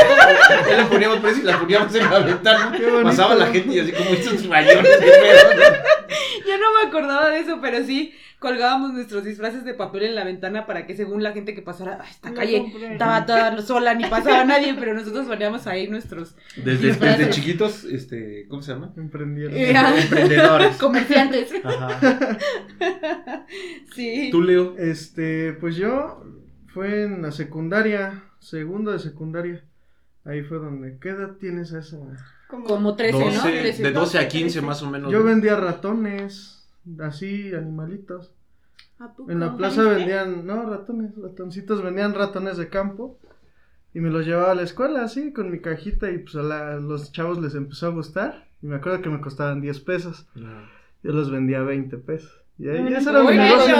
Ya 0.69 0.77
le 0.77 0.85
poníamos 0.85 1.19
precio 1.19 1.43
y 1.43 1.45
las 1.45 1.57
poníamos 1.57 1.93
en 1.95 2.09
la 2.09 2.19
ventana. 2.19 2.79
Pasaba 3.03 3.35
la 3.35 3.47
gente 3.47 3.75
y 3.75 3.79
así 3.79 3.91
como 3.91 4.09
estos 4.11 4.47
rayones. 4.47 4.99
Yo 6.47 6.57
no 6.57 6.65
me 6.81 6.87
acordaba 6.87 7.29
de 7.29 7.39
eso, 7.39 7.59
pero 7.61 7.83
sí 7.85 8.13
colgábamos 8.39 8.93
nuestros 8.93 9.23
disfraces 9.23 9.65
de 9.65 9.73
papel 9.73 10.03
en 10.03 10.15
la 10.15 10.23
ventana 10.23 10.65
para 10.65 10.87
que 10.87 10.95
según 10.95 11.21
la 11.23 11.33
gente 11.33 11.53
que 11.53 11.61
pasara, 11.61 11.99
"Ay, 12.01 12.07
esta 12.09 12.33
calle 12.33 12.61
compré". 12.61 12.93
estaba 12.93 13.25
toda 13.25 13.61
sola, 13.61 13.93
ni 13.93 14.05
pasaba 14.05 14.45
nadie, 14.45 14.73
pero 14.79 14.93
nosotros 14.93 15.27
poníamos 15.27 15.67
ahí 15.67 15.87
nuestros 15.89 16.35
Desde, 16.55 16.87
Disfraces. 16.87 17.17
desde 17.19 17.31
chiquitos, 17.31 17.83
este, 17.83 18.47
¿cómo 18.47 18.61
se 18.61 18.73
llama? 18.73 18.93
Emprendieron. 18.97 19.53
Eh. 19.55 19.73
Emprendedores. 20.01 20.77
comerciantes. 20.79 21.51
Ajá. 21.63 22.37
Sí. 23.93 24.29
¿Tú, 24.31 24.41
Leo? 24.41 24.75
Este, 24.77 25.53
pues 25.53 25.75
yo 25.75 26.23
fue 26.67 27.03
en 27.03 27.21
la 27.21 27.31
secundaria, 27.31 28.23
segundo 28.39 28.91
de 28.91 28.99
secundaria. 28.99 29.63
Ahí 30.25 30.43
fue 30.43 30.57
donde, 30.59 30.99
¿qué 30.99 31.09
edad 31.09 31.31
tienes 31.39 31.73
a 31.73 31.79
esa? 31.79 31.97
Como 32.47 32.95
13, 32.95 33.17
¿no? 33.17 33.25
12, 33.25 33.59
13. 33.59 33.83
de 33.83 33.91
12 33.91 34.19
a 34.19 34.27
15 34.27 34.61
más 34.61 34.81
o 34.83 34.89
menos. 34.89 35.11
Yo 35.11 35.23
vendía 35.23 35.55
ratones, 35.55 36.58
así, 36.99 37.53
animalitos. 37.53 38.31
¿A 38.99 39.13
poco? 39.13 39.31
En 39.31 39.39
la 39.39 39.55
plaza 39.55 39.83
vendían, 39.83 40.45
no, 40.45 40.69
ratones, 40.69 41.11
ratoncitos, 41.15 41.81
vendían 41.81 42.13
ratones 42.13 42.57
de 42.57 42.69
campo. 42.69 43.17
Y 43.93 44.01
me 44.01 44.09
los 44.09 44.25
llevaba 44.25 44.51
a 44.51 44.55
la 44.55 44.61
escuela, 44.63 45.03
así, 45.03 45.33
con 45.33 45.49
mi 45.51 45.61
cajita. 45.61 46.11
Y 46.11 46.19
pues 46.19 46.35
a 46.35 46.43
la- 46.43 46.75
los 46.75 47.11
chavos 47.11 47.39
les 47.41 47.55
empezó 47.55 47.87
a 47.87 47.91
gustar. 47.91 48.47
Y 48.61 48.67
me 48.67 48.75
acuerdo 48.75 49.01
que 49.01 49.09
me 49.09 49.19
costaban 49.21 49.61
10 49.61 49.79
pesos. 49.79 50.27
Yo 50.35 51.11
los 51.11 51.31
vendía 51.31 51.59
a 51.61 51.63
20 51.63 51.97
pesos. 51.97 52.31
Y 52.59 52.67
ahí, 52.67 52.77
Ay, 52.87 52.93
ese 52.93 53.09
era 53.09 53.21
mi 53.23 53.29
¡Uy, 53.29 53.37
negocio. 53.37 53.75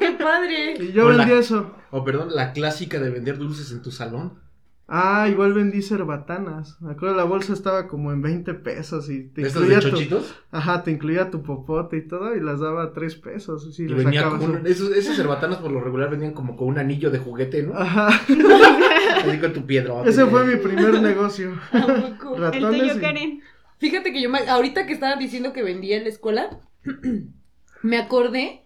¡Qué 0.00 0.10
padre! 0.12 0.74
Y 0.82 0.92
yo 0.92 1.06
Hola. 1.06 1.18
vendía 1.18 1.38
eso. 1.38 1.74
O 1.92 2.04
perdón, 2.04 2.34
la 2.34 2.52
clásica 2.52 2.98
de 2.98 3.08
vender 3.10 3.38
dulces 3.38 3.70
en 3.70 3.82
tu 3.82 3.90
salón. 3.92 4.40
Ah, 4.88 5.26
igual 5.28 5.52
vendí 5.52 5.82
cerbatanas. 5.82 6.80
Me 6.80 6.92
acuerdo 6.92 7.16
la 7.16 7.24
bolsa 7.24 7.52
estaba 7.52 7.88
como 7.88 8.12
en 8.12 8.22
20 8.22 8.54
pesos 8.54 9.10
y 9.10 9.24
te 9.30 9.42
¿Estas 9.42 9.62
de 9.62 9.74
incluía 9.74 9.80
tu, 9.80 9.90
chochitos? 9.96 10.34
ajá, 10.52 10.84
te 10.84 10.92
incluía 10.92 11.28
tu 11.30 11.42
popote 11.42 11.96
y 11.96 12.06
todo 12.06 12.36
y 12.36 12.40
las 12.40 12.60
daba 12.60 12.84
a 12.84 12.92
3 12.92 13.16
pesos. 13.16 13.74
Sí, 13.74 13.82
y 13.82 13.86
venía 13.92 14.28
con 14.28 14.40
un- 14.42 14.66
esos, 14.66 14.90
esos 14.96 15.16
cerbatanas 15.16 15.58
por 15.58 15.72
lo 15.72 15.80
regular 15.80 16.08
venían 16.10 16.34
como 16.34 16.56
con 16.56 16.68
un 16.68 16.78
anillo 16.78 17.10
de 17.10 17.18
juguete, 17.18 17.64
¿no? 17.64 17.74
Ajá, 17.76 18.08
Así 19.26 19.38
con 19.40 19.52
tu 19.52 19.66
piedra. 19.66 20.02
ese 20.04 20.24
fue 20.26 20.44
mi 20.44 20.56
primer 20.56 21.00
negocio. 21.02 21.54
¿A 21.72 21.86
poco? 21.86 22.36
El 22.36 22.42
Ratones 22.42 22.80
tuyo, 22.80 22.94
y- 22.96 23.00
Karen. 23.00 23.40
Fíjate 23.78 24.12
que 24.12 24.22
yo, 24.22 24.30
me- 24.30 24.48
ahorita 24.48 24.86
que 24.86 24.92
estaba 24.92 25.16
diciendo 25.16 25.52
que 25.52 25.62
vendía 25.64 25.96
en 25.96 26.04
la 26.04 26.10
escuela, 26.10 26.60
me 27.82 27.98
acordé. 27.98 28.62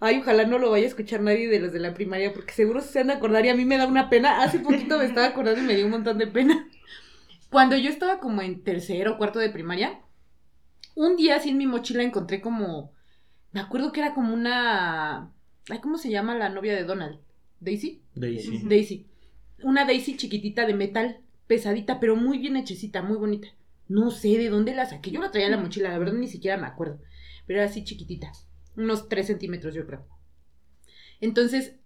Ay, 0.00 0.18
ojalá 0.18 0.44
no 0.44 0.58
lo 0.58 0.70
vaya 0.70 0.84
a 0.84 0.88
escuchar 0.88 1.20
nadie 1.20 1.48
de 1.48 1.60
los 1.60 1.72
de 1.72 1.80
la 1.80 1.94
primaria, 1.94 2.32
porque 2.32 2.52
seguro 2.52 2.80
se 2.80 3.00
han 3.00 3.06
de 3.06 3.14
acordar 3.14 3.46
y 3.46 3.48
a 3.48 3.54
mí 3.54 3.64
me 3.64 3.78
da 3.78 3.86
una 3.86 4.10
pena. 4.10 4.42
Hace 4.42 4.58
poquito 4.58 4.98
me 4.98 5.06
estaba 5.06 5.28
acordando 5.28 5.60
y 5.60 5.64
me 5.64 5.74
dio 5.74 5.86
un 5.86 5.92
montón 5.92 6.18
de 6.18 6.26
pena. 6.26 6.68
Cuando 7.50 7.76
yo 7.76 7.88
estaba 7.88 8.20
como 8.20 8.42
en 8.42 8.62
tercero 8.62 9.12
o 9.12 9.16
cuarto 9.16 9.38
de 9.38 9.50
primaria, 9.50 10.00
un 10.94 11.16
día 11.16 11.36
así 11.36 11.50
en 11.50 11.58
mi 11.58 11.66
mochila 11.66 12.02
encontré 12.02 12.40
como. 12.40 12.92
Me 13.52 13.60
acuerdo 13.60 13.92
que 13.92 14.00
era 14.00 14.14
como 14.14 14.34
una. 14.34 15.30
Ay, 15.70 15.78
¿cómo 15.80 15.96
se 15.96 16.10
llama 16.10 16.34
la 16.34 16.48
novia 16.48 16.74
de 16.74 16.84
Donald? 16.84 17.20
¿Daisy? 17.60 18.02
Daisy. 18.14 18.60
Daisy. 18.64 19.06
Una 19.62 19.84
Daisy 19.84 20.16
chiquitita 20.16 20.66
de 20.66 20.74
metal, 20.74 21.20
pesadita, 21.46 22.00
pero 22.00 22.16
muy 22.16 22.38
bien 22.38 22.56
hechecita, 22.56 23.02
muy 23.02 23.16
bonita. 23.16 23.48
No 23.88 24.10
sé 24.10 24.36
de 24.36 24.50
dónde 24.50 24.74
la 24.74 24.86
saqué. 24.86 25.10
Yo 25.10 25.20
la 25.20 25.30
traía 25.30 25.46
en 25.46 25.52
la 25.52 25.58
mochila, 25.58 25.90
la 25.90 25.98
verdad 25.98 26.14
ni 26.14 26.28
siquiera 26.28 26.56
me 26.56 26.66
acuerdo. 26.66 27.00
Pero 27.46 27.60
era 27.60 27.70
así 27.70 27.84
chiquitita. 27.84 28.32
Unos 28.76 29.08
3 29.08 29.26
centímetros, 29.26 29.74
yo 29.74 29.86
creo. 29.86 30.06
Entonces, 31.20 31.76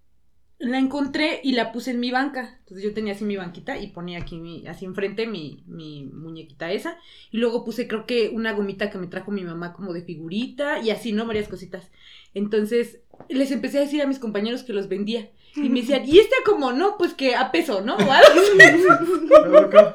la 0.59 0.79
encontré 0.79 1.41
y 1.45 1.53
la 1.53 1.71
puse 1.71 1.93
en 1.93 2.01
mi 2.01 2.11
banca. 2.11 2.57
Entonces 2.61 2.83
yo 2.83 2.93
tenía 2.93 3.13
así 3.13 3.25
mi 3.25 3.37
banquita 3.37 3.79
y 3.79 3.89
ponía 3.89 4.19
aquí 4.19 4.39
mi, 4.39 4.67
así 4.67 4.85
enfrente 4.85 5.27
mi, 5.27 5.63
mi 5.67 6.05
muñequita 6.13 6.73
esa. 6.73 6.99
Y 7.31 7.39
luego 7.39 7.65
puse 7.65 7.87
creo 7.87 8.07
que 8.07 8.31
una 8.31 8.53
gomita 8.53 8.91
que 8.91 8.99
me 8.99 9.07
trajo 9.07 9.31
mi 9.31 9.45
mamá 9.45 9.73
como 9.73 9.93
de 9.93 10.03
figurita 10.03 10.81
y 10.81 10.91
así, 10.91 11.13
¿no? 11.13 11.27
Varias 11.27 11.49
cositas. 11.49 11.91
Entonces 12.35 13.01
les 13.29 13.53
empecé 13.53 13.79
a 13.79 13.83
decir 13.83 14.03
a 14.03 14.07
mis 14.07 14.19
compañeros 14.19 14.65
que 14.65 14.73
los 14.73 14.89
vendía. 14.89 15.31
Y 15.55 15.69
me 15.71 15.81
decían, 15.81 16.03
¿y 16.05 16.19
este 16.19 16.37
como 16.45 16.73
no? 16.73 16.97
Pues 16.99 17.15
que 17.15 17.35
a 17.35 17.51
peso, 17.51 17.81
¿no? 17.81 17.97
O 17.97 18.13
algo 18.13 18.41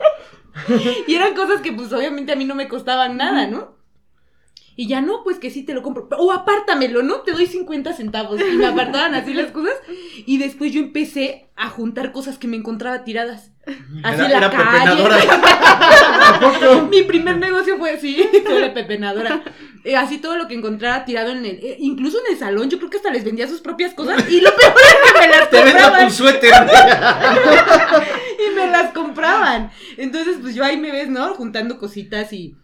y 1.08 1.16
eran 1.16 1.36
cosas 1.36 1.62
que 1.62 1.74
pues 1.74 1.92
obviamente 1.92 2.32
a 2.32 2.36
mí 2.36 2.46
no 2.46 2.56
me 2.56 2.68
costaban 2.68 3.18
nada, 3.18 3.48
¿no? 3.48 3.76
Y 4.76 4.88
ya 4.88 5.02
no, 5.02 5.24
pues 5.24 5.38
que 5.40 5.50
sí 5.52 5.64
te 5.64 5.74
lo 5.74 5.84
compro. 5.84 6.08
O 6.18 6.32
apártamelo, 6.32 7.04
¿no? 7.04 7.22
Te 7.22 7.32
doy 7.32 7.46
50 7.48 7.94
centavos. 7.94 8.42
Y 8.42 8.56
me 8.58 8.66
apartaban 8.66 9.14
así 9.14 9.34
las 9.34 9.52
cosas. 9.52 9.76
Y 10.26 10.38
después 10.40 10.72
yo 10.72 10.80
empecé 10.82 11.48
a 11.56 11.70
juntar 11.70 12.12
cosas 12.12 12.38
que 12.40 12.48
me 12.48 12.58
encontraba 12.58 13.04
tiradas. 13.04 13.52
Así 14.04 14.16
Era- 14.16 14.26
en 14.26 14.32
la 14.32 14.38
era 14.38 14.50
calle. 14.52 15.04
pepenadora. 15.04 15.18
Mi 16.90 17.04
primer 17.04 17.38
negocio 17.38 17.78
fue 17.78 17.92
así, 17.92 18.28
sobre 18.46 18.70
pepenadora. 18.72 19.44
Eh, 19.86 19.96
así 19.96 20.18
todo 20.18 20.38
lo 20.38 20.48
que 20.48 20.56
encontraba 20.56 21.06
tirado 21.06 21.32
en 21.32 21.46
el. 21.46 21.60
eh, 21.64 21.78
incluso 21.80 22.18
en 22.26 22.34
el 22.34 22.40
salón, 22.40 22.70
yo 22.70 22.78
creo 22.78 22.90
que 22.90 22.98
hasta 22.98 23.12
les 23.12 23.24
vendía 23.24 23.48
sus 23.48 23.62
propias 23.62 23.94
cosas. 23.94 24.24
Y 24.30 24.42
lo 24.42 24.50
peor 24.56 24.74
es 24.76 25.12
que 25.14 25.20
me 25.20 25.28
las 25.28 25.50
Te 25.50 25.62
compraban. 25.62 26.08
tu 26.08 26.14
suéter. 26.14 26.52
y 28.52 28.56
me 28.56 28.68
las 28.72 28.92
compraban. 28.94 29.72
Entonces, 29.98 30.38
pues 30.42 30.56
yo 30.56 30.64
ahí 30.64 30.78
me 30.78 30.92
ves, 30.92 31.10
¿no? 31.10 31.34
Juntando 31.36 31.78
cositas 31.78 32.32
y. 32.34 32.56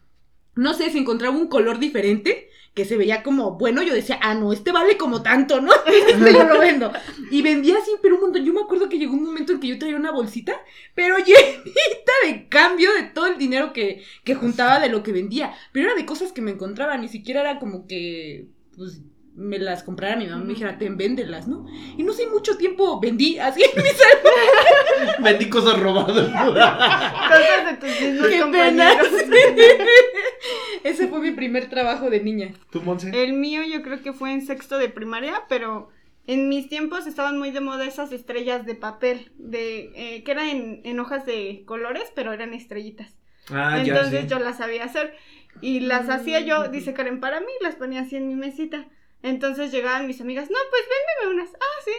No 0.59 0.73
sé, 0.73 0.89
si 0.89 0.97
encontraba 0.97 1.37
un 1.37 1.47
color 1.47 1.79
diferente 1.79 2.49
que 2.73 2.83
se 2.83 2.97
veía 2.97 3.23
como 3.23 3.57
bueno, 3.57 3.81
yo 3.81 3.93
decía, 3.93 4.19
ah, 4.21 4.35
no, 4.35 4.51
este 4.51 4.73
vale 4.73 4.97
como 4.97 5.23
tanto, 5.23 5.61
¿no? 5.61 5.71
Este 5.85 6.33
yo 6.33 6.43
lo 6.43 6.59
vendo. 6.59 6.91
Y 7.31 7.41
vendía 7.41 7.77
así, 7.77 7.91
pero 8.01 8.15
un 8.15 8.21
montón. 8.21 8.43
Yo 8.43 8.51
me 8.51 8.59
acuerdo 8.59 8.89
que 8.89 8.99
llegó 8.99 9.13
un 9.13 9.23
momento 9.23 9.53
en 9.53 9.61
que 9.61 9.69
yo 9.69 9.79
traía 9.79 9.95
una 9.95 10.11
bolsita, 10.11 10.59
pero 10.95 11.15
llenita 11.25 12.11
de 12.25 12.49
cambio 12.49 12.91
de 12.91 13.03
todo 13.03 13.27
el 13.27 13.37
dinero 13.37 13.71
que, 13.71 14.03
que 14.25 14.35
juntaba 14.35 14.81
de 14.81 14.89
lo 14.89 15.01
que 15.01 15.13
vendía. 15.13 15.53
Pero 15.71 15.87
era 15.87 15.95
de 15.95 16.05
cosas 16.05 16.33
que 16.33 16.41
me 16.41 16.51
encontraba, 16.51 16.97
ni 16.97 17.07
siquiera 17.07 17.39
era 17.39 17.57
como 17.57 17.87
que, 17.87 18.49
pues, 18.75 19.01
me 19.39 19.57
las 19.57 19.83
comprara 19.83 20.17
mi 20.17 20.27
mamá, 20.27 20.43
me 20.43 20.53
dijera, 20.53 20.77
ten, 20.77 20.97
véndelas, 20.97 21.47
¿no? 21.47 21.65
Y 21.97 22.03
no 22.03 22.11
sé, 22.11 22.27
mucho 22.27 22.57
tiempo 22.57 22.99
vendí 22.99 23.39
así 23.39 23.63
en 23.75 23.83
mi 23.83 23.89
salón. 23.89 25.23
Vendí 25.23 25.49
cosas 25.49 25.79
robadas. 25.79 26.29
Cosas 26.29 27.65
de 27.65 27.77
tus 27.79 28.01
mismos 28.01 28.27
¡Qué 28.27 28.41
compañeros. 28.41 29.07
Ese 30.83 31.07
fue 31.07 31.19
mi 31.19 31.31
primer 31.31 31.69
trabajo 31.69 32.09
de 32.09 32.19
niña. 32.19 32.53
¿Tú, 32.69 32.81
Monse? 32.81 33.11
El 33.13 33.33
mío 33.33 33.61
yo 33.63 33.81
creo 33.81 34.01
que 34.01 34.13
fue 34.13 34.33
en 34.33 34.45
sexto 34.45 34.77
de 34.77 34.89
primaria, 34.89 35.43
pero 35.47 35.89
en 36.27 36.49
mis 36.49 36.67
tiempos 36.67 37.07
estaban 37.07 37.39
muy 37.39 37.51
de 37.51 37.61
moda 37.61 37.85
esas 37.85 38.11
estrellas 38.11 38.65
de 38.65 38.75
papel, 38.75 39.31
de 39.37 39.91
eh, 39.95 40.23
que 40.23 40.31
eran 40.31 40.47
en, 40.47 40.81
en 40.83 40.99
hojas 40.99 41.25
de 41.25 41.63
colores, 41.65 42.11
pero 42.13 42.33
eran 42.33 42.53
estrellitas. 42.53 43.15
Ah, 43.49 43.81
Entonces 43.81 44.21
sí. 44.21 44.27
yo 44.27 44.39
las 44.39 44.57
sabía 44.57 44.83
hacer 44.83 45.15
y 45.61 45.79
las 45.79 46.09
hacía 46.09 46.39
yo, 46.41 46.67
dice 46.67 46.93
Karen, 46.93 47.19
para 47.19 47.39
mí, 47.39 47.51
las 47.61 47.75
ponía 47.75 48.01
así 48.01 48.15
en 48.15 48.27
mi 48.27 48.35
mesita. 48.35 48.85
Entonces 49.21 49.71
llegaban 49.71 50.07
mis 50.07 50.21
amigas, 50.21 50.49
no, 50.49 50.57
pues 50.69 50.83
véndeme 50.89 51.41
unas. 51.41 51.53
Ah, 51.55 51.81
sí. 51.83 51.91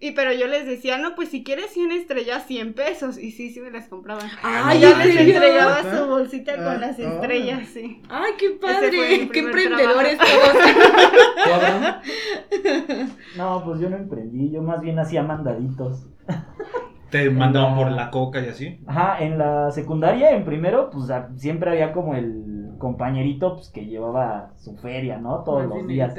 Y 0.00 0.12
pero 0.12 0.32
yo 0.32 0.46
les 0.46 0.64
decía, 0.64 0.96
no, 0.98 1.16
pues 1.16 1.28
si 1.30 1.42
quieres 1.42 1.72
100 1.72 1.90
estrellas, 1.90 2.46
100 2.46 2.74
pesos. 2.74 3.18
Y 3.18 3.32
sí, 3.32 3.50
sí 3.50 3.60
me 3.60 3.72
las 3.72 3.88
compraban. 3.88 4.30
Ay, 4.44 4.78
Y 4.78 4.82
yo 4.82 4.90
¿en 4.92 4.98
les 4.98 5.16
entregaba 5.16 5.78
¿Ah? 5.82 5.96
su 5.96 6.06
bolsita 6.06 6.52
Ah, 6.56 6.64
con 6.64 6.80
las 6.80 6.98
ah. 7.00 7.02
estrellas, 7.02 7.68
sí. 7.68 8.00
Ay, 8.08 8.32
qué 8.38 8.50
padre. 8.50 9.28
Qué 9.32 9.38
emprendedores 9.40 10.18
todos. 10.18 10.56
No, 13.36 13.64
pues 13.64 13.80
yo 13.80 13.90
no 13.90 13.96
emprendí, 13.96 14.50
yo 14.52 14.62
más 14.62 14.80
bien 14.80 14.98
hacía 14.98 15.22
mandaditos. 15.22 16.06
Te 17.10 17.30
mandaban 17.30 17.74
por 17.74 17.90
la 17.90 18.10
coca 18.10 18.40
y 18.40 18.48
así. 18.48 18.78
Ajá, 18.86 19.18
en 19.24 19.38
la 19.38 19.70
secundaria, 19.72 20.30
en 20.36 20.44
primero, 20.44 20.90
pues 20.90 21.06
siempre 21.36 21.70
había 21.70 21.92
como 21.92 22.14
el 22.14 22.57
compañerito 22.78 23.54
pues, 23.56 23.68
que 23.68 23.86
llevaba 23.86 24.52
su 24.56 24.76
feria, 24.76 25.18
¿no? 25.18 25.42
Todos 25.44 25.66
Más 25.66 25.78
los 25.78 25.86
días. 25.86 26.14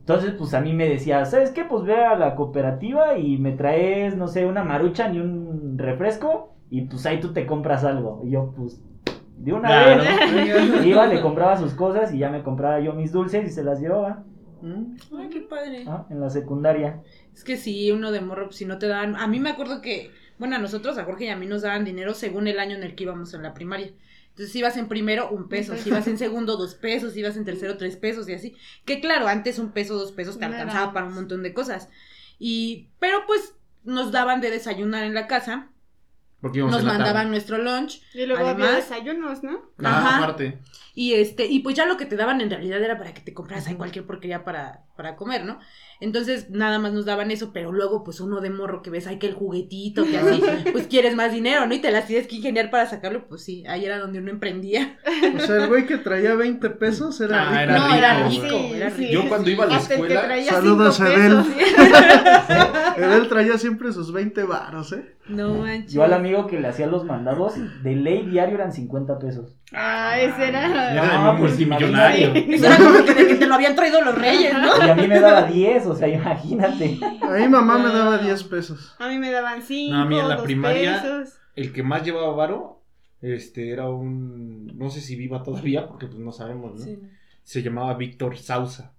Entonces, 0.00 0.32
pues 0.38 0.54
a 0.54 0.60
mí 0.60 0.72
me 0.72 0.88
decía, 0.88 1.24
¿sabes 1.26 1.50
qué? 1.50 1.64
Pues 1.64 1.84
ve 1.84 1.96
a 2.02 2.16
la 2.16 2.34
cooperativa 2.34 3.18
y 3.18 3.36
me 3.36 3.52
traes, 3.52 4.16
no 4.16 4.26
sé, 4.28 4.46
una 4.46 4.64
marucha 4.64 5.08
ni 5.08 5.18
un 5.20 5.76
refresco 5.76 6.54
y 6.70 6.82
pues 6.82 7.04
ahí 7.06 7.20
tú 7.20 7.32
te 7.32 7.46
compras 7.46 7.84
algo. 7.84 8.22
Y 8.24 8.30
yo, 8.30 8.54
pues, 8.56 8.80
de 9.36 9.52
una 9.52 9.68
Claro. 9.68 10.02
vez 10.02 10.86
iba, 10.86 11.06
le 11.06 11.20
compraba 11.20 11.56
sus 11.58 11.74
cosas 11.74 12.12
y 12.14 12.18
ya 12.18 12.30
me 12.30 12.42
compraba 12.42 12.80
yo 12.80 12.94
mis 12.94 13.12
dulces 13.12 13.46
y 13.46 13.50
se 13.50 13.62
las 13.64 13.80
llevaba 13.80 14.24
Mm. 14.60 14.96
Ay, 15.16 15.28
qué 15.28 15.40
padre. 15.42 15.84
en 16.10 16.20
la 16.20 16.30
secundaria. 16.30 17.00
Es 17.32 17.44
que 17.44 17.56
sí, 17.56 17.92
uno 17.92 18.10
de 18.10 18.20
morro, 18.20 18.46
pues, 18.46 18.56
si 18.56 18.64
no 18.64 18.78
te 18.78 18.88
dan. 18.88 19.14
A 19.14 19.28
mí 19.28 19.38
me 19.38 19.50
acuerdo 19.50 19.80
que, 19.80 20.10
bueno, 20.36 20.56
a 20.56 20.58
nosotros, 20.58 20.98
a 20.98 21.04
Jorge 21.04 21.26
y 21.26 21.28
a 21.28 21.36
mí 21.36 21.46
nos 21.46 21.62
daban 21.62 21.84
dinero 21.84 22.12
según 22.12 22.48
el 22.48 22.58
año 22.58 22.74
en 22.74 22.82
el 22.82 22.96
que 22.96 23.04
íbamos 23.04 23.32
en 23.34 23.44
la 23.44 23.54
primaria. 23.54 23.92
Entonces, 24.38 24.52
si 24.52 24.60
ibas 24.60 24.76
en 24.76 24.86
primero, 24.86 25.28
un 25.30 25.48
peso. 25.48 25.76
Si 25.76 25.88
ibas 25.88 26.06
en 26.06 26.16
segundo, 26.16 26.56
dos 26.56 26.76
pesos. 26.76 27.12
Si 27.14 27.18
ibas 27.18 27.36
en 27.36 27.44
tercero, 27.44 27.76
tres 27.76 27.96
pesos 27.96 28.28
y 28.28 28.34
así. 28.34 28.54
Que 28.84 29.00
claro, 29.00 29.26
antes 29.26 29.58
un 29.58 29.72
peso, 29.72 29.98
dos 29.98 30.12
pesos 30.12 30.38
te 30.38 30.44
alcanzaba 30.44 30.92
para 30.92 31.06
un 31.06 31.14
montón 31.14 31.42
de 31.42 31.52
cosas. 31.52 31.88
Y, 32.38 32.88
pero 33.00 33.24
pues, 33.26 33.54
nos 33.82 34.12
daban 34.12 34.40
de 34.40 34.50
desayunar 34.50 35.02
en 35.02 35.14
la 35.14 35.26
casa. 35.26 35.70
Porque 36.40 36.58
íbamos 36.58 36.72
nos 36.76 36.82
en 36.82 36.86
la 36.86 36.92
tarde. 36.92 37.04
mandaban 37.04 37.30
nuestro 37.32 37.58
lunch. 37.58 38.00
Y 38.14 38.26
luego 38.26 38.46
había 38.46 38.66
Además- 38.66 38.88
desayunos, 38.88 39.42
¿no? 39.42 39.72
Ajá, 39.82 39.98
Ajá. 39.98 40.16
aparte. 40.18 40.58
Y 40.94 41.14
este, 41.14 41.46
y 41.46 41.58
pues 41.58 41.74
ya 41.74 41.84
lo 41.86 41.96
que 41.96 42.06
te 42.06 42.14
daban 42.14 42.40
en 42.40 42.48
realidad 42.50 42.80
era 42.80 42.96
para 42.96 43.12
que 43.12 43.20
te 43.22 43.34
compraras 43.34 43.66
en 43.66 43.76
cualquier 43.76 44.06
porquería 44.06 44.44
para, 44.44 44.84
para 44.96 45.16
comer, 45.16 45.44
¿no? 45.44 45.58
Entonces, 46.00 46.48
nada 46.50 46.78
más 46.78 46.92
nos 46.92 47.04
daban 47.06 47.30
eso, 47.32 47.50
pero 47.52 47.72
luego, 47.72 48.04
pues 48.04 48.20
uno 48.20 48.40
de 48.40 48.50
morro 48.50 48.82
que 48.82 48.90
ves, 48.90 49.06
ay, 49.08 49.18
que 49.18 49.26
el 49.26 49.34
juguetito, 49.34 50.04
que 50.04 50.16
así, 50.16 50.40
pues 50.72 50.86
quieres 50.86 51.16
más 51.16 51.32
dinero, 51.32 51.66
¿no? 51.66 51.74
Y 51.74 51.80
te 51.80 51.90
las 51.90 52.06
tienes 52.06 52.28
que 52.28 52.36
ingeniar 52.36 52.70
para 52.70 52.86
sacarlo, 52.86 53.26
pues 53.28 53.42
sí, 53.44 53.64
ahí 53.66 53.84
era 53.84 53.98
donde 53.98 54.18
uno 54.20 54.30
emprendía. 54.30 54.98
O 55.36 55.40
sea, 55.40 55.56
el 55.56 55.68
güey 55.68 55.86
que 55.86 55.98
traía 55.98 56.34
20 56.34 56.70
pesos 56.70 57.20
era 57.20 57.48
Ah, 57.50 57.66
rico. 57.66 57.94
era 57.96 58.18
no, 58.20 58.28
rico, 58.30 58.44
era 58.46 58.50
rico, 58.54 58.74
era 58.74 58.88
rico. 58.90 59.12
Yo 59.12 59.28
cuando 59.28 59.50
iba 59.50 59.64
a 59.64 59.66
la 59.66 59.76
Hasta 59.76 59.94
el 59.94 60.00
que 60.00 60.06
escuela- 60.06 60.26
traía 60.26 60.50
Saludos 60.52 61.00
a 61.00 61.12
Edel. 61.14 61.38
Él 62.96 63.28
traía 63.28 63.58
siempre 63.58 63.92
sus 63.92 64.12
20 64.12 64.42
varos, 64.44 64.92
¿eh? 64.92 65.16
No 65.28 65.54
manches. 65.56 65.92
Yo 65.92 66.02
al 66.04 66.12
amigo 66.14 66.46
que 66.46 66.58
le 66.60 66.68
hacía 66.68 66.86
los 66.86 67.04
mandados, 67.04 67.54
de 67.82 67.94
ley 67.96 68.24
diario 68.26 68.54
eran 68.54 68.72
50 68.72 69.18
pesos. 69.18 69.56
Ah, 69.74 70.18
ese 70.18 70.48
era. 70.48 70.92
Era 70.92 71.18
No, 71.18 71.30
un 71.32 71.38
pues, 71.38 71.50
multimillonario. 71.52 72.32
Eso 72.34 72.66
era 72.66 72.76
como 72.78 73.04
que, 73.04 73.14
de 73.14 73.26
que 73.26 73.34
te 73.34 73.46
lo 73.46 73.54
habían 73.54 73.74
traído 73.76 74.00
los 74.02 74.14
reyes, 74.16 74.54
¿no? 74.54 74.86
Y 74.86 74.88
a 74.88 74.94
mí 74.94 75.06
me 75.06 75.20
daba 75.20 75.42
10, 75.42 75.86
o 75.86 75.94
sea, 75.94 76.08
imagínate. 76.08 76.98
A 77.22 77.30
mi 77.32 77.48
mamá 77.48 77.76
me 77.78 77.92
daba 77.92 78.16
10 78.18 78.44
pesos. 78.44 78.94
A 78.98 79.08
mí 79.08 79.18
me 79.18 79.30
daban 79.30 79.62
cinco, 79.62 79.94
No, 79.94 80.02
a 80.02 80.04
mí 80.06 80.18
en 80.18 80.28
la 80.28 80.42
primaria- 80.42 81.02
pesos. 81.02 81.34
El 81.54 81.72
que 81.72 81.82
más 81.82 82.02
llevaba 82.02 82.32
varo, 82.34 82.82
este, 83.20 83.70
era 83.70 83.88
un, 83.90 84.66
no 84.78 84.88
sé 84.90 85.00
si 85.00 85.16
viva 85.16 85.42
todavía, 85.42 85.86
porque 85.86 86.06
pues 86.06 86.18
no 86.18 86.32
sabemos, 86.32 86.74
¿no? 86.78 86.84
Sí. 86.84 86.98
Se 87.42 87.62
llamaba 87.62 87.94
Víctor 87.94 88.38
Sausa. 88.38 88.94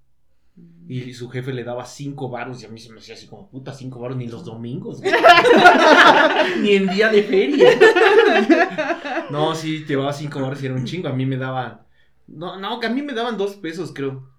Y 0.90 1.14
su 1.14 1.30
jefe 1.30 1.54
le 1.54 1.64
daba 1.64 1.86
cinco 1.86 2.30
varos 2.30 2.62
y 2.62 2.66
a 2.66 2.70
mí 2.70 2.80
se 2.82 2.92
me 2.92 3.00
hacía 3.00 3.14
así 3.14 3.28
como, 3.28 3.50
puta, 3.50 3.74
cinco 3.74 4.00
varos 4.00 4.18
ni 4.18 4.28
los 4.28 4.44
domingos. 4.44 5.00
güey. 5.02 5.14
ni 6.62 6.74
en 6.76 6.88
día 6.90 7.08
de 7.10 7.24
feria. 7.24 7.70
no, 9.32 9.56
sí, 9.56 9.82
te 9.82 9.90
llevaba 9.94 10.14
cinco 10.14 10.40
y 10.62 10.66
era 10.66 10.76
un 10.76 10.86
chingo. 10.86 11.08
A 11.08 11.14
mí 11.14 11.26
me 11.26 11.38
daban, 11.38 11.82
no, 12.28 12.60
no, 12.60 12.80
que 12.80 12.88
a 12.88 12.90
mí 12.90 13.02
me 13.02 13.14
daban 13.14 13.38
dos 13.38 13.56
pesos, 13.56 13.94
creo. 13.94 14.30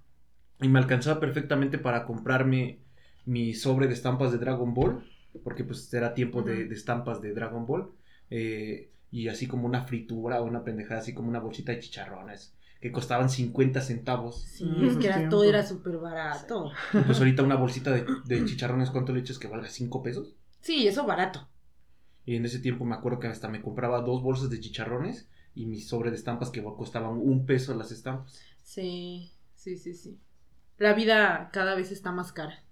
Y 0.60 0.68
me 0.68 0.78
alcanzaba 0.78 1.20
perfectamente 1.20 1.78
para 1.78 2.04
comprarme 2.04 2.80
mi 3.24 3.54
sobre 3.54 3.86
de 3.86 3.94
estampas 3.94 4.32
de 4.32 4.38
Dragon 4.38 4.74
Ball. 4.74 5.04
Porque 5.44 5.64
pues 5.64 5.92
era 5.94 6.12
tiempo 6.14 6.42
de, 6.42 6.64
estampas 6.72 7.20
de 7.20 7.32
Dragon 7.32 7.66
Ball. 7.66 7.90
eh, 8.30 8.86
y 9.12 9.26
así 9.26 9.48
como 9.48 9.66
una 9.66 9.82
fritura 9.82 10.40
o 10.40 10.44
una 10.44 10.62
pendejada, 10.62 11.00
así 11.00 11.12
como 11.14 11.28
una 11.28 11.40
bolsita 11.40 11.72
de 11.72 11.80
chicharrones. 11.80 12.54
Que 12.80 12.92
costaban 12.92 13.28
50 13.28 13.80
centavos. 13.80 14.42
Sí, 14.42 14.64
Mm, 14.64 14.84
es 14.88 14.96
que 14.96 15.06
era, 15.08 15.28
todo 15.28 15.44
era 15.44 15.66
súper 15.66 15.96
barato. 15.98 16.70
Y 16.92 17.02
pues 17.02 17.18
ahorita 17.18 17.42
una 17.42 17.56
bolsita 17.56 17.90
de, 17.90 18.06
de 18.24 18.44
chicharrones, 18.44 18.90
¿cuánto 18.90 19.12
le 19.12 19.20
echas 19.20 19.38
que 19.38 19.48
valga 19.48 19.68
5 19.68 20.02
pesos? 20.02 20.36
Sí, 20.60 20.86
eso 20.86 21.04
barato. 21.06 21.48
Y 22.30 22.36
en 22.36 22.44
ese 22.44 22.60
tiempo 22.60 22.84
me 22.84 22.94
acuerdo 22.94 23.18
que 23.18 23.26
hasta 23.26 23.48
me 23.48 23.60
compraba 23.60 24.02
dos 24.02 24.22
bolsas 24.22 24.50
de 24.50 24.60
chicharrones 24.60 25.28
y 25.52 25.66
mi 25.66 25.80
sobre 25.80 26.10
de 26.10 26.16
estampas 26.16 26.50
que 26.50 26.62
costaban 26.62 27.14
un 27.14 27.44
peso 27.44 27.74
las 27.74 27.90
estampas. 27.90 28.40
Sí, 28.62 29.32
sí, 29.56 29.76
sí, 29.76 29.94
sí. 29.94 30.16
La 30.78 30.94
vida 30.94 31.50
cada 31.52 31.74
vez 31.74 31.90
está 31.90 32.12
más 32.12 32.30
cara. 32.30 32.62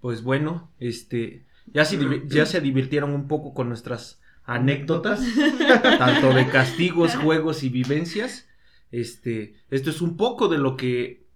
Pues 0.00 0.22
bueno, 0.22 0.72
este, 0.78 1.44
ya 1.66 1.84
se, 1.84 1.98
ya 2.28 2.46
se 2.46 2.62
divirtieron 2.62 3.12
un 3.12 3.28
poco 3.28 3.52
con 3.52 3.68
nuestras 3.68 4.22
anécdotas, 4.44 5.20
tanto 5.98 6.32
de 6.32 6.48
castigos, 6.48 7.14
juegos 7.14 7.64
y 7.64 7.68
vivencias. 7.68 8.48
Este, 8.90 9.56
esto 9.68 9.90
es 9.90 10.00
un 10.00 10.16
poco 10.16 10.48
de 10.48 10.56
lo 10.56 10.78
que 10.78 11.26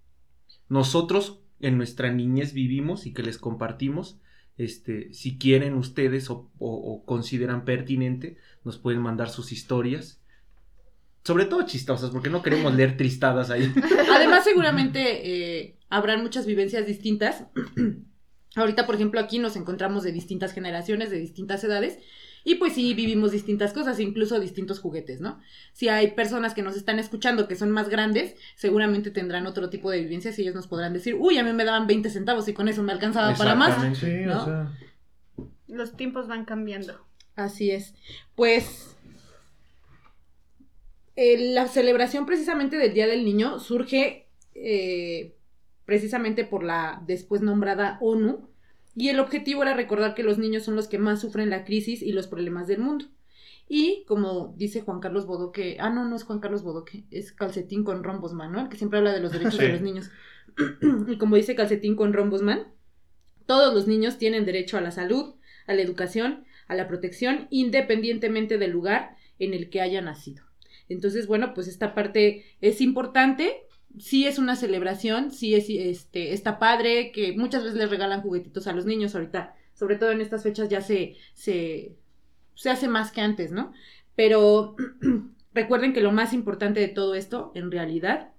nosotros 0.71 1.43
en 1.61 1.77
nuestra 1.77 2.11
niñez 2.11 2.55
vivimos 2.55 3.05
y 3.05 3.13
que 3.13 3.23
les 3.23 3.37
compartimos. 3.37 4.23
Este, 4.59 5.13
si 5.13 5.39
quieren 5.39 5.75
ustedes 5.75 6.29
o, 6.31 7.03
consideran 7.07 7.65
pertinente, 7.65 8.37
nos 8.65 8.79
pueden 8.79 9.01
mandar 9.01 9.31
sus 9.31 9.53
historias. 9.53 10.21
Sobre 11.25 11.45
todo 11.45 11.63
chistosas, 11.63 12.11
porque 12.11 12.31
no 12.31 12.43
queremos 12.43 12.75
leer 12.75 12.97
tristadas 12.97 13.51
ahí. 13.51 13.73
Además, 14.15 14.45
seguramente 14.45 15.61
eh, 15.61 15.79
habrán 15.89 16.23
muchas 16.23 16.47
vivencias 16.47 16.87
distintas. 16.87 17.47
Ahorita, 18.57 18.87
por 18.87 18.97
ejemplo, 18.97 19.21
aquí 19.21 19.39
nos 19.39 19.57
encontramos 19.57 20.03
de 20.03 20.13
distintas 20.13 20.53
generaciones, 20.53 21.11
de 21.11 21.19
distintas 21.19 21.65
edades, 21.65 21.99
y 22.45 22.57
pues 22.57 22.75
sí 22.75 22.95
vivimos 22.95 23.33
distintas 23.33 23.73
cosas, 23.73 24.01
incluso 24.01 24.41
distintos 24.41 24.81
juguetes, 24.81 25.21
¿no? 25.21 25.41
Si 25.73 25.89
hay 25.89 26.13
personas 26.13 26.55
que 26.55 26.63
nos 26.63 26.77
están 26.77 26.99
escuchando 26.99 27.49
que 27.49 27.57
son 27.57 27.71
más 27.71 27.89
grandes, 27.89 28.35
seguramente 28.57 29.11
tendrán 29.11 29.47
otro 29.47 29.71
tipo 29.71 29.91
de 29.91 30.01
vivencias 30.01 30.39
y 30.39 30.43
ellos 30.43 30.55
nos 30.55 30.67
podrán 30.67 30.93
decir, 30.93 31.17
uy, 31.19 31.39
a 31.39 31.45
mí 31.45 31.53
me 31.53 31.65
daban 31.65 31.87
20 31.87 32.11
centavos 32.11 32.49
y 32.49 32.55
con 32.55 32.69
eso 32.69 32.83
me 32.83 32.93
alcanzaba 32.93 33.35
para 33.35 33.55
más. 33.55 33.97
Sí, 33.99 34.25
¿No? 34.25 34.43
o 34.43 34.45
sea. 34.45 34.79
Los 35.69 35.97
tiempos 35.97 36.29
van 36.29 36.45
cambiando. 36.45 37.07
Así 37.35 37.71
es. 37.71 37.95
Pues 38.35 38.97
eh, 41.17 41.53
la 41.53 41.69
celebración 41.69 42.27
precisamente 42.27 42.77
del 42.77 42.95
Día 42.95 43.07
del 43.07 43.25
Niño 43.25 43.59
surge 43.59 44.29
eh, 44.55 45.35
precisamente 45.85 46.45
por 46.45 46.63
la 46.63 47.03
después 47.07 47.43
nombrada 47.43 47.99
ONU 48.01 48.49
y 48.95 49.09
el 49.09 49.21
objetivo 49.21 49.63
era 49.63 49.75
recordar 49.75 50.15
que 50.15 50.23
los 50.23 50.39
niños 50.39 50.65
son 50.65 50.77
los 50.77 50.89
que 50.89 50.99
más 50.99 51.21
sufren 51.21 51.51
la 51.51 51.65
crisis 51.65 52.03
y 52.03 52.13
los 52.13 52.27
problemas 52.27 52.67
del 52.67 52.81
mundo. 52.81 53.07
Y 53.69 54.05
como 54.07 54.55
dice 54.57 54.83
Juan 54.83 55.01
Carlos 55.01 55.27
Bodoque, 55.27 55.77
ah, 55.81 55.89
no, 55.91 56.07
no 56.07 56.17
es 56.17 56.25
Juan 56.25 56.41
Carlos 56.41 56.63
Bodoque, 56.63 57.05
es 57.11 57.33
Calcetín 57.33 57.85
con 57.85 58.05
Rombosman, 58.05 58.53
¿no? 58.53 58.61
El 58.61 58.69
que 58.69 58.77
siempre 58.77 58.99
habla 58.99 59.13
de 59.13 59.21
los 59.21 59.33
derechos 59.33 59.57
Sí. 59.57 59.63
de 59.63 59.69
los 59.73 59.81
niños. 59.81 60.11
y 61.09 61.17
como 61.17 61.37
dice 61.37 61.55
Calcetín 61.55 61.97
con 61.97 62.13
Rombosman, 62.13 62.67
todos 63.47 63.73
los 63.73 63.87
niños 63.87 64.19
tienen 64.19 64.45
derecho 64.45 64.77
a 64.77 64.81
la 64.83 64.91
salud, 64.91 65.37
a 65.67 65.75
la 65.75 65.83
educación, 65.83 66.45
a 66.69 66.75
la 66.75 66.87
protección, 66.89 67.47
independientemente 67.51 68.59
del 68.59 68.73
lugar 68.73 69.17
en 69.39 69.55
el 69.55 69.71
que 69.71 69.81
haya 69.81 70.01
nacido. 70.03 70.45
Entonces, 70.89 71.27
bueno, 71.27 71.55
pues 71.55 71.69
esta 71.69 71.95
parte 71.95 72.45
es 72.61 72.81
importante. 72.81 73.67
Sí 73.99 74.27
es 74.27 74.39
una 74.39 74.57
celebración, 74.57 75.31
sí 75.31 75.55
es 75.55 75.67
este, 75.69 76.33
está 76.33 76.59
padre, 76.59 77.13
que 77.13 77.33
muchas 77.37 77.63
veces 77.63 77.79
les 77.79 77.91
regalan 77.91 78.23
juguetitos 78.23 78.67
a 78.67 78.73
los 78.73 78.87
niños 78.87 79.15
ahorita, 79.15 79.55
sobre 79.75 79.97
todo 79.97 80.11
en 80.13 80.21
estas 80.21 80.43
fechas 80.43 80.69
ya 80.69 80.81
se, 80.81 81.17
se, 81.35 81.97
se 82.55 82.71
hace 82.71 82.89
más 82.89 83.13
que 83.13 83.21
antes, 83.21 83.53
¿no? 83.53 83.73
Pero 84.17 84.77
recuerden 85.55 85.93
que 85.93 86.01
lo 86.01 86.13
más 86.13 86.33
importante 86.33 86.81
de 86.81 86.89
todo 86.89 87.15
esto, 87.15 87.53
en 87.55 87.71
realidad, 87.71 88.33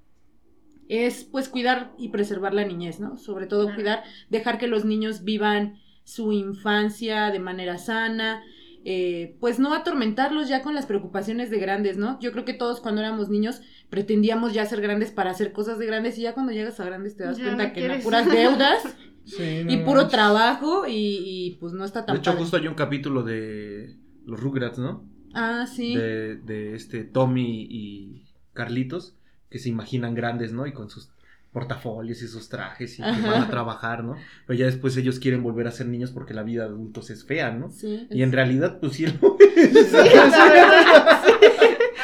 es 0.88 1.24
pues 1.24 1.50
cuidar 1.50 1.94
y 1.98 2.10
preservar 2.10 2.54
la 2.54 2.66
niñez, 2.66 3.00
¿no? 3.00 3.18
Sobre 3.18 3.48
todo 3.48 3.66
Claro. 3.66 3.76
cuidar, 3.76 4.04
dejar 4.30 4.58
que 4.58 4.68
los 4.68 4.86
niños 4.86 5.24
vivan 5.24 5.80
su 6.04 6.34
infancia 6.34 7.32
de 7.32 7.40
manera 7.40 7.78
sana, 7.78 8.44
eh, 8.86 9.38
pues 9.40 9.60
no 9.60 9.74
atormentarlos 9.74 10.50
ya 10.50 10.62
con 10.62 10.76
las 10.76 10.86
preocupaciones 10.86 11.50
de 11.50 11.60
grandes, 11.60 11.98
¿no? 11.98 12.20
Yo 12.20 12.32
creo 12.34 12.44
que 12.44 12.54
todos 12.54 12.82
cuando 12.82 13.02
éramos 13.02 13.30
niños 13.30 13.62
pretendíamos 13.94 14.54
ya 14.54 14.66
ser 14.66 14.82
grandes 14.82 15.12
para 15.12 15.30
hacer 15.30 15.52
cosas 15.52 15.78
de 15.78 15.86
grandes 15.86 16.18
y 16.18 16.24
ya 16.24 16.34
cuando 16.34 16.52
llegas 16.52 16.80
a 16.80 16.84
grandes 16.86 17.16
te 17.16 17.26
das 17.26 17.38
Ya 17.38 17.44
cuenta 17.44 17.68
no 17.68 17.74
que 17.74 17.88
no, 17.88 18.00
puras 18.00 18.28
deudas 18.28 18.82
Sí, 19.24 19.66
y 19.70 19.78
puro 19.78 20.02
manches. 20.02 20.12
trabajo 20.12 20.88
y, 20.88 20.96
y, 21.24 21.52
pues 21.60 21.74
no 21.74 21.86
está 21.86 22.04
tan 22.06 22.16
De 22.16 22.20
hecho, 22.20 22.32
padre. 22.32 22.42
justo 22.42 22.58
hay 22.58 22.68
un 22.68 22.74
capítulo 22.74 23.22
de 23.22 23.96
los 24.26 24.40
Rugrats, 24.40 24.80
¿no? 24.80 25.08
Ah, 25.36 25.68
sí. 25.68 25.96
de, 25.96 26.38
de 26.38 26.74
este 26.74 27.04
Tommy 27.04 27.68
y 27.70 28.26
Carlitos 28.54 29.16
que 29.52 29.60
se 29.60 29.70
imaginan 29.70 30.16
grandes, 30.16 30.54
¿no? 30.54 30.66
Y 30.66 30.74
con 30.74 30.90
sus 30.90 31.13
portafolios 31.54 32.22
y 32.24 32.28
sus 32.28 32.50
trajes 32.50 33.00
y 33.00 33.04
que 33.04 33.10
van 33.12 33.44
a 33.44 33.50
trabajar, 33.50 34.04
¿no? 34.04 34.16
Pero 34.48 34.58
ya 34.60 34.66
después 34.66 34.98
ellos 34.98 35.20
quieren 35.20 35.44
volver 35.44 35.68
a 35.68 35.72
ser 35.72 35.86
niños 35.88 36.12
porque 36.12 36.34
la 36.34 36.44
vida 36.44 36.64
de 36.64 36.70
adultos 36.70 37.10
es 37.12 37.24
fea, 37.26 37.52
¿no? 37.52 37.70
Sí, 37.70 38.08
Y 38.10 38.24
en 38.24 38.30
es- 38.30 38.36
realidad, 38.36 38.80
pues 38.80 38.94
sí, 38.94 39.06
La 39.92 40.50
verdad, 40.52 41.22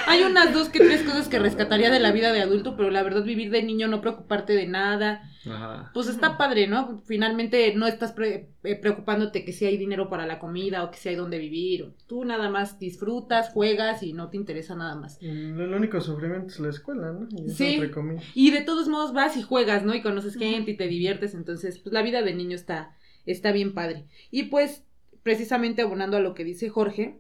Hay 0.08 0.24
unas 0.24 0.54
dos 0.54 0.70
que 0.70 0.80
tres 0.80 1.02
cosas 1.04 1.28
que 1.28 1.40
rescataría 1.40 1.90
de 1.92 2.00
la 2.00 2.12
vida 2.12 2.32
de 2.32 2.42
adulto, 2.42 2.76
pero 2.76 2.90
la 2.90 3.04
verdad 3.04 3.24
vivir 3.24 3.52
de 3.52 3.62
niño, 3.64 3.88
no 3.88 4.02
preocuparte 4.02 4.54
de 4.54 4.68
nada, 4.68 5.22
Ajá. 5.46 5.92
pues 5.94 6.08
está 6.08 6.38
padre, 6.38 6.68
¿no? 6.68 7.02
Finalmente 7.06 7.74
no 7.76 7.88
estás 7.88 8.12
pre- 8.12 8.50
eh, 8.64 8.76
preocupándote 8.76 9.46
que 9.46 9.54
si 9.54 9.66
hay 9.66 9.78
dinero 9.78 10.10
para 10.10 10.26
la 10.26 10.38
comida 10.40 10.84
o 10.84 10.92
que 10.92 10.98
si 10.98 11.10
hay 11.10 11.16
dónde 11.16 11.38
vivir. 11.38 11.84
o- 11.84 11.94
Tú 12.08 12.26
nada 12.26 12.50
más 12.50 12.78
disfrutas, 12.80 13.50
juegas 13.52 14.04
y 14.04 14.12
no 14.14 14.30
te 14.30 14.38
interesa 14.38 14.76
nada 14.76 14.96
más. 14.96 15.18
El, 15.22 15.60
el 15.60 15.74
único 15.74 16.02
sufrimiento 16.02 16.48
es 16.48 16.60
la 16.60 16.70
escuela, 16.70 17.12
¿no? 17.14 17.28
Y 17.46 17.50
Sí. 17.52 17.76
entre 17.76 17.92
comillas. 17.92 18.24
Y 18.36 18.52
de 18.52 18.62
todos 18.62 18.88
modos 18.90 19.14
vas 19.14 19.38
y 19.38 19.42
juegas, 19.44 19.84
¿no? 19.86 19.96
Y 19.96 20.02
conoces 20.02 20.36
gente 20.36 20.72
y 20.72 20.78
te 20.78 20.88
diviertes, 20.88 21.34
entonces 21.34 21.80
pues 21.80 21.94
la 21.94 22.02
vida 22.02 22.22
de 22.22 22.34
niño 22.34 22.56
está, 22.56 22.96
está 23.26 23.52
bien 23.52 23.74
padre. 23.74 24.06
Y 24.32 24.44
pues 24.44 24.84
precisamente 25.24 25.82
abonando 25.82 26.18
a 26.18 26.22
lo 26.22 26.34
que 26.34 26.44
dice 26.44 26.70
Jorge, 26.70 27.20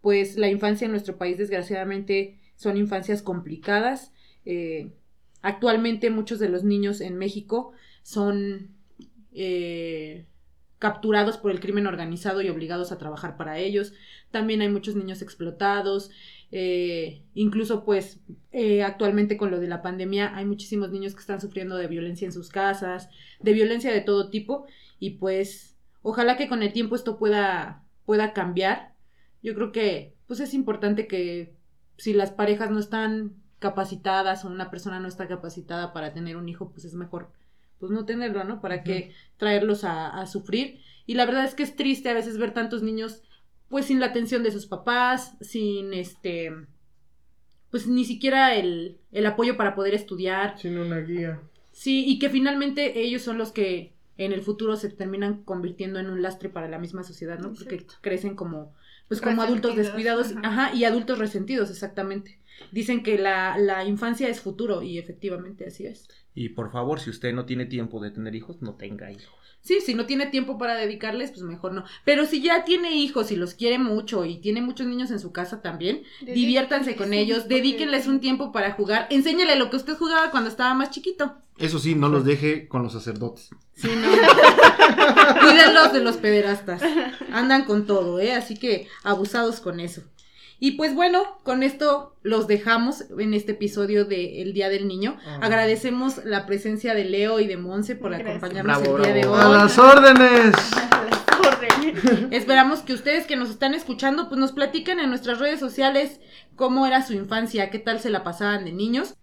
pues 0.00 0.36
la 0.36 0.48
infancia 0.48 0.84
en 0.84 0.90
nuestro 0.92 1.16
país 1.16 1.38
desgraciadamente 1.38 2.38
son 2.56 2.76
infancias 2.76 3.22
complicadas. 3.22 4.12
Eh, 4.44 4.92
actualmente 5.46 6.10
muchos 6.10 6.40
de 6.40 6.48
los 6.48 6.64
niños 6.64 7.00
en 7.00 7.16
México 7.16 7.70
son 8.02 8.70
eh, 9.32 10.26
capturados 10.80 11.38
por 11.38 11.52
el 11.52 11.60
crimen 11.60 11.86
organizado 11.86 12.42
y 12.42 12.48
obligados 12.48 12.90
a 12.90 12.98
trabajar 12.98 13.36
para 13.36 13.60
ellos. 13.60 13.92
También 14.32 14.60
hay 14.60 14.68
muchos 14.68 14.96
niños 14.96 15.22
explotados. 15.22 16.10
eh, 16.50 17.22
incluso 17.34 17.84
pues 17.84 18.20
eh, 18.52 18.82
actualmente 18.82 19.36
con 19.36 19.50
lo 19.52 19.60
de 19.60 19.68
la 19.68 19.82
pandemia 19.82 20.36
hay 20.36 20.44
muchísimos 20.46 20.90
niños 20.90 21.14
que 21.14 21.20
están 21.20 21.40
sufriendo 21.40 21.76
de 21.76 21.86
violencia 21.86 22.26
en 22.26 22.32
sus 22.32 22.48
casas, 22.50 23.08
de 23.40 23.52
violencia 23.52 23.92
de 23.92 24.00
todo 24.00 24.30
tipo 24.30 24.66
y 24.98 25.10
pues 25.10 25.76
ojalá 26.02 26.36
que 26.36 26.48
con 26.48 26.62
el 26.64 26.72
tiempo 26.72 26.96
esto 26.96 27.18
pueda, 27.18 27.84
pueda 28.04 28.32
cambiar. 28.32 28.94
Yo 29.44 29.54
creo 29.54 29.70
que 29.70 30.14
pues 30.26 30.40
es 30.40 30.54
importante 30.54 31.06
que 31.06 31.54
si 31.98 32.14
las 32.14 32.32
parejas 32.32 32.70
no 32.70 32.80
están 32.80 33.45
capacitadas 33.66 34.44
o 34.44 34.48
una 34.48 34.70
persona 34.70 35.00
no 35.00 35.08
está 35.08 35.26
capacitada 35.26 35.92
para 35.92 36.12
tener 36.12 36.36
un 36.36 36.48
hijo, 36.48 36.70
pues 36.70 36.84
es 36.84 36.94
mejor 36.94 37.30
pues 37.78 37.92
no 37.92 38.06
tenerlo, 38.06 38.44
¿no? 38.44 38.60
Para 38.60 38.82
que 38.82 39.12
traerlos 39.36 39.84
a, 39.84 40.08
a 40.08 40.26
sufrir. 40.26 40.80
Y 41.04 41.14
la 41.14 41.26
verdad 41.26 41.44
es 41.44 41.54
que 41.54 41.62
es 41.62 41.76
triste 41.76 42.08
a 42.08 42.14
veces 42.14 42.38
ver 42.38 42.54
tantos 42.54 42.82
niños 42.82 43.22
pues 43.68 43.86
sin 43.86 44.00
la 44.00 44.06
atención 44.06 44.42
de 44.42 44.52
sus 44.52 44.66
papás, 44.66 45.36
sin 45.40 45.92
este 45.92 46.52
pues 47.70 47.86
ni 47.86 48.04
siquiera 48.04 48.54
el, 48.54 48.98
el 49.12 49.26
apoyo 49.26 49.56
para 49.56 49.74
poder 49.74 49.94
estudiar. 49.94 50.58
Sin 50.58 50.78
una 50.78 51.00
guía. 51.00 51.40
Sí, 51.72 52.04
y 52.06 52.18
que 52.18 52.30
finalmente 52.30 53.00
ellos 53.00 53.22
son 53.22 53.36
los 53.36 53.52
que 53.52 53.95
en 54.18 54.32
el 54.32 54.42
futuro 54.42 54.76
se 54.76 54.88
terminan 54.90 55.42
convirtiendo 55.44 55.98
en 55.98 56.10
un 56.10 56.22
lastre 56.22 56.48
para 56.48 56.68
la 56.68 56.78
misma 56.78 57.02
sociedad, 57.02 57.38
¿no? 57.38 57.52
Porque 57.52 57.76
Exacto. 57.76 57.94
crecen 58.00 58.34
como, 58.34 58.74
pues 59.08 59.20
como 59.20 59.42
adultos 59.42 59.76
descuidados, 59.76 60.32
ajá. 60.36 60.66
ajá. 60.66 60.74
y 60.74 60.84
adultos 60.84 61.18
resentidos, 61.18 61.70
exactamente. 61.70 62.40
Dicen 62.72 63.02
que 63.02 63.18
la, 63.18 63.58
la 63.58 63.84
infancia 63.84 64.28
es 64.28 64.40
futuro, 64.40 64.82
y 64.82 64.98
efectivamente 64.98 65.66
así 65.66 65.86
es. 65.86 66.08
Y 66.34 66.50
por 66.50 66.72
favor, 66.72 67.00
si 67.00 67.10
usted 67.10 67.34
no 67.34 67.44
tiene 67.44 67.66
tiempo 67.66 68.00
de 68.00 68.10
tener 68.10 68.34
hijos, 68.34 68.62
no 68.62 68.74
tenga 68.74 69.10
hijos. 69.10 69.45
Sí, 69.66 69.80
si 69.84 69.94
no 69.94 70.06
tiene 70.06 70.26
tiempo 70.26 70.58
para 70.58 70.76
dedicarles, 70.76 71.32
pues 71.32 71.42
mejor 71.42 71.72
no. 71.72 71.82
Pero 72.04 72.24
si 72.24 72.40
ya 72.40 72.64
tiene 72.64 72.94
hijos 72.94 73.32
y 73.32 73.36
los 73.36 73.54
quiere 73.54 73.80
mucho 73.80 74.24
y 74.24 74.36
tiene 74.36 74.62
muchos 74.62 74.86
niños 74.86 75.10
en 75.10 75.18
su 75.18 75.32
casa 75.32 75.60
también, 75.60 76.04
diviértanse 76.20 76.94
con 76.94 77.10
sí, 77.10 77.16
ellos, 77.16 77.48
dedíquenles 77.48 78.06
un 78.06 78.20
tiempo 78.20 78.52
para 78.52 78.74
jugar, 78.74 79.08
enséñale 79.10 79.56
lo 79.56 79.68
que 79.68 79.76
usted 79.76 79.96
jugaba 79.96 80.30
cuando 80.30 80.50
estaba 80.50 80.72
más 80.74 80.90
chiquito. 80.90 81.34
Eso 81.58 81.80
sí, 81.80 81.96
no 81.96 82.08
los 82.08 82.24
deje 82.24 82.68
con 82.68 82.84
los 82.84 82.92
sacerdotes. 82.92 83.50
Sí, 83.74 83.88
no. 83.88 84.08
Cuídenlos 85.40 85.92
de 85.92 86.00
los 86.00 86.16
pederastas. 86.18 86.80
Andan 87.32 87.64
con 87.64 87.86
todo, 87.86 88.20
¿eh? 88.20 88.34
Así 88.34 88.56
que 88.56 88.86
abusados 89.02 89.58
con 89.58 89.80
eso. 89.80 90.02
Y 90.58 90.72
pues 90.72 90.94
bueno, 90.94 91.22
con 91.42 91.62
esto 91.62 92.16
los 92.22 92.46
dejamos 92.46 93.04
en 93.18 93.34
este 93.34 93.52
episodio 93.52 94.04
de 94.06 94.40
El 94.42 94.52
Día 94.54 94.68
del 94.70 94.88
Niño. 94.88 95.16
Ah. 95.26 95.40
Agradecemos 95.42 96.24
la 96.24 96.46
presencia 96.46 96.94
de 96.94 97.04
Leo 97.04 97.40
y 97.40 97.46
de 97.46 97.56
Monse 97.58 97.94
por 97.94 98.10
Gracias. 98.10 98.28
acompañarnos 98.42 98.80
Bravo, 98.80 98.96
el 98.96 99.02
día 99.04 99.12
de 99.14 99.20
bravo. 99.20 99.36
A 99.36 99.48
hoy. 99.50 99.54
las 99.54 99.78
órdenes. 99.78 100.54
Esperamos 102.30 102.80
que 102.80 102.94
ustedes 102.94 103.26
que 103.26 103.36
nos 103.36 103.50
están 103.50 103.74
escuchando, 103.74 104.28
pues 104.28 104.38
nos 104.38 104.52
platiquen 104.52 104.98
en 105.00 105.10
nuestras 105.10 105.38
redes 105.38 105.60
sociales 105.60 106.20
cómo 106.54 106.86
era 106.86 107.06
su 107.06 107.12
infancia, 107.12 107.70
qué 107.70 107.78
tal 107.78 108.00
se 108.00 108.10
la 108.10 108.24
pasaban 108.24 108.64
de 108.64 108.72
niños. 108.72 109.14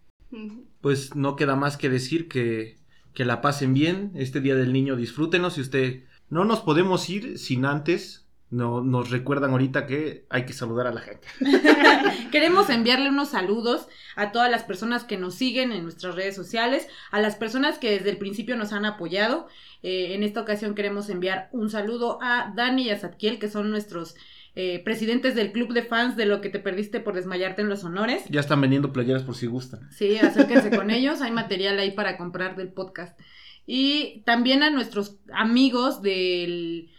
Pues 0.81 1.15
no 1.15 1.35
queda 1.35 1.55
más 1.55 1.77
que 1.77 1.89
decir 1.89 2.27
que, 2.27 2.77
que 3.13 3.25
la 3.25 3.41
pasen 3.41 3.73
bien. 3.73 4.11
Este 4.15 4.39
Día 4.39 4.55
del 4.55 4.73
Niño 4.73 4.95
disfrútenlo. 4.95 5.49
Si 5.49 5.61
usted 5.61 6.03
no 6.29 6.45
nos 6.45 6.61
podemos 6.61 7.09
ir 7.09 7.37
sin 7.37 7.65
antes, 7.65 8.22
no, 8.53 8.81
nos 8.83 9.09
recuerdan 9.09 9.51
ahorita 9.51 9.87
que 9.87 10.25
hay 10.29 10.45
que 10.45 10.53
saludar 10.53 10.85
a 10.85 10.93
la 10.93 11.01
gente. 11.01 11.27
Queremos 12.31 12.69
enviarle 12.69 13.09
unos 13.09 13.29
saludos 13.29 13.87
a 14.15 14.31
todas 14.31 14.51
las 14.51 14.63
personas 14.63 15.03
que 15.03 15.17
nos 15.17 15.33
siguen 15.33 15.71
en 15.71 15.81
nuestras 15.81 16.13
redes 16.13 16.35
sociales, 16.35 16.87
a 17.09 17.19
las 17.19 17.35
personas 17.35 17.79
que 17.79 17.89
desde 17.89 18.11
el 18.11 18.17
principio 18.17 18.55
nos 18.55 18.71
han 18.71 18.85
apoyado. 18.85 19.47
Eh, 19.81 20.13
en 20.13 20.21
esta 20.21 20.41
ocasión 20.41 20.75
queremos 20.75 21.09
enviar 21.09 21.49
un 21.51 21.71
saludo 21.71 22.19
a 22.21 22.53
Dani 22.55 22.83
y 22.83 22.89
a 22.91 22.99
Zadkiel, 22.99 23.39
que 23.39 23.49
son 23.49 23.71
nuestros 23.71 24.15
eh, 24.55 24.83
presidentes 24.85 25.33
del 25.33 25.51
club 25.51 25.73
de 25.73 25.81
fans 25.81 26.15
de 26.15 26.27
lo 26.27 26.39
que 26.39 26.49
te 26.49 26.59
perdiste 26.59 26.99
por 26.99 27.15
desmayarte 27.15 27.63
en 27.63 27.69
los 27.69 27.83
honores. 27.83 28.23
Ya 28.29 28.39
están 28.39 28.61
vendiendo 28.61 28.93
playeras 28.93 29.23
por 29.23 29.35
si 29.35 29.47
gustan. 29.47 29.91
Sí, 29.91 30.17
acérquense 30.19 30.69
con 30.69 30.91
ellos, 30.91 31.21
hay 31.21 31.31
material 31.31 31.79
ahí 31.79 31.89
para 31.89 32.17
comprar 32.17 32.55
del 32.55 32.71
podcast. 32.71 33.19
Y 33.65 34.21
también 34.25 34.61
a 34.61 34.69
nuestros 34.69 35.17
amigos 35.33 36.03
del 36.03 36.92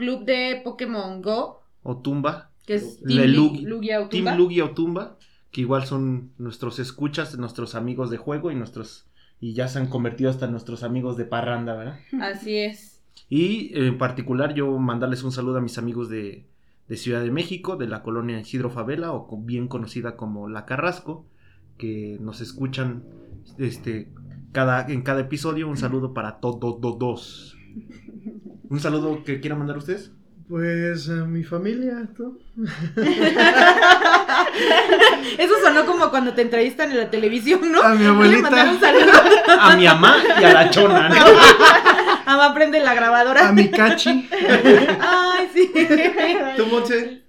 club 0.00 0.24
de 0.24 0.60
Pokémon 0.64 1.20
Go, 1.22 1.60
O 1.82 1.98
Tumba. 1.98 2.50
que 2.66 2.74
es 2.74 3.02
Team 3.02 3.30
Lugi- 3.34 3.62
Lugia 3.62 4.00
o 4.02 4.08
Team. 4.08 4.36
Lugia 4.36 4.64
o 4.64 4.70
Tumba, 4.70 5.16
que 5.50 5.60
igual 5.60 5.84
son 5.84 6.32
nuestros 6.38 6.78
escuchas, 6.78 7.36
nuestros 7.38 7.74
amigos 7.74 8.10
de 8.10 8.16
juego 8.16 8.50
y 8.50 8.54
nuestros 8.54 9.06
y 9.42 9.54
ya 9.54 9.68
se 9.68 9.78
han 9.78 9.86
convertido 9.88 10.28
hasta 10.30 10.44
en 10.46 10.50
nuestros 10.52 10.82
amigos 10.82 11.16
de 11.16 11.24
parranda, 11.24 11.74
¿verdad? 11.74 11.98
Así 12.20 12.56
es. 12.58 13.02
Y 13.30 13.70
en 13.78 13.96
particular 13.96 14.54
yo 14.54 14.76
mandarles 14.78 15.22
un 15.22 15.32
saludo 15.32 15.56
a 15.58 15.60
mis 15.62 15.78
amigos 15.78 16.08
de, 16.10 16.46
de 16.88 16.96
Ciudad 16.96 17.22
de 17.22 17.30
México, 17.30 17.76
de 17.76 17.86
la 17.88 18.02
colonia 18.02 18.38
Isidro 18.40 18.68
Favela, 18.70 19.12
o 19.12 19.38
bien 19.42 19.66
conocida 19.68 20.16
como 20.16 20.48
La 20.48 20.66
Carrasco, 20.66 21.24
que 21.78 22.18
nos 22.20 22.40
escuchan 22.42 23.04
este, 23.58 24.12
cada, 24.52 24.86
en 24.92 25.00
cada 25.02 25.20
episodio. 25.20 25.68
Un 25.68 25.76
saludo 25.78 26.12
para 26.12 26.38
todos. 26.40 27.56
Un 28.70 28.80
saludo 28.80 29.22
que 29.24 29.40
quieran 29.40 29.58
mandar 29.58 29.76
ustedes. 29.76 30.10
Pues 30.48 31.08
a 31.08 31.24
mi 31.26 31.44
familia, 31.44 32.08
tú. 32.16 32.40
Eso 35.38 35.54
sonó 35.62 35.86
como 35.86 36.10
cuando 36.10 36.34
te 36.34 36.42
entrevistan 36.42 36.90
en 36.90 36.98
la 36.98 37.10
televisión, 37.10 37.70
¿no? 37.70 37.82
A 37.82 37.94
mi 37.94 38.02
Le 38.02 38.08
abuelita. 38.08 38.48
A 39.60 39.76
mi 39.76 39.84
mamá 39.84 40.16
y 40.40 40.44
a 40.44 40.52
la 40.52 40.70
chona. 40.70 41.08
¿no? 41.08 41.14
Mamá 42.26 42.54
prende 42.54 42.80
la 42.80 42.94
grabadora. 42.94 43.48
A 43.48 43.52
mi 43.52 43.70
cachi. 43.70 44.28
Ay, 45.00 45.48
sí. 45.52 45.70
¿Tú, 46.56 46.66
Monse? 46.66 47.22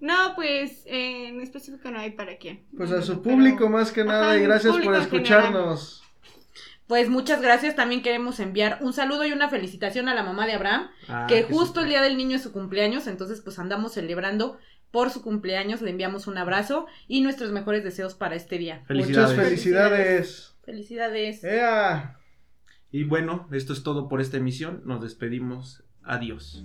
No, 0.00 0.34
pues 0.36 0.82
eh, 0.86 1.28
en 1.28 1.40
específico 1.40 1.90
no 1.90 1.98
hay 1.98 2.10
para 2.12 2.36
quién. 2.36 2.64
Pues 2.76 2.90
a 2.92 3.02
su 3.02 3.22
Pero- 3.22 3.34
público 3.36 3.68
más 3.68 3.90
que 3.92 4.04
nada 4.04 4.26
Ajá, 4.30 4.38
y 4.38 4.42
gracias 4.42 4.76
por 4.76 4.94
escucharnos. 4.94 6.02
Pues 6.86 7.08
muchas 7.08 7.42
gracias. 7.42 7.74
También 7.74 8.02
queremos 8.02 8.38
enviar 8.40 8.78
un 8.80 8.92
saludo 8.92 9.26
y 9.26 9.32
una 9.32 9.48
felicitación 9.48 10.08
a 10.08 10.14
la 10.14 10.22
mamá 10.22 10.46
de 10.46 10.52
Abraham, 10.52 10.88
Ah, 11.08 11.26
que 11.28 11.42
justo 11.42 11.80
el 11.80 11.88
día 11.88 12.02
del 12.02 12.16
niño 12.16 12.36
es 12.36 12.42
su 12.42 12.52
cumpleaños, 12.52 13.06
entonces 13.06 13.40
pues 13.40 13.58
andamos 13.58 13.94
celebrando 13.94 14.58
por 14.92 15.10
su 15.10 15.22
cumpleaños. 15.22 15.82
Le 15.82 15.90
enviamos 15.90 16.26
un 16.26 16.38
abrazo 16.38 16.86
y 17.08 17.20
nuestros 17.22 17.50
mejores 17.50 17.82
deseos 17.84 18.14
para 18.14 18.36
este 18.36 18.58
día. 18.58 18.82
Felicidades. 18.86 19.30
Muchas 19.30 19.44
felicidades. 19.44 20.56
Felicidades. 20.64 21.44
¡Ea! 21.44 22.18
Y 22.92 23.04
bueno, 23.04 23.48
esto 23.52 23.72
es 23.72 23.82
todo 23.82 24.08
por 24.08 24.20
esta 24.20 24.36
emisión. 24.36 24.82
Nos 24.84 25.02
despedimos. 25.02 25.82
Adiós. 26.02 26.64